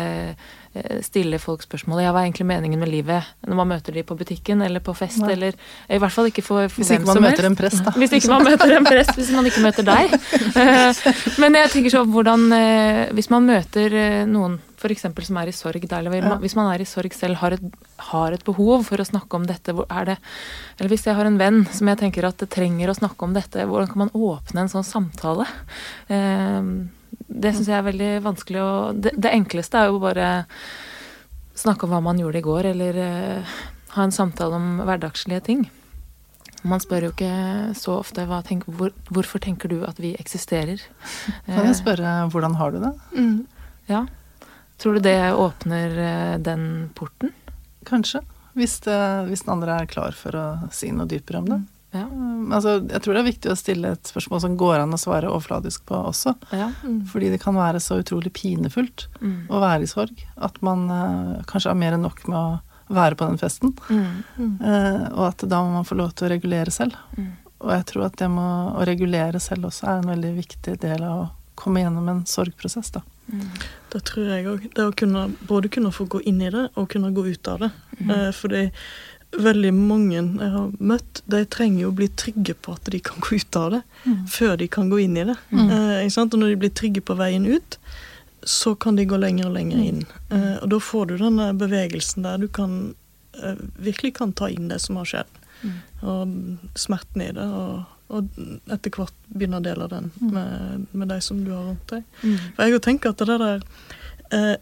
eh, 0.75 0.99
stiller 1.05 1.41
folk 1.41 1.63
spørsmålet 1.65 2.05
ja, 2.05 2.11
hva 2.13 2.21
er 2.23 2.29
egentlig 2.29 2.45
meningen 2.49 2.79
med 2.83 2.91
livet 2.91 3.31
når 3.47 3.59
man 3.61 3.71
møter 3.73 3.95
de 3.95 4.03
på 4.05 4.17
butikken 4.19 4.61
eller 4.61 4.83
på 4.85 4.93
fest, 4.97 5.21
Nei. 5.23 5.31
eller 5.33 5.57
i 5.89 5.99
hvert 6.01 6.13
fall 6.13 6.29
ikke 6.29 6.43
for, 6.45 6.67
for 6.69 6.83
Hvis 6.83 6.91
ikke 6.97 7.09
man 7.09 7.23
møter 7.25 7.47
helst. 7.47 7.49
en 7.51 7.57
prest, 7.63 7.83
da. 7.87 7.95
Hvis 8.01 8.15
ikke 8.19 8.31
man 8.35 8.43
møter 8.49 8.75
en 8.77 8.85
prest, 8.91 9.15
hvis 9.15 9.31
man 9.35 9.49
ikke 9.49 9.65
møter 9.65 9.89
deg. 9.91 10.15
Eh, 10.55 10.99
Men 11.41 11.55
jeg 11.57 11.71
tenker 11.73 11.91
sånn, 11.91 12.11
hvordan 12.13 12.45
eh, 12.55 13.01
Hvis 13.17 13.27
man 13.33 13.43
møter 13.47 13.91
noen 14.29 14.59
for 14.85 14.93
eksempel 14.93 15.25
som 15.25 15.37
er 15.41 15.49
i 15.49 15.55
sorg, 15.57 15.87
da, 15.89 15.97
eller 15.99 16.13
Ja. 16.21 16.35
hvis 16.37 16.55
man 16.55 16.69
er 16.71 16.81
i 16.83 16.85
sorg 16.87 17.13
selv, 17.17 17.35
har 17.41 17.55
et, 17.57 17.63
har 18.11 18.31
et 18.37 18.43
behov 18.45 18.85
for 18.85 19.01
å 19.01 19.05
snakke 19.09 19.33
om 19.39 19.45
dette, 19.49 19.73
hvor 19.73 19.85
er 19.89 20.05
det 20.13 20.17
Eller 20.79 20.89
hvis 20.93 21.05
jeg 21.09 21.15
har 21.17 21.25
en 21.25 21.37
venn 21.41 21.63
som 21.73 21.87
jeg 21.89 21.97
tenker 22.03 22.27
at 22.29 22.37
det 22.37 22.49
trenger 22.53 22.89
å 22.93 22.95
snakke 22.99 23.23
om 23.25 23.33
dette, 23.33 23.65
hvordan 23.65 23.87
kan 23.89 23.97
man 24.05 24.13
åpne 24.13 24.61
en 24.61 24.69
sånn 24.69 24.85
samtale? 24.85 25.47
Eh, 26.09 26.61
Det 27.27 27.53
syns 27.55 27.67
jeg 27.67 27.79
er 27.79 27.87
veldig 27.91 28.11
vanskelig 28.23 28.61
å 28.61 28.73
det, 29.01 29.11
det 29.17 29.31
enkleste 29.33 29.79
er 29.81 29.87
jo 29.89 29.99
bare 29.99 30.45
snakke 31.55 31.83
om 31.87 31.89
hva 31.95 32.01
man 32.03 32.19
gjorde 32.19 32.37
i 32.41 32.45
går, 32.45 32.65
eller 32.73 32.97
eh, 32.99 33.55
ha 33.95 34.03
en 34.03 34.11
samtale 34.11 34.53
om 34.59 34.81
hverdagslige 34.85 35.41
ting. 35.47 35.65
Man 36.65 36.81
spør 36.81 37.07
jo 37.07 37.11
ikke 37.13 37.75
så 37.77 37.99
ofte 38.01 38.25
hva 38.27 38.41
tenk, 38.43 38.65
hvor, 38.67 38.91
hvorfor 39.13 39.39
tenker 39.43 39.69
du 39.71 39.83
at 39.85 39.99
vi 40.01 40.15
eksisterer. 40.19 40.81
Kan 41.45 41.61
Eh, 41.61 41.67
jeg 41.71 41.77
spørre 41.79 42.13
hvordan 42.33 42.55
har 42.59 42.71
du 42.75 42.79
det? 42.83 42.93
Ja. 43.87 44.05
Tror 44.81 44.93
du 44.97 44.99
det 45.05 45.17
åpner 45.33 45.97
eh, 45.97 46.37
den 46.43 46.89
porten? 46.97 47.31
Kanskje. 47.87 48.21
Hvis, 48.55 48.79
det, 48.85 48.97
hvis 49.29 49.43
den 49.45 49.53
andre 49.57 49.79
er 49.81 49.87
klar 49.91 50.15
for 50.15 50.35
å 50.39 50.45
si 50.71 50.89
noe 50.95 51.07
dypere 51.11 51.41
om 51.43 51.49
det. 51.51 51.61
Ja. 51.95 52.05
Um, 52.11 52.51
Altså, 52.55 52.75
jeg 52.91 53.01
tror 53.01 53.15
det 53.15 53.21
er 53.23 53.27
viktig 53.31 53.49
å 53.51 53.55
stille 53.57 53.91
et 53.95 54.09
spørsmål 54.11 54.41
som 54.43 54.55
går 54.59 54.81
an 54.83 54.93
å 54.93 54.99
svare 55.01 55.29
overfladisk 55.31 55.85
på 55.89 55.97
også. 56.11 56.35
ja. 56.53 56.67
Fordi 57.11 57.31
det 57.33 57.39
kan 57.41 57.55
være 57.57 57.79
så 57.81 57.97
utrolig 58.03 58.31
pinefullt 58.35 59.07
Mm. 59.21 59.47
å 59.49 59.59
være 59.63 59.83
i 59.83 59.89
sorg 59.89 60.19
at 60.37 60.59
man 60.61 60.83
eh, 60.91 61.43
kanskje 61.49 61.71
har 61.71 61.79
mer 61.79 61.95
enn 61.97 62.03
nok 62.05 62.21
med 62.27 62.37
å 62.37 62.59
være 62.95 63.15
på 63.17 63.25
den 63.31 63.39
festen. 63.41 63.71
Mm. 63.89 64.59
Eh, 64.61 65.07
og 65.15 65.23
at 65.31 65.47
da 65.49 65.63
må 65.65 65.71
man 65.79 65.87
få 65.87 65.97
lov 65.97 66.11
til 66.13 66.27
å 66.27 66.33
regulere 66.35 66.69
selv. 66.71 66.93
Mm. 67.17 67.31
Og 67.65 67.71
jeg 67.73 67.85
tror 67.89 68.05
at 68.05 68.17
det 68.21 68.29
med 68.29 68.75
å 68.77 68.85
regulere 68.85 69.39
selv 69.41 69.71
også 69.71 69.87
er 69.89 70.03
en 70.03 70.11
veldig 70.11 70.33
viktig 70.37 70.75
del 70.83 71.03
av 71.07 71.23
å 71.23 71.29
komme 71.57 71.81
gjennom 71.81 72.07
en 72.11 72.25
sorgprosess, 72.29 72.91
da. 72.93 73.01
Mm. 73.35 73.49
Det 73.95 74.01
tror 74.09 74.29
jeg 74.31 74.47
òg. 74.51 74.63
Det 74.75 74.85
å 74.89 74.93
kunne, 74.97 75.25
både 75.47 75.69
kunne 75.71 75.91
få 75.95 76.07
gå 76.11 76.19
inn 76.27 76.41
i 76.43 76.49
det 76.51 76.65
og 76.75 76.89
kunne 76.91 77.13
gå 77.15 77.27
ut 77.29 77.47
av 77.51 77.59
det. 77.65 77.69
Eh, 78.09 78.31
fordi 78.35 78.63
veldig 79.35 79.71
mange 79.75 80.15
jeg 80.15 80.49
har 80.55 80.73
møtt, 80.79 81.21
de 81.31 81.41
trenger 81.51 81.81
jo 81.85 81.91
å 81.91 81.95
bli 81.95 82.07
trygge 82.15 82.55
på 82.63 82.75
at 82.75 82.91
de 82.91 82.99
kan 83.03 83.19
gå 83.23 83.35
ut 83.39 83.55
av 83.59 83.71
det, 83.75 83.81
før 84.31 84.57
de 84.59 84.67
kan 84.71 84.89
gå 84.91 84.99
inn 85.05 85.17
i 85.19 85.25
det. 85.27 85.35
Mm. 85.51 85.63
Eh, 85.69 85.95
ikke 86.05 86.15
sant? 86.17 86.33
Og 86.35 86.39
når 86.43 86.53
de 86.53 86.59
blir 86.65 86.75
trygge 86.75 87.03
på 87.03 87.17
veien 87.19 87.47
ut, 87.47 87.77
så 88.45 88.75
kan 88.79 88.95
de 88.95 89.07
gå 89.09 89.17
lenger 89.17 89.47
og 89.49 89.55
lenger 89.57 89.81
inn. 89.81 90.03
Eh, 90.29 90.55
og 90.61 90.69
da 90.69 90.79
får 90.79 91.07
du 91.09 91.17
denne 91.17 91.49
bevegelsen 91.57 92.23
der 92.27 92.37
du 92.43 92.47
kan 92.47 92.93
eh, 93.41 93.55
virkelig 93.81 94.13
kan 94.19 94.31
ta 94.37 94.47
inn 94.53 94.67
det 94.71 94.79
som 94.83 94.95
har 95.01 95.05
skjedd, 95.11 95.41
Mm. 95.63 95.75
og 96.03 96.77
smerten 96.77 97.21
i 97.23 97.29
det, 97.33 97.41
og, 97.41 97.85
og 98.13 98.37
etter 98.71 98.93
hvert 98.93 99.15
begynne 99.33 99.59
å 99.59 99.65
dele 99.65 99.87
den 99.89 100.11
med, 100.21 100.85
med 100.93 101.09
de 101.09 101.19
som 101.23 101.39
du 101.41 101.51
har 101.53 101.63
rundt 101.65 101.87
deg. 101.89 102.03
Mm. 102.21 102.35
For 102.57 102.69
jeg 102.69 102.83
tenker 102.85 103.13
at 103.13 103.23
det 103.23 103.37
der 103.41 103.63
eh, 104.31 104.55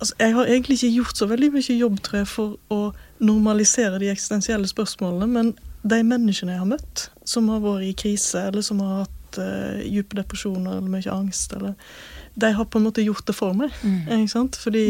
altså 0.00 0.14
Jeg 0.18 0.34
har 0.34 0.50
egentlig 0.50 0.78
ikke 0.80 0.96
gjort 0.96 1.20
så 1.20 1.28
veldig 1.30 1.52
mye 1.54 1.76
jobb 1.78 2.00
tror 2.02 2.18
jeg, 2.18 2.30
for 2.30 2.56
å 2.74 2.80
normalisere 3.22 4.00
de 4.02 4.10
eksistensielle 4.10 4.68
spørsmålene, 4.68 5.30
men 5.30 5.54
de 5.84 6.00
menneskene 6.02 6.56
jeg 6.56 6.62
har 6.64 6.72
møtt, 6.72 7.06
som 7.28 7.48
har 7.52 7.62
vært 7.62 7.86
i 7.86 7.94
krise, 8.04 8.48
eller 8.48 8.64
som 8.64 8.82
har 8.82 9.04
hatt 9.04 9.38
eh, 9.40 9.84
dype 9.84 10.18
depresjoner 10.18 10.78
eller 10.78 10.90
mye 10.90 11.14
angst, 11.14 11.54
eller, 11.56 11.78
de 12.34 12.50
har 12.50 12.66
på 12.66 12.80
en 12.80 12.88
måte 12.88 13.04
gjort 13.04 13.26
det 13.28 13.36
for 13.38 13.54
meg. 13.54 13.70
Mm. 13.86 14.26
Fordi 14.58 14.86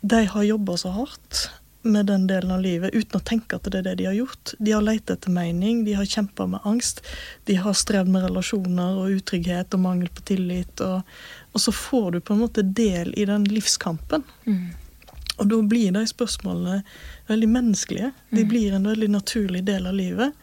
de 0.00 0.20
har 0.32 0.46
jobba 0.46 0.76
så 0.80 0.94
hardt 0.94 1.48
med 1.82 2.06
den 2.06 2.26
delen 2.26 2.50
av 2.50 2.60
livet 2.60 2.94
uten 2.94 3.20
å 3.20 3.24
tenke 3.24 3.56
at 3.56 3.68
det 3.70 3.80
er 3.80 3.86
det 3.86 3.94
de 4.00 4.08
har 4.08 4.16
gjort. 4.16 4.54
De 4.58 4.72
har 4.74 4.82
lett 4.82 5.10
etter 5.10 5.30
mening, 5.32 5.84
de 5.86 5.94
har 5.98 6.08
kjempa 6.08 6.46
med 6.50 6.66
angst, 6.66 7.00
de 7.44 7.58
har 7.60 7.76
strevd 7.76 8.10
med 8.12 8.26
relasjoner 8.26 8.98
og 8.98 9.14
utrygghet 9.20 9.74
og 9.76 9.84
mangel 9.84 10.10
på 10.12 10.26
tillit. 10.32 10.82
Og, 10.84 11.06
og 11.52 11.62
så 11.62 11.74
får 11.74 12.10
du 12.10 12.20
på 12.20 12.34
en 12.34 12.42
måte 12.42 12.66
del 12.66 13.14
i 13.16 13.26
den 13.28 13.46
livskampen. 13.48 14.26
Mm. 14.46 14.68
Og 15.38 15.46
da 15.46 15.58
blir 15.70 15.92
de 15.94 16.02
spørsmålene 16.10 16.82
veldig 17.28 17.48
menneskelige. 17.48 18.12
De 18.34 18.44
blir 18.48 18.74
en 18.74 18.88
veldig 18.90 19.10
naturlig 19.14 19.62
del 19.68 19.86
av 19.86 19.94
livet. 19.94 20.34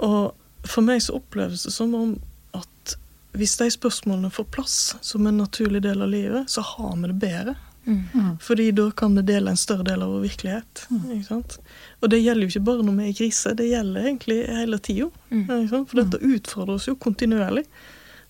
Og 0.00 0.32
for 0.64 0.86
meg 0.86 1.02
så 1.04 1.18
oppleves 1.18 1.66
det 1.66 1.74
som 1.74 1.92
om 1.98 2.14
at 2.56 2.96
hvis 3.36 3.58
de 3.60 3.68
spørsmålene 3.72 4.32
får 4.32 4.48
plass 4.54 4.78
som 5.04 5.26
en 5.28 5.42
naturlig 5.42 5.82
del 5.84 6.04
av 6.04 6.08
livet, 6.12 6.48
så 6.50 6.64
har 6.64 6.96
vi 6.96 7.12
det 7.12 7.18
bedre. 7.20 7.56
Mm. 7.84 8.36
Fordi 8.40 8.70
da 8.70 8.90
kan 8.90 9.16
vi 9.16 9.22
dele 9.22 9.50
en 9.50 9.56
større 9.56 9.86
del 9.86 10.02
av 10.02 10.12
vår 10.14 10.20
virkelighet. 10.26 10.84
Ikke 11.14 11.26
sant? 11.26 11.58
Og 12.00 12.10
det 12.12 12.20
gjelder 12.22 12.46
jo 12.46 12.52
ikke 12.52 12.66
bare 12.68 12.86
når 12.86 12.98
vi 12.98 13.06
er 13.06 13.14
i 13.14 13.16
krise, 13.22 13.54
det 13.58 13.70
gjelder 13.70 14.06
egentlig 14.06 14.38
hele 14.46 14.78
tida. 14.78 15.08
Mm. 15.30 15.48
For 15.72 15.98
dette 15.98 16.22
utfordrer 16.22 16.76
oss 16.76 16.88
jo 16.90 16.96
kontinuerlig. 17.00 17.64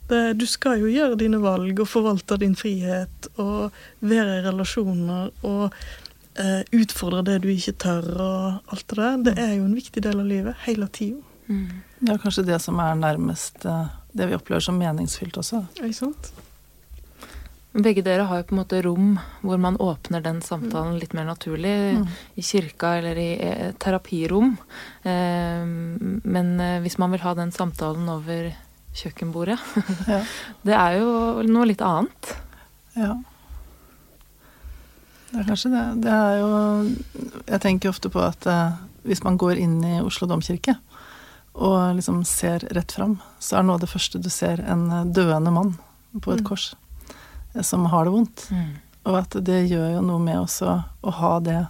Det, 0.09 0.23
du 0.37 0.47
skal 0.51 0.81
jo 0.83 0.91
gjøre 0.91 1.19
dine 1.21 1.39
valg 1.41 1.79
og 1.81 1.89
forvalte 1.89 2.41
din 2.43 2.57
frihet 2.59 3.29
og 3.41 3.73
være 4.03 4.41
i 4.41 4.45
relasjoner 4.45 5.31
og 5.47 5.77
eh, 6.41 6.63
utfordre 6.75 7.23
det 7.31 7.39
du 7.45 7.51
ikke 7.53 7.77
tør 7.87 8.09
og 8.17 8.73
alt 8.75 8.87
det 8.91 8.99
der. 8.99 9.21
Det 9.31 9.37
er 9.41 9.55
jo 9.57 9.69
en 9.69 9.77
viktig 9.79 10.03
del 10.05 10.21
av 10.21 10.29
livet 10.29 10.65
hele 10.67 10.89
tida. 10.93 11.23
Mm. 11.47 11.83
Det 12.03 12.15
er 12.15 12.23
kanskje 12.23 12.47
det 12.49 12.59
som 12.65 12.81
er 12.83 12.99
nærmest 12.99 13.65
eh, 13.69 13.93
det 14.13 14.29
vi 14.29 14.37
opplever 14.37 14.65
som 14.65 14.81
meningsfylt 14.81 15.39
også. 15.39 15.63
Ikke 15.81 16.01
sant? 16.03 16.33
Begge 17.73 18.03
dere 18.05 18.27
har 18.29 18.43
jo 18.43 18.45
på 18.51 18.53
en 18.55 18.59
måte 18.61 18.83
rom 18.85 19.13
hvor 19.41 19.57
man 19.59 19.79
åpner 19.81 20.21
den 20.21 20.43
samtalen 20.45 20.99
litt 21.01 21.15
mer 21.17 21.25
naturlig. 21.25 21.73
Mm. 21.97 22.07
I 22.37 22.43
kirka 22.45 22.91
eller 22.99 23.17
i 23.17 23.31
eh, 23.41 23.73
terapirom. 23.81 24.59
Eh, 25.09 25.65
men 25.65 26.51
eh, 26.61 26.81
hvis 26.85 26.99
man 27.01 27.15
vil 27.15 27.25
ha 27.25 27.33
den 27.39 27.53
samtalen 27.55 28.09
over 28.13 28.51
kjøkkenbordet, 28.93 29.57
Ja. 30.13 30.21
det 30.69 30.75
er 30.77 30.99
jo 31.01 31.43
noe 31.49 31.65
litt 31.71 31.81
annet. 31.81 32.35
Ja. 32.93 33.15
Det 35.33 35.41
er 35.41 35.49
kanskje 35.49 35.71
det. 35.73 35.85
Det 36.05 36.13
er 36.13 36.35
jo 36.43 36.51
Jeg 37.49 37.61
tenker 37.65 37.89
ofte 37.89 38.11
på 38.13 38.21
at 38.21 38.45
hvis 39.09 39.23
man 39.25 39.39
går 39.41 39.57
inn 39.59 39.79
i 39.83 39.95
Oslo 40.05 40.29
domkirke 40.29 40.77
og 41.57 41.97
liksom 41.97 42.21
ser 42.29 42.63
rett 42.73 42.93
fram, 42.93 43.17
så 43.41 43.59
er 43.59 43.65
noe 43.67 43.75
av 43.77 43.83
det 43.83 43.89
første 43.91 44.21
du 44.23 44.29
ser 44.33 44.61
en 44.69 44.87
døende 45.13 45.51
mann 45.53 45.73
på 46.21 46.33
et 46.37 46.41
Mm. 46.45 46.47
kors 46.53 46.75
som 47.61 47.85
har 47.93 48.07
det 48.07 48.15
vondt. 48.15 48.47
Og 49.03 49.19
at 49.19 49.37
det 49.45 49.65
gjør 49.67 49.97
jo 49.97 50.03
noe 50.07 50.23
med 50.23 50.41
også 50.41 50.77
å, 51.03 51.15
ha 51.19 51.33
det 51.43 51.61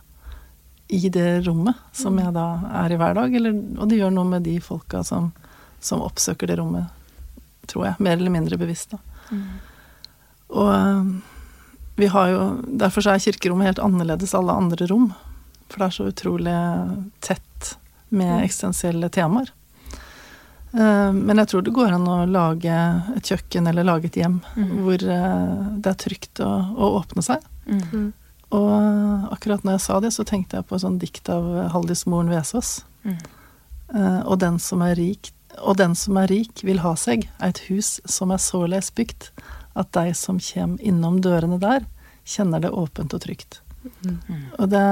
i 0.92 1.08
det 1.08 1.42
rommet 1.46 1.78
som 1.96 2.18
jeg 2.20 2.34
da 2.36 2.46
er 2.82 2.92
i 2.92 2.98
hver 3.00 3.16
dag. 3.16 3.34
Eller, 3.34 3.56
og 3.78 3.88
det 3.88 3.98
gjør 4.02 4.12
noe 4.12 4.28
med 4.28 4.44
de 4.46 4.58
folka 4.62 5.00
som, 5.06 5.30
som 5.80 6.04
oppsøker 6.04 6.50
det 6.50 6.58
rommet, 6.60 6.92
tror 7.70 7.88
jeg. 7.88 8.04
Mer 8.04 8.18
eller 8.18 8.34
mindre 8.34 8.60
bevisst, 8.60 8.92
da. 8.92 9.00
Og 10.52 10.68
eh, 10.74 11.12
vi 11.96 12.08
har 12.12 12.26
jo 12.28 12.40
Derfor 12.68 13.04
så 13.04 13.14
er 13.14 13.22
kirkerommet 13.24 13.70
helt 13.70 13.80
annerledes 13.80 14.34
alle 14.36 14.52
andre 14.52 14.88
rom. 14.90 15.10
For 15.70 15.80
det 15.80 15.86
er 15.86 15.96
så 15.96 16.08
utrolig 16.10 16.56
tett 17.24 17.72
med 18.12 18.42
eksistensielle 18.42 19.08
temaer. 19.08 19.48
Eh, 20.74 21.12
Men 21.12 21.36
jeg 21.42 21.48
tror 21.52 21.62
det 21.66 21.74
går 21.76 21.92
an 21.92 22.06
å 22.08 22.18
lage 22.26 22.76
et 23.16 23.28
kjøkken 23.28 23.68
eller 23.68 23.84
lage 23.84 24.06
et 24.10 24.16
hjem 24.22 24.40
Mm. 24.56 24.70
hvor 24.82 24.94
eh, 24.94 25.76
det 25.82 25.90
er 25.92 26.00
trygt 26.00 26.40
å, 26.40 26.50
å 26.76 26.90
åpne 27.02 27.22
seg. 27.22 27.44
Mm. 27.66 28.12
Og 28.52 28.70
eh, 28.72 29.28
akkurat 29.32 29.62
når 29.64 29.72
jeg 29.78 29.84
sa 29.86 30.00
det, 30.00 30.12
så 30.12 30.24
tenkte 30.24 30.56
jeg 30.56 30.66
på 30.68 30.74
et 30.76 30.80
sånt 30.84 31.00
dikt 31.00 31.28
av 31.32 31.44
Haldis 31.72 32.06
Moren 32.06 32.28
Vesaas. 32.32 32.84
Mm. 33.04 33.18
Eh, 33.94 34.20
Og 34.26 34.38
den 34.40 34.58
som 34.58 34.82
er 34.82 34.94
rik, 34.96 35.32
og 35.60 35.76
den 35.76 35.94
som 35.94 36.16
er 36.16 36.26
rik 36.32 36.62
vil 36.64 36.78
ha 36.80 36.94
seg 36.96 37.28
et 37.40 37.58
hus 37.68 38.00
som 38.08 38.30
er 38.32 38.38
såleis 38.40 38.90
bygd 38.94 39.28
at 39.76 39.90
de 39.92 40.12
som 40.14 40.38
kjem 40.40 40.78
innom 40.80 41.20
dørene 41.20 41.58
der, 41.60 41.84
kjenner 42.24 42.60
det 42.60 42.70
åpent 42.70 43.12
og 43.14 43.20
trygt. 43.24 43.60
Mm. 44.04 44.18
Og 44.58 44.68
det, 44.70 44.82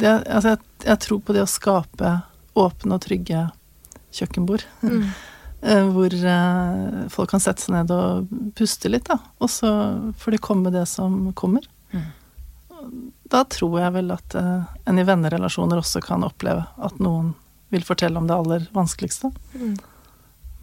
det 0.00 0.12
Altså, 0.26 0.54
jeg, 0.54 0.58
jeg 0.86 0.98
tror 1.04 1.20
på 1.20 1.32
det 1.36 1.42
å 1.44 1.50
skape 1.50 2.12
åpne 2.56 2.94
og 2.96 3.02
trygge 3.04 3.50
kjøkkenbord. 4.20 4.66
Mm. 4.86 5.06
Eh, 5.64 5.86
Hvor 5.88 6.14
eh, 6.14 7.08
folk 7.08 7.30
kan 7.30 7.40
sette 7.40 7.64
seg 7.64 7.72
ned 7.72 7.92
og 7.94 8.28
puste 8.56 8.90
litt, 8.90 9.06
da. 9.08 9.16
Og 9.40 9.48
så 9.48 9.70
får 10.20 10.36
de 10.36 10.40
komme 10.44 10.68
med 10.68 10.76
det 10.76 10.84
som 10.90 11.32
kommer. 11.32 11.64
Mm. 11.94 12.10
Da 13.32 13.40
tror 13.48 13.78
jeg 13.80 13.94
vel 13.94 14.12
at 14.12 14.36
eh, 14.36 14.66
en 14.84 15.00
i 15.00 15.06
vennerelasjoner 15.08 15.80
også 15.80 16.02
kan 16.04 16.26
oppleve 16.26 16.66
at 16.76 17.00
noen 17.00 17.32
vil 17.72 17.86
fortelle 17.86 18.20
om 18.20 18.28
det 18.28 18.36
aller 18.36 18.66
vanskeligste. 18.76 19.32
Mm. 19.56 19.78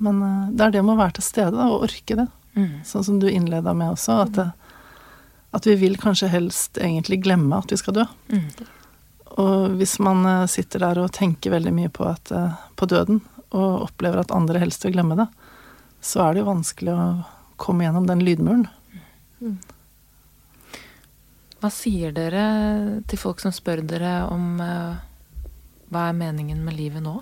Men 0.05 0.21
det 0.53 0.67
er 0.67 0.77
det 0.77 0.85
med 0.85 0.93
å 0.93 1.01
være 1.01 1.17
til 1.17 1.25
stede 1.25 1.55
da, 1.57 1.71
og 1.73 1.87
orke 1.89 2.19
det. 2.21 2.27
Mm. 2.53 2.69
Sånn 2.85 3.07
som 3.07 3.17
du 3.21 3.25
innleda 3.29 3.73
med 3.77 3.95
også, 3.95 4.21
at, 4.27 4.37
det, 4.37 4.47
at 5.57 5.65
vi 5.65 5.75
vil 5.81 5.97
kanskje 6.01 6.29
helst 6.29 6.77
egentlig 6.77 7.23
glemme 7.25 7.57
at 7.57 7.73
vi 7.73 7.81
skal 7.81 7.97
dø. 7.97 8.05
Mm. 8.29 8.47
Og 9.41 9.77
hvis 9.81 9.97
man 10.03 10.25
sitter 10.51 10.85
der 10.85 11.01
og 11.01 11.13
tenker 11.17 11.53
veldig 11.53 11.73
mye 11.73 11.91
på, 11.93 12.05
at, 12.09 12.33
på 12.77 12.89
døden, 12.89 13.21
og 13.51 13.87
opplever 13.87 14.21
at 14.21 14.33
andre 14.35 14.61
helst 14.63 14.85
vil 14.85 14.95
glemme 14.95 15.17
det, 15.19 15.27
så 16.01 16.25
er 16.25 16.33
det 16.33 16.41
jo 16.41 16.49
vanskelig 16.49 16.95
å 16.95 17.05
komme 17.61 17.85
gjennom 17.85 18.07
den 18.09 18.23
lydmuren. 18.25 18.65
Hva 21.61 21.69
sier 21.73 22.13
dere 22.15 22.45
til 23.09 23.21
folk 23.21 23.41
som 23.43 23.53
spør 23.53 23.83
dere 23.85 24.23
om 24.31 24.57
eh, 24.65 25.01
hva 25.91 26.07
er 26.09 26.17
meningen 26.17 26.63
med 26.65 26.77
livet 26.77 27.03
nå? 27.05 27.19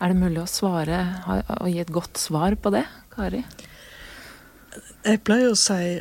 Er 0.00 0.12
det 0.12 0.20
mulig 0.20 0.42
å 0.42 0.48
svare 0.48 1.00
og 1.58 1.68
gi 1.68 1.80
et 1.82 1.92
godt 1.92 2.20
svar 2.20 2.56
på 2.60 2.72
det, 2.72 2.84
Kari? 3.12 3.42
Jeg 5.06 5.22
pleier 5.24 5.52
å 5.52 5.58
si 5.58 5.98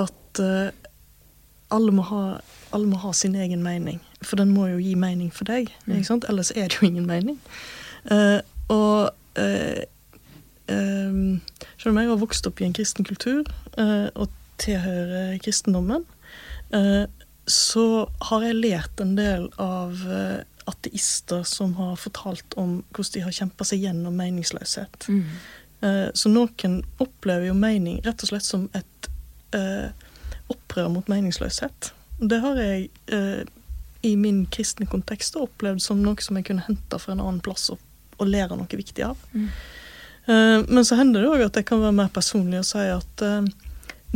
at 0.00 0.40
eh, 0.40 0.74
alle, 1.74 1.94
må 1.96 2.04
ha, 2.08 2.22
alle 2.76 2.90
må 2.90 3.00
ha 3.04 3.12
sin 3.16 3.36
egen 3.36 3.64
mening. 3.64 4.00
For 4.24 4.40
den 4.40 4.52
må 4.56 4.68
jo 4.72 4.80
gi 4.80 4.94
mening 4.98 5.32
for 5.34 5.48
deg. 5.48 5.72
Ikke 5.86 6.08
sant? 6.08 6.28
Ellers 6.28 6.52
er 6.54 6.68
det 6.68 6.80
jo 6.80 6.88
ingen 6.88 7.08
mening. 7.08 7.40
Eh, 8.10 8.40
og 8.68 9.10
uh, 9.38 9.82
Selv 11.76 11.90
om 11.92 11.98
jeg 12.00 12.08
har 12.08 12.16
vokst 12.20 12.46
opp 12.48 12.60
i 12.60 12.64
en 12.64 12.72
kristen 12.72 13.04
kultur 13.04 13.42
eh, 13.76 14.06
og 14.16 14.30
tilhører 14.62 15.34
kristendommen, 15.44 16.06
eh, 16.72 17.04
så 17.44 18.06
har 18.30 18.46
jeg 18.46 18.56
lært 18.62 19.02
en 19.04 19.12
del 19.18 19.50
av 19.60 20.00
eh, 20.08 20.40
ateister 20.64 21.44
som 21.44 21.74
har 21.76 21.98
fortalt 22.00 22.56
om 22.56 22.78
hvordan 22.96 23.12
de 23.18 23.24
har 23.26 23.36
kjempa 23.36 23.66
seg 23.68 23.84
gjennom 23.84 24.16
meningsløshet. 24.16 25.10
Mm. 25.12 25.26
Eh, 25.84 26.08
Så 26.16 26.32
noen 26.32 26.80
opplever 26.96 27.50
jo 27.50 27.54
mening 27.58 28.00
rett 28.06 28.24
og 28.24 28.32
slett 28.32 28.48
som 28.48 28.70
et 28.72 29.10
eh, 29.52 29.92
opprør 30.48 30.88
mot 30.96 31.12
meningsløshet. 31.12 31.92
Det 32.24 32.40
har 32.40 32.56
jeg 32.56 32.88
eh, 33.12 33.42
i 34.04 34.16
min 34.16 34.46
kristne 34.48 34.88
kontekst 34.88 35.36
opplevd 35.36 35.84
som 35.84 36.00
noe 36.00 36.24
som 36.24 36.40
jeg 36.40 36.48
kunne 36.48 36.64
hente 36.64 36.98
fra 37.00 37.12
en 37.12 37.20
annen 37.20 37.44
plass 37.44 37.68
og, 37.74 37.82
og 38.18 38.30
lære 38.30 38.56
noe 38.58 38.80
viktig 38.80 39.04
av. 39.06 39.20
Mm. 39.32 39.48
Eh, 40.26 40.64
men 40.68 40.84
så 40.84 40.96
hender 40.96 41.20
det 41.20 41.30
òg 41.30 41.44
at 41.48 41.60
jeg 41.60 41.68
kan 41.68 41.82
være 41.82 41.98
mer 41.98 42.10
personlig 42.14 42.62
og 42.62 42.68
si 42.68 42.84
at 42.88 43.24
eh, 43.24 43.44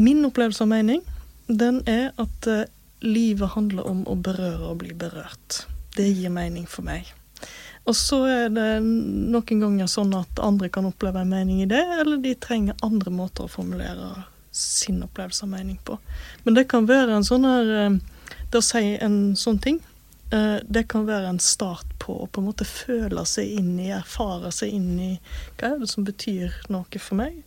min 0.00 0.24
opplevelse 0.28 0.64
av 0.64 0.72
mening, 0.72 1.02
den 1.48 1.82
er 1.88 2.12
at 2.20 2.48
eh, 2.48 2.66
livet 3.04 3.52
handler 3.54 3.86
om 3.88 4.04
å 4.08 4.16
berøre 4.16 4.72
og 4.72 4.80
bli 4.82 4.94
berørt. 4.96 5.64
Det 5.96 6.08
gir 6.08 6.32
mening 6.32 6.66
for 6.70 6.86
meg. 6.86 7.12
Og 7.88 7.96
så 7.96 8.22
er 8.28 8.50
det 8.52 8.70
noen 8.84 9.62
ganger 9.62 9.88
sånn 9.88 10.12
at 10.16 10.40
andre 10.44 10.68
kan 10.72 10.88
oppleve 10.88 11.22
en 11.22 11.30
mening 11.32 11.62
i 11.64 11.68
det, 11.70 11.84
eller 12.00 12.20
de 12.20 12.34
trenger 12.36 12.76
andre 12.84 13.12
måter 13.12 13.46
å 13.46 13.52
formulere 13.52 14.26
sin 14.52 15.00
opplevelse 15.04 15.46
av 15.46 15.52
mening 15.52 15.78
på. 15.84 15.96
Men 16.44 16.56
det 16.56 16.66
kan 16.68 16.88
være 16.88 17.16
en 17.16 17.26
sånn 17.26 17.46
her 17.46 17.98
Det 18.48 18.60
å 18.60 18.64
si 18.64 18.96
en 19.04 19.36
sånn 19.36 19.58
ting, 19.60 19.76
det 20.30 20.82
kan 20.92 21.06
være 21.08 21.30
en 21.30 21.38
start 21.40 21.88
på 22.02 22.12
å 22.20 22.26
på 22.28 22.42
en 22.42 22.48
måte 22.50 22.66
føle 22.68 23.22
seg 23.24 23.48
inn 23.60 23.78
i, 23.80 23.86
erfare 23.96 24.50
seg 24.52 24.74
inn 24.76 24.90
i 25.00 25.10
hva 25.56 25.70
er 25.70 25.78
det 25.80 25.88
som 25.88 26.04
betyr 26.04 26.52
noe 26.68 27.00
for 27.00 27.16
meg. 27.16 27.38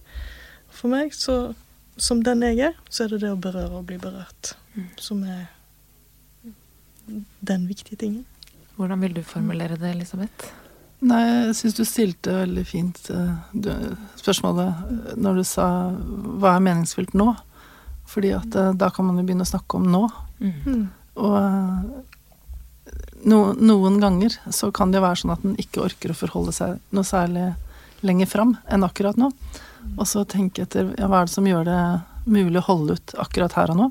For 0.73 0.89
meg, 0.89 1.13
så, 1.13 1.53
som 2.01 2.23
den 2.25 2.41
jeg 2.47 2.71
er, 2.71 2.79
så 2.89 3.05
er 3.05 3.13
det 3.13 3.21
det 3.25 3.33
å 3.35 3.39
berøre 3.41 3.83
og 3.83 3.85
bli 3.91 3.99
berørt 4.01 4.55
som 5.01 5.21
er 5.27 5.45
den 7.39 7.67
viktige 7.67 7.99
tingen. 8.01 8.25
Hvordan 8.75 9.01
vil 9.01 9.15
du 9.15 9.23
formulere 9.23 9.75
det, 9.75 9.91
Elisabeth? 9.91 10.51
Nei, 11.01 11.21
jeg 11.25 11.55
syns 11.57 11.77
du 11.77 11.83
stilte 11.85 12.33
veldig 12.43 12.63
fint 12.69 13.07
eh, 13.09 13.37
du, 13.57 13.71
spørsmålet 14.21 14.67
eh, 14.69 15.13
når 15.17 15.39
du 15.39 15.43
sa 15.49 15.65
hva 15.89 16.53
er 16.53 16.65
meningsfylt 16.67 17.15
nå? 17.17 17.31
Fordi 18.11 18.35
at 18.37 18.57
eh, 18.57 18.73
da 18.77 18.91
kan 18.93 19.07
man 19.07 19.17
jo 19.17 19.25
begynne 19.25 19.47
å 19.47 19.49
snakke 19.49 19.79
om 19.79 19.87
nå. 19.89 20.03
Mm. 20.41 20.83
Og 21.25 21.37
eh, 21.39 21.87
no, 23.23 23.39
noen 23.57 23.99
ganger 24.01 24.37
så 24.53 24.71
kan 24.75 24.93
det 24.93 25.03
være 25.03 25.21
sånn 25.21 25.33
at 25.35 25.43
en 25.45 25.57
ikke 25.61 25.83
orker 25.85 26.13
å 26.13 26.17
forholde 26.17 26.53
seg 26.55 26.79
noe 26.95 27.07
særlig 27.07 27.51
lenger 28.05 28.29
fram 28.29 28.55
enn 28.71 28.85
akkurat 28.87 29.19
nå. 29.19 29.31
Og 29.97 30.05
så 30.07 30.23
tenke 30.29 30.65
etter 30.65 30.93
ja, 30.97 31.09
hva 31.09 31.21
er 31.21 31.29
det 31.29 31.35
som 31.35 31.47
gjør 31.47 31.67
det 31.67 31.81
mulig 32.25 32.61
å 32.61 32.67
holde 32.67 32.97
ut 32.97 33.15
akkurat 33.21 33.57
her 33.57 33.73
og 33.73 33.79
nå? 33.79 33.89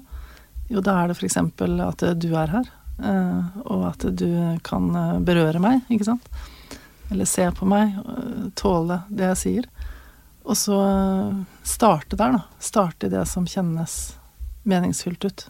Jo, 0.71 0.83
da 0.87 1.01
er 1.01 1.11
det 1.11 1.19
f.eks. 1.19 1.39
at 1.41 2.05
du 2.23 2.29
er 2.39 2.53
her, 2.53 2.69
eh, 3.03 3.61
og 3.67 3.87
at 3.89 4.07
du 4.15 4.29
kan 4.67 4.87
eh, 4.95 5.17
berøre 5.27 5.63
meg, 5.63 5.81
ikke 5.91 6.13
sant? 6.13 6.29
Eller 7.11 7.27
se 7.27 7.49
på 7.57 7.67
meg, 7.67 7.97
eh, 7.99 8.45
tåle 8.59 9.01
det 9.11 9.33
jeg 9.33 9.41
sier. 9.41 9.71
Og 10.47 10.57
så 10.57 10.79
starte 11.67 12.17
der, 12.17 12.39
da. 12.39 12.63
Starte 12.63 13.09
i 13.09 13.13
det 13.13 13.25
som 13.29 13.49
kjennes 13.51 13.97
meningsfylt 14.63 15.27
ut. 15.27 15.47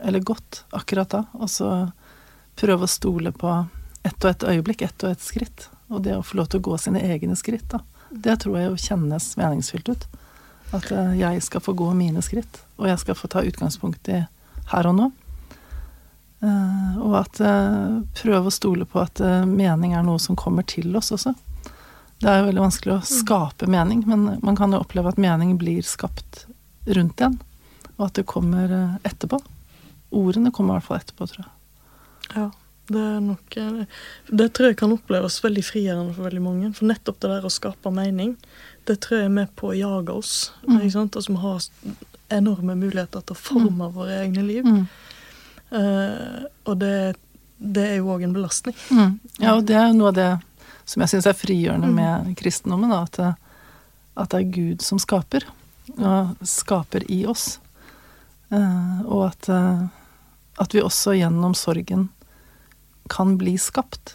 Eller 0.00 0.24
godt 0.24 0.64
akkurat 0.76 1.12
da. 1.12 1.22
Og 1.36 1.52
så 1.52 1.68
prøve 2.60 2.86
å 2.86 2.90
stole 2.90 3.32
på 3.32 3.52
ett 4.02 4.24
og 4.24 4.30
ett 4.30 4.44
øyeblikk, 4.44 4.82
ett 4.82 5.04
og 5.04 5.14
ett 5.14 5.24
skritt. 5.24 5.68
Og 5.88 6.02
det 6.04 6.16
å 6.16 6.24
få 6.24 6.38
lov 6.38 6.50
til 6.50 6.60
å 6.60 6.68
gå 6.70 6.78
sine 6.78 7.02
egne 7.02 7.36
skritt, 7.36 7.68
da. 7.72 7.80
Det 8.10 8.36
tror 8.42 8.58
jeg 8.58 8.70
jo 8.70 8.82
kjennes 8.88 9.26
meningsfylt 9.38 9.90
ut. 9.90 10.06
At 10.74 10.90
eh, 10.94 11.18
jeg 11.18 11.42
skal 11.42 11.62
få 11.62 11.74
gå 11.78 11.90
mine 11.98 12.22
skritt, 12.22 12.62
og 12.78 12.88
jeg 12.90 13.02
skal 13.02 13.18
få 13.18 13.30
ta 13.30 13.42
utgangspunkt 13.46 14.10
i 14.10 14.22
her 14.70 14.88
og 14.90 14.96
nå. 14.96 15.10
Eh, 16.46 16.96
og 17.02 17.16
at 17.20 17.40
eh, 17.42 18.00
prøve 18.22 18.50
å 18.50 18.54
stole 18.54 18.86
på 18.88 19.02
at 19.02 19.22
mening 19.50 19.94
er 19.98 20.06
noe 20.06 20.22
som 20.22 20.38
kommer 20.38 20.66
til 20.66 20.94
oss 20.98 21.12
også. 21.16 21.34
Det 22.20 22.28
er 22.28 22.42
jo 22.42 22.50
veldig 22.50 22.66
vanskelig 22.66 22.96
å 22.98 23.06
skape 23.06 23.68
mening, 23.70 24.04
men 24.06 24.36
man 24.44 24.58
kan 24.58 24.74
jo 24.74 24.82
oppleve 24.82 25.12
at 25.12 25.20
mening 25.20 25.54
blir 25.58 25.80
skapt 25.86 26.44
rundt 26.86 27.22
en, 27.24 27.38
og 27.96 28.10
at 28.10 28.20
det 28.20 28.28
kommer 28.28 28.74
etterpå. 29.06 29.40
Ordene 30.20 30.52
kommer 30.52 30.74
i 30.74 30.80
hvert 30.80 30.88
fall 30.90 31.00
etterpå, 31.00 31.30
tror 31.30 31.46
jeg. 31.46 31.54
Ja, 32.34 32.50
det 32.90 33.00
er 33.00 33.20
nok 33.22 33.56
eh, 33.56 33.84
Det 34.30 34.48
tror 34.54 34.70
jeg 34.70 34.78
kan 34.80 34.92
oppleves 34.94 35.38
veldig 35.44 35.62
frigjørende 35.66 36.14
for 36.16 36.26
veldig 36.26 36.42
mange. 36.42 36.72
For 36.76 36.90
nettopp 36.90 37.20
det 37.22 37.30
der 37.32 37.46
å 37.46 37.52
skape 37.52 37.92
mening, 37.94 38.34
det 38.88 39.00
tror 39.04 39.20
jeg 39.22 39.30
er 39.30 39.38
med 39.38 39.54
på 39.58 39.70
å 39.70 39.78
jage 39.78 40.16
oss. 40.16 40.34
Mm. 40.66 40.80
Ikke 40.80 40.96
sant? 40.96 41.18
Altså, 41.18 41.34
vi 41.34 41.42
har 41.44 41.68
enorme 42.40 42.76
muligheter 42.78 43.24
til 43.26 43.36
å 43.36 43.38
forme 43.38 43.90
våre 43.94 44.20
egne 44.24 44.44
liv. 44.46 44.66
Mm. 44.66 44.84
Uh, 45.70 46.46
og 46.66 46.78
det, 46.82 46.94
det 47.58 47.86
er 47.92 47.96
jo 48.00 48.10
òg 48.14 48.24
en 48.26 48.34
belastning. 48.34 48.76
Mm. 48.90 49.18
Ja, 49.38 49.54
og 49.56 49.66
det 49.68 49.76
er 49.78 49.92
noe 49.94 50.10
av 50.10 50.18
det 50.18 50.30
som 50.90 51.04
jeg 51.04 51.12
syns 51.12 51.28
er 51.30 51.38
frigjørende 51.38 51.90
Mm. 51.90 51.94
med 51.94 52.36
kristendommen, 52.38 52.90
da, 52.90 53.02
at, 53.06 53.18
det, 53.18 53.34
at 54.16 54.30
det 54.32 54.40
er 54.40 54.54
Gud 54.54 54.82
som 54.82 54.98
skaper, 54.98 55.46
og 55.98 56.36
skaper 56.46 57.06
i 57.10 57.24
oss. 57.30 57.60
Uh, 58.50 59.02
og 59.06 59.28
at, 59.28 59.48
eh, 59.48 59.82
at 60.58 60.74
vi 60.74 60.82
også 60.82 61.14
gjennom 61.14 61.54
sorgen 61.54 62.08
kan 63.10 63.36
bli 63.40 63.56
skapt. 63.58 64.14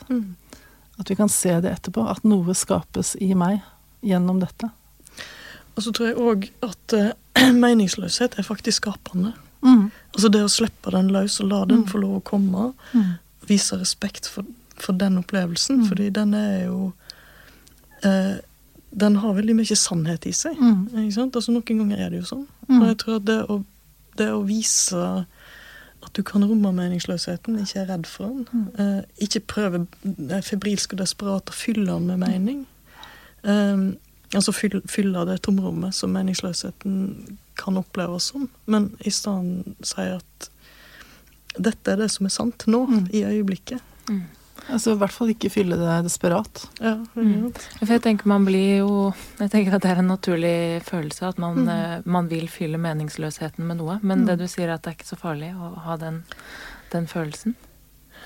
At 0.97 1.09
vi 1.11 1.15
kan 1.19 1.29
se 1.29 1.51
det 1.61 1.71
etterpå, 1.75 2.05
at 2.09 2.23
noe 2.23 2.53
skapes 2.55 3.15
i 3.19 3.33
meg 3.35 3.59
gjennom 4.05 4.39
dette. 4.39 4.69
Og 5.75 5.83
så 5.83 5.91
tror 5.91 6.07
jeg 6.07 6.15
òg 6.23 6.45
at 6.63 6.95
uh, 6.95 7.09
meningsløshet 7.65 8.37
er 8.39 8.47
faktisk 8.47 8.85
skapende. 8.85 9.33
Mm. 9.65 9.89
Altså 10.15 10.29
det 10.31 10.43
å 10.45 10.51
slippe 10.51 10.93
den 10.93 11.09
løs 11.11 11.39
og 11.43 11.49
la 11.51 11.63
den 11.67 11.81
Mm. 11.83 11.87
få 11.91 11.99
lov 11.99 12.13
å 12.19 12.23
komme. 12.23 12.69
Mm. 12.93 13.09
Vise 13.49 13.75
respekt 13.81 14.27
for, 14.31 14.45
for 14.79 14.93
den 14.95 15.17
opplevelsen, 15.19 15.81
Mm. 15.83 15.87
fordi 15.89 16.09
den 16.15 16.33
er 16.33 16.65
jo 16.65 16.93
uh, 18.05 18.35
Den 18.95 19.15
har 19.19 19.33
veldig 19.35 19.55
mye 19.57 19.75
sannhet 19.75 20.25
i 20.25 20.31
seg. 20.31 20.55
Mm. 20.55 21.09
Altså 21.35 21.51
Noen 21.51 21.65
ganger 21.81 21.99
er 22.05 22.09
det 22.13 22.21
jo 22.21 22.27
sånn. 22.29 22.45
Mm. 22.69 22.77
Og 22.81 22.87
jeg 22.87 22.97
tror 23.01 23.15
at 23.19 23.25
det 23.27 23.39
å, 23.51 23.57
det 24.15 24.29
å 24.31 24.43
vise 24.47 25.25
at 26.05 26.13
du 26.13 26.21
kan 26.23 26.43
romme 26.45 26.71
meningsløsheten, 26.73 27.59
ikke 27.59 27.79
er 27.79 27.89
redd 27.89 28.05
for 28.07 28.25
den, 28.27 28.47
Mm. 28.51 28.67
eh, 28.79 29.03
ikke 29.21 29.39
prøve 29.39 29.87
eh, 30.31 30.41
febrilsk 30.41 30.93
og 30.93 30.99
desperat 30.99 31.49
å 31.49 31.53
fylle 31.53 31.85
den 31.91 32.07
med 32.07 32.17
mening, 32.19 32.65
Uh, 33.45 33.93
altså 34.33 34.51
fylle, 34.51 34.81
fylle 34.89 35.21
det 35.29 35.41
tomrommet 35.45 35.93
som 35.93 36.09
meningsløsheten 36.09 37.37
kan 37.55 37.77
oppleves 37.77 38.23
som, 38.31 38.47
men 38.65 38.87
i 39.05 39.11
stedet 39.13 39.75
si 39.85 40.01
at 40.01 40.47
dette 41.61 41.91
er 41.91 41.95
det 42.01 42.09
som 42.11 42.25
er 42.25 42.33
sant 42.33 42.65
nå, 42.67 42.85
Mm. 42.89 43.07
i 43.13 43.21
øyeblikket. 43.23 43.81
Altså 44.69 44.93
i 44.95 44.97
hvert 44.97 45.13
fall 45.13 45.29
ikke 45.29 45.51
fylle 45.53 45.77
det 45.77 46.03
desperat. 46.07 46.63
Ja, 46.81 46.95
Mm. 47.15 47.51
For 47.79 47.85
jeg 47.93 48.01
tenker 48.01 48.25
man 48.27 48.45
blir 48.45 48.77
jo 48.79 49.13
Jeg 49.39 49.51
tenker 49.51 49.75
at 49.75 49.81
det 49.81 49.91
er 49.91 49.99
en 49.99 50.07
naturlig 50.09 50.81
følelse 50.83 51.27
at 51.27 51.37
man, 51.37 51.67
eh, 51.69 52.01
man 52.05 52.27
vil 52.29 52.47
fylle 52.47 52.77
meningsløsheten 52.81 53.59
med 53.65 53.77
noe. 53.77 53.99
Men 54.01 54.21
Mm. 54.21 54.25
det 54.27 54.39
du 54.39 54.47
sier 54.47 54.67
er 54.69 54.73
at 54.73 54.81
det 54.83 54.91
er 54.93 54.97
ikke 54.97 55.15
så 55.15 55.19
farlig 55.21 55.53
å 55.55 55.77
ha 55.85 55.97
den, 55.97 56.23
den 56.91 57.05
følelsen. 57.07 57.55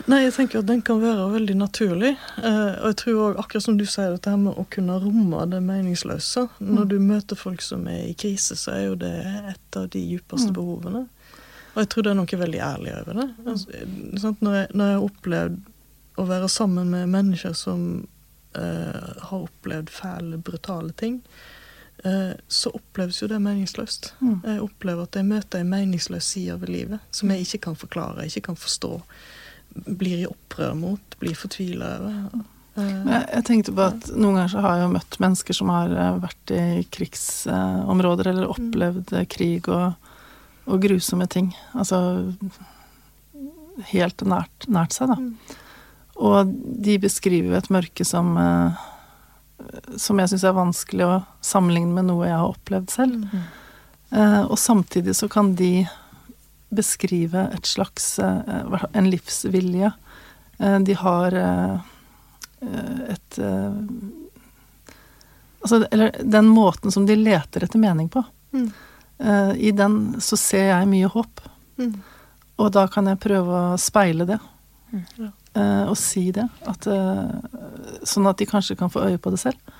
Nei, 0.08 0.22
jeg 0.24 0.34
tenker 0.34 0.60
at 0.60 0.66
den 0.66 0.82
kan 0.82 1.02
være 1.02 1.26
veldig 1.34 1.56
naturlig. 1.58 2.16
Eh, 2.38 2.76
og 2.80 2.86
jeg 2.88 2.96
tror 2.96 3.34
også, 3.34 3.40
akkurat 3.40 3.64
som 3.64 3.78
du 3.78 3.84
sier, 3.86 4.12
dette 4.14 4.30
her 4.30 4.38
med 4.38 4.56
å 4.56 4.66
kunne 4.70 4.96
romme 5.04 5.50
det 5.50 5.60
meningsløse. 5.62 6.48
Når 6.62 6.88
du 6.88 7.00
møter 7.00 7.36
folk 7.36 7.62
som 7.62 7.86
er 7.88 8.08
i 8.08 8.14
krise, 8.14 8.56
så 8.56 8.72
er 8.78 8.86
jo 8.86 8.96
det 8.96 9.26
et 9.50 9.76
av 9.76 9.90
de 9.90 10.00
djupeste 10.00 10.52
Mm. 10.52 10.54
behovene. 10.56 11.08
Og 11.76 11.84
jeg 11.84 11.90
tror 11.90 12.04
det 12.04 12.12
er 12.12 12.16
noe 12.16 12.26
veldig 12.26 12.62
ærlig 12.62 12.94
over 13.02 13.14
det. 13.14 13.30
Altså, 13.46 14.20
sant? 14.22 14.40
Når, 14.42 14.54
jeg, 14.54 14.68
når 14.74 14.86
jeg 14.86 14.96
har 15.00 15.10
opplevd 15.10 15.60
å 16.20 16.26
være 16.28 16.50
sammen 16.52 16.92
med 16.92 17.10
mennesker 17.14 17.56
som 17.58 17.86
eh, 18.58 19.16
har 19.30 19.46
opplevd 19.46 19.92
fæle, 19.94 20.40
brutale 20.44 20.94
ting, 21.00 21.20
eh, 22.04 22.36
så 22.48 22.74
oppleves 22.76 23.22
jo 23.22 23.30
det 23.32 23.40
meningsløst. 23.44 24.14
Mm. 24.20 24.38
Jeg 24.44 24.64
opplever 24.66 25.08
at 25.08 25.20
jeg 25.20 25.30
møter 25.30 25.64
en 25.64 25.74
meningsløs 25.74 26.32
side 26.36 26.60
ved 26.62 26.74
livet 26.76 27.16
som 27.16 27.32
jeg 27.32 27.48
ikke 27.48 27.64
kan 27.70 27.80
forklare, 27.80 28.28
ikke 28.28 28.50
kan 28.52 28.60
forstå. 28.60 28.94
Blir 29.86 30.24
i 30.24 30.30
opprør 30.30 30.74
mot, 30.78 31.20
blir 31.22 31.38
fortvila 31.38 31.94
over. 32.00 32.46
Eh, 32.80 33.02
Jeg, 33.10 33.24
jeg 33.36 33.46
tenkte 33.48 33.76
på 33.76 33.88
at 33.88 34.12
noen 34.16 34.40
ganger 34.40 34.54
så 34.54 34.66
har 34.66 34.78
jeg 34.78 34.86
jo 34.88 34.94
møtt 34.98 35.20
mennesker 35.24 35.58
som 35.58 35.72
har 35.74 35.96
eh, 35.96 36.20
vært 36.26 36.56
i 36.56 36.64
krigsområder 36.98 38.32
eller 38.34 38.54
opplevd 38.54 39.16
eh, 39.18 39.28
krig 39.30 39.70
og, 39.72 40.12
og 40.70 40.84
grusomme 40.84 41.28
ting. 41.32 41.52
Altså 41.74 42.00
helt 43.94 44.26
nært, 44.28 44.68
nært 44.68 44.96
seg, 44.96 45.14
da. 45.14 45.58
Og 46.20 46.52
de 46.84 46.98
beskriver 47.00 47.54
jo 47.54 47.60
et 47.60 47.72
mørke 47.74 48.06
som 48.08 48.36
eh, 48.40 48.86
som 49.98 50.20
jeg 50.20 50.32
syns 50.32 50.46
er 50.48 50.56
vanskelig 50.58 51.06
å 51.06 51.16
sammenligne 51.46 51.94
med 51.98 52.10
noe 52.10 52.28
jeg 52.28 52.38
har 52.38 52.52
opplevd 52.54 52.94
selv. 52.94 53.26
Mm. 53.32 53.48
Eh, 54.10 54.42
og 54.46 54.58
samtidig 54.60 55.16
så 55.18 55.30
kan 55.32 55.54
de 55.60 55.88
beskrive 56.70 57.48
et 57.54 57.70
slags 57.70 58.18
eh, 58.24 58.86
en 58.94 59.10
livsvilje. 59.10 59.92
Eh, 60.60 60.78
de 60.86 60.98
har 61.04 61.40
eh, 61.44 61.92
et 63.16 63.44
eh, 63.44 63.84
Altså, 65.60 65.82
eller 65.92 66.14
den 66.24 66.48
måten 66.48 66.88
som 66.88 67.04
de 67.04 67.18
leter 67.20 67.66
etter 67.66 67.82
mening 67.84 68.06
på. 68.10 68.22
Mm. 68.56 68.70
Eh, 69.20 69.50
I 69.68 69.72
den 69.76 70.22
så 70.24 70.38
ser 70.40 70.70
jeg 70.70 70.88
mye 70.88 71.10
håp. 71.12 71.42
Mm. 71.76 71.98
Og 72.64 72.70
da 72.72 72.86
kan 72.88 73.10
jeg 73.12 73.20
prøve 73.20 73.58
å 73.74 73.74
speile 73.76 74.24
det. 74.30 74.38
Mm. 74.94 75.02
Ja. 75.18 75.28
Eh, 75.54 75.86
og 75.90 75.98
si 75.98 76.30
det. 76.32 76.48
At, 76.70 76.88
eh, 76.88 78.02
sånn 78.04 78.30
at 78.30 78.38
de 78.38 78.48
kanskje 78.50 78.78
kan 78.80 78.92
få 78.92 79.08
øye 79.08 79.18
på 79.18 79.34
det 79.34 79.42
selv. 79.42 79.78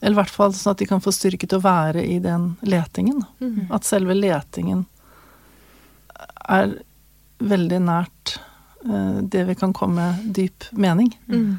Eller 0.00 0.14
i 0.14 0.20
hvert 0.20 0.34
fall 0.34 0.52
sånn 0.54 0.76
at 0.76 0.82
de 0.82 0.86
kan 0.86 1.02
få 1.02 1.12
styrke 1.14 1.48
til 1.48 1.58
å 1.58 1.64
være 1.64 2.04
i 2.06 2.18
den 2.22 2.52
letingen. 2.62 3.24
Mm. 3.40 3.66
At 3.74 3.88
selve 3.88 4.14
letingen 4.14 4.86
er 6.48 6.76
veldig 7.38 7.80
nært 7.82 8.38
eh, 8.84 9.18
det 9.22 9.44
vi 9.48 9.56
kan 9.58 9.74
komme 9.74 10.12
dyp 10.24 10.70
mening. 10.72 11.12
Mm. 11.28 11.58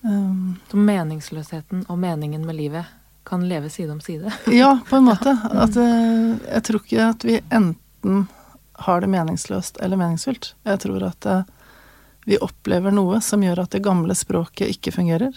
Um, 0.00 0.56
Så 0.70 0.78
meningsløsheten 0.80 1.84
og 1.92 1.98
meningen 2.00 2.46
med 2.46 2.56
livet 2.56 2.84
kan 3.28 3.42
leve 3.48 3.68
side 3.70 3.92
om 3.92 4.00
side. 4.00 4.32
ja, 4.46 4.78
på 4.88 4.96
en 4.96 5.04
måte. 5.10 5.34
At 5.50 5.76
eh, 5.76 6.36
jeg 6.46 6.62
tror 6.66 6.84
ikke 6.84 7.08
at 7.10 7.26
vi 7.26 7.40
enten 7.50 8.28
har 8.80 9.02
det 9.02 9.10
meningsløst 9.12 9.76
eller 9.84 10.00
meningsfylt. 10.00 10.54
Jeg 10.64 10.80
tror 10.86 11.04
at 11.10 11.26
eh, 11.28 11.42
vi 12.30 12.38
opplever 12.38 12.94
noe 12.94 13.18
som 13.24 13.42
gjør 13.42 13.64
at 13.64 13.74
det 13.74 13.82
gamle 13.82 14.14
språket 14.14 14.70
ikke 14.70 14.94
fungerer. 14.94 15.34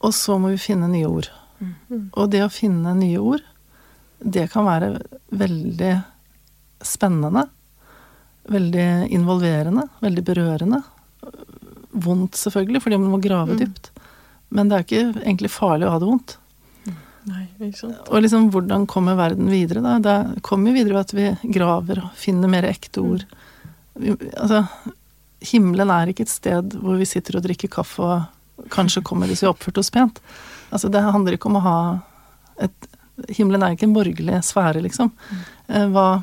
Og 0.00 0.14
så 0.16 0.38
må 0.40 0.52
vi 0.54 0.60
finne 0.62 0.88
nye 0.92 1.08
ord. 1.10 1.28
Mm. 1.60 2.10
Og 2.14 2.30
det 2.32 2.44
å 2.46 2.52
finne 2.52 2.94
nye 2.96 3.18
ord, 3.20 3.42
det 4.20 4.46
kan 4.52 4.68
være 4.68 4.92
veldig 5.34 5.92
spennende. 6.86 7.46
Veldig 8.50 8.86
involverende, 9.12 9.88
veldig 10.00 10.24
berørende. 10.24 10.80
Vondt, 11.90 12.38
selvfølgelig, 12.38 12.82
fordi 12.84 13.00
man 13.02 13.10
må 13.12 13.20
grave 13.22 13.56
Mm. 13.56 13.58
dypt. 13.60 13.90
Men 14.50 14.68
det 14.68 14.76
er 14.78 14.84
ikke 14.86 15.24
egentlig 15.24 15.50
farlig 15.50 15.86
å 15.86 15.90
ha 15.94 15.98
det 15.98 16.08
vondt. 16.08 16.36
Nei, 17.28 17.44
ikke 17.60 17.76
sant? 17.76 18.08
Og 18.08 18.22
liksom, 18.24 18.48
hvordan 18.50 18.86
kommer 18.88 19.14
verden 19.18 19.50
videre, 19.52 19.82
da? 19.84 19.98
Det 20.00 20.42
kommer 20.42 20.70
jo 20.70 20.78
videre 20.78 20.96
ved 20.96 21.04
at 21.04 21.12
vi 21.12 21.52
graver 21.52 22.00
og 22.04 22.14
finner 22.16 22.48
mer 22.48 22.64
ekte 22.64 23.02
ord. 23.04 23.26
Vi, 24.00 24.14
altså, 24.40 24.64
himmelen 25.40 25.90
er 25.92 26.10
ikke 26.10 26.26
et 26.26 26.32
sted 26.32 26.76
hvor 26.80 26.98
vi 27.00 27.08
sitter 27.08 27.38
og 27.38 27.44
drikker 27.46 27.70
kaffe 27.72 28.04
og 28.04 28.68
kanskje 28.72 29.02
kommer 29.06 29.30
hvis 29.30 29.42
vi 29.42 29.48
har 29.48 29.54
oppført 29.54 29.80
oss 29.80 29.92
pent. 29.94 30.20
Altså, 30.70 30.90
det 30.92 31.02
handler 31.02 31.36
ikke 31.36 31.48
om 31.50 31.60
å 31.60 31.66
ha 31.66 31.76
et 32.60 32.90
Himmelen 33.28 33.60
er 33.60 33.74
ikke 33.74 33.84
en 33.84 33.92
borgerlig 33.92 34.38
sfære, 34.46 34.80
liksom. 34.80 35.10
Eh, 35.68 35.86
hva, 35.92 36.22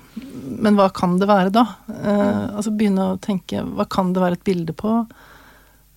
men 0.66 0.78
hva 0.80 0.88
kan 0.96 1.18
det 1.22 1.28
være 1.30 1.52
da? 1.54 1.64
Eh, 1.94 2.56
altså 2.58 2.74
begynne 2.74 3.12
å 3.14 3.20
tenke 3.22 3.62
Hva 3.62 3.86
kan 3.86 4.14
det 4.16 4.24
være 4.24 4.40
et 4.40 4.48
bilde 4.48 4.74
på? 4.78 4.94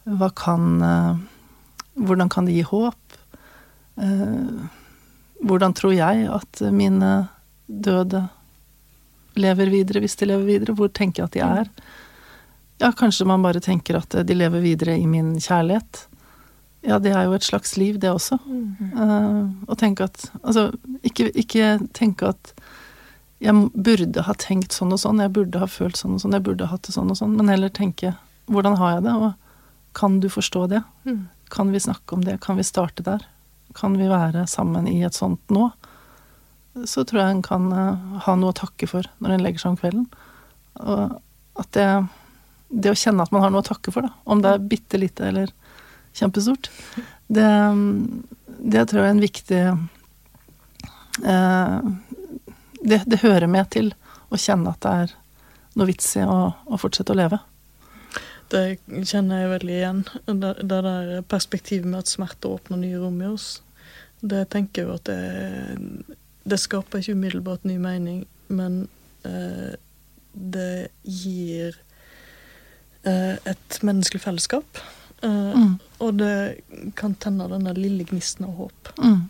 Hva 0.05 0.29
kan 0.37 0.85
eh, 0.85 1.23
Hvordan 2.01 2.29
kan 2.33 2.49
det 2.49 2.59
gi 2.59 2.67
håp? 2.69 2.97
Hvordan 5.41 5.75
tror 5.77 5.93
jeg 5.93 6.29
at 6.33 6.61
mine 6.73 7.09
døde 7.67 8.23
lever 9.37 9.69
videre, 9.73 10.01
hvis 10.01 10.17
de 10.17 10.29
lever 10.31 10.47
videre? 10.47 10.77
Hvor 10.79 10.89
tenker 10.89 11.21
jeg 11.21 11.29
at 11.29 11.37
de 11.37 11.43
er? 11.45 11.69
Ja, 12.81 12.93
kanskje 12.97 13.27
man 13.29 13.43
bare 13.45 13.61
tenker 13.61 13.99
at 14.01 14.15
de 14.27 14.37
lever 14.37 14.63
videre 14.65 14.97
i 14.97 15.07
min 15.07 15.35
kjærlighet. 15.41 16.07
Ja, 16.81 16.97
det 16.99 17.13
er 17.13 17.27
jo 17.29 17.35
et 17.37 17.45
slags 17.45 17.75
liv, 17.77 17.99
det 18.01 18.09
også. 18.09 18.39
Eh, 18.41 19.43
og 19.69 19.77
tenke 19.79 20.07
at 20.09 20.31
Altså, 20.41 20.71
ikke, 21.05 21.29
ikke 21.37 21.75
tenke 21.97 22.33
at 22.33 22.55
jeg 23.41 23.69
burde 23.73 24.25
ha 24.25 24.35
tenkt 24.37 24.77
sånn 24.77 24.93
og 24.93 25.01
sånn, 25.01 25.21
jeg 25.21 25.33
burde 25.37 25.61
ha 25.61 25.69
følt 25.69 25.97
sånn 25.97 26.17
og 26.17 26.23
sånn, 26.25 26.37
jeg 26.37 26.45
burde 26.45 26.67
ha 26.69 26.75
hatt 26.75 26.89
det 26.89 26.97
sånn 26.97 27.13
og 27.13 27.17
sånn, 27.21 27.37
men 27.37 27.49
heller 27.49 27.73
tenke 27.73 28.15
hvordan 28.51 28.77
har 28.81 28.97
jeg 28.97 29.05
det, 29.07 29.15
og 29.17 29.97
kan 29.97 30.19
du 30.21 30.29
forstå 30.33 30.67
det? 30.73 30.83
Mm. 31.09 31.23
Kan 31.51 31.73
vi 31.73 31.81
snakke 31.81 32.17
om 32.17 32.25
det? 32.25 32.39
Kan 32.45 32.59
vi 32.61 32.67
starte 32.67 33.05
der? 33.07 33.25
Kan 33.75 33.97
vi 33.99 34.09
være 34.11 34.47
sammen 34.51 34.89
i 34.91 35.01
et 35.07 35.17
sånt 35.17 35.43
nå? 35.53 35.71
Så 36.87 37.05
tror 37.05 37.23
jeg 37.23 37.37
en 37.37 37.45
kan 37.47 37.69
uh, 37.73 38.21
ha 38.27 38.37
noe 38.39 38.53
å 38.53 38.57
takke 38.61 38.89
for 38.91 39.07
når 39.19 39.35
en 39.35 39.45
legger 39.47 39.65
seg 39.65 39.73
om 39.73 39.81
kvelden. 39.81 40.07
Og 40.81 41.17
at 41.61 41.73
det, 41.77 41.89
det 42.71 42.93
å 42.93 42.99
kjenne 42.99 43.25
at 43.27 43.33
man 43.35 43.43
har 43.45 43.53
noe 43.53 43.65
å 43.65 43.67
takke 43.67 43.93
for, 43.95 44.07
da, 44.07 44.15
om 44.31 44.43
det 44.43 44.55
er 44.55 44.69
bitte 44.73 45.01
lite 45.01 45.27
eller 45.29 45.53
kjempestort, 46.17 46.71
det, 47.31 47.49
det 48.59 48.85
tror 48.91 49.03
jeg 49.03 49.09
er 49.09 49.15
en 49.15 49.25
viktig 49.25 49.63
eh, 51.31 51.79
det, 52.81 53.03
det 53.07 53.23
hører 53.23 53.51
med 53.51 53.71
til 53.75 53.93
å 54.31 54.39
kjenne 54.39 54.73
at 54.73 54.83
det 54.85 54.95
er 55.05 55.17
noe 55.79 55.89
vits 55.91 56.09
i 56.19 56.25
å, 56.27 56.39
å 56.55 56.81
fortsette 56.81 57.15
å 57.15 57.19
leve. 57.19 57.39
Det 58.51 58.81
kjenner 59.07 59.45
jeg 59.45 59.51
veldig 59.53 59.75
igjen. 59.77 60.01
Det, 60.27 60.55
det 60.67 60.81
der 60.87 61.11
perspektivet 61.31 61.87
med 61.87 62.03
at 62.03 62.11
smerte 62.11 62.51
åpner 62.51 62.81
nye 62.81 62.99
rom 62.99 63.21
i 63.23 63.29
oss. 63.31 63.61
Det 64.21 64.49
tenker 64.53 64.83
jeg 64.83 64.97
at 64.97 65.07
det, 65.07 66.17
det 66.51 66.59
skaper 66.59 67.01
ikke 67.01 67.15
umiddelbart 67.15 67.69
ny 67.69 67.77
mening, 67.81 68.25
men 68.51 68.83
eh, 69.25 69.79
det 70.35 70.91
gir 71.07 71.79
et 73.05 73.79
menneskelig 73.83 74.21
fellesskap. 74.21 74.65
Eh, 75.23 75.29
Mm. 75.57 75.79
Og 76.01 76.17
det 76.17 76.63
kan 76.97 77.15
tenne 77.15 77.47
denne 77.49 77.75
lille 77.77 78.05
gnisten 78.09 78.47
av 78.47 78.55
håp 78.57 78.89
Mm. 78.99 79.29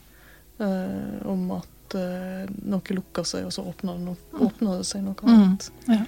eh, 0.60 1.26
om 1.26 1.50
at 1.52 1.94
eh, 1.94 2.46
noe 2.64 2.94
lukker 2.94 3.24
seg, 3.26 3.44
og 3.46 3.52
så 3.52 3.64
åpner 3.66 3.96
det, 3.98 4.04
no 4.04 4.16
åpner 4.46 4.78
det 4.78 4.86
seg 4.86 5.02
noe 5.02 5.14
Mm. 5.22 5.34
annet. 5.34 5.70
Ja. 5.88 6.04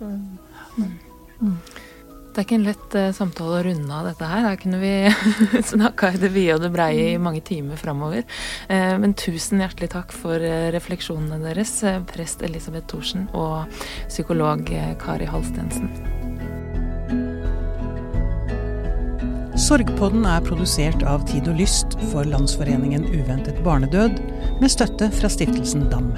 Eh, 0.00 1.54
Det 2.34 2.44
er 2.44 2.46
ikke 2.46 2.54
en 2.60 2.64
lett 2.68 2.94
eh, 2.94 3.10
samtale 3.12 3.56
å 3.58 3.64
runde 3.64 3.90
av 3.90 4.04
dette 4.06 4.24
her. 4.28 4.40
Her 4.46 4.56
kunne 4.56 4.78
vi 4.78 5.10
snakka 5.72 6.12
i 6.14 6.18
det 6.18 6.30
vide 6.30 6.54
og 6.54 6.60
det 6.62 6.70
breie 6.72 7.14
i 7.14 7.18
mange 7.18 7.40
timer 7.42 7.74
framover. 7.76 8.22
Eh, 8.68 8.96
men 8.98 9.14
tusen 9.14 9.58
hjertelig 9.58 9.90
takk 9.90 10.12
for 10.12 10.36
eh, 10.38 10.70
refleksjonene 10.70 11.40
deres, 11.42 11.82
eh, 11.82 11.98
prest 12.06 12.42
Elisabeth 12.42 12.86
Thorsen 12.86 13.28
og 13.34 13.66
psykolog 14.08 14.70
eh, 14.70 14.94
Kari 15.02 15.26
Halstensen. 15.26 15.90
Sorgpodden 19.58 20.22
er 20.22 20.44
produsert 20.46 21.00
av 21.02 21.24
Tid 21.26 21.48
og 21.50 21.56
Lyst 21.58 21.96
for 22.12 22.28
Landsforeningen 22.30 23.08
uventet 23.10 23.58
barnedød, 23.64 24.20
med 24.62 24.70
støtte 24.70 25.10
fra 25.18 25.30
stiftelsen 25.34 25.88
DAM. 25.90 26.12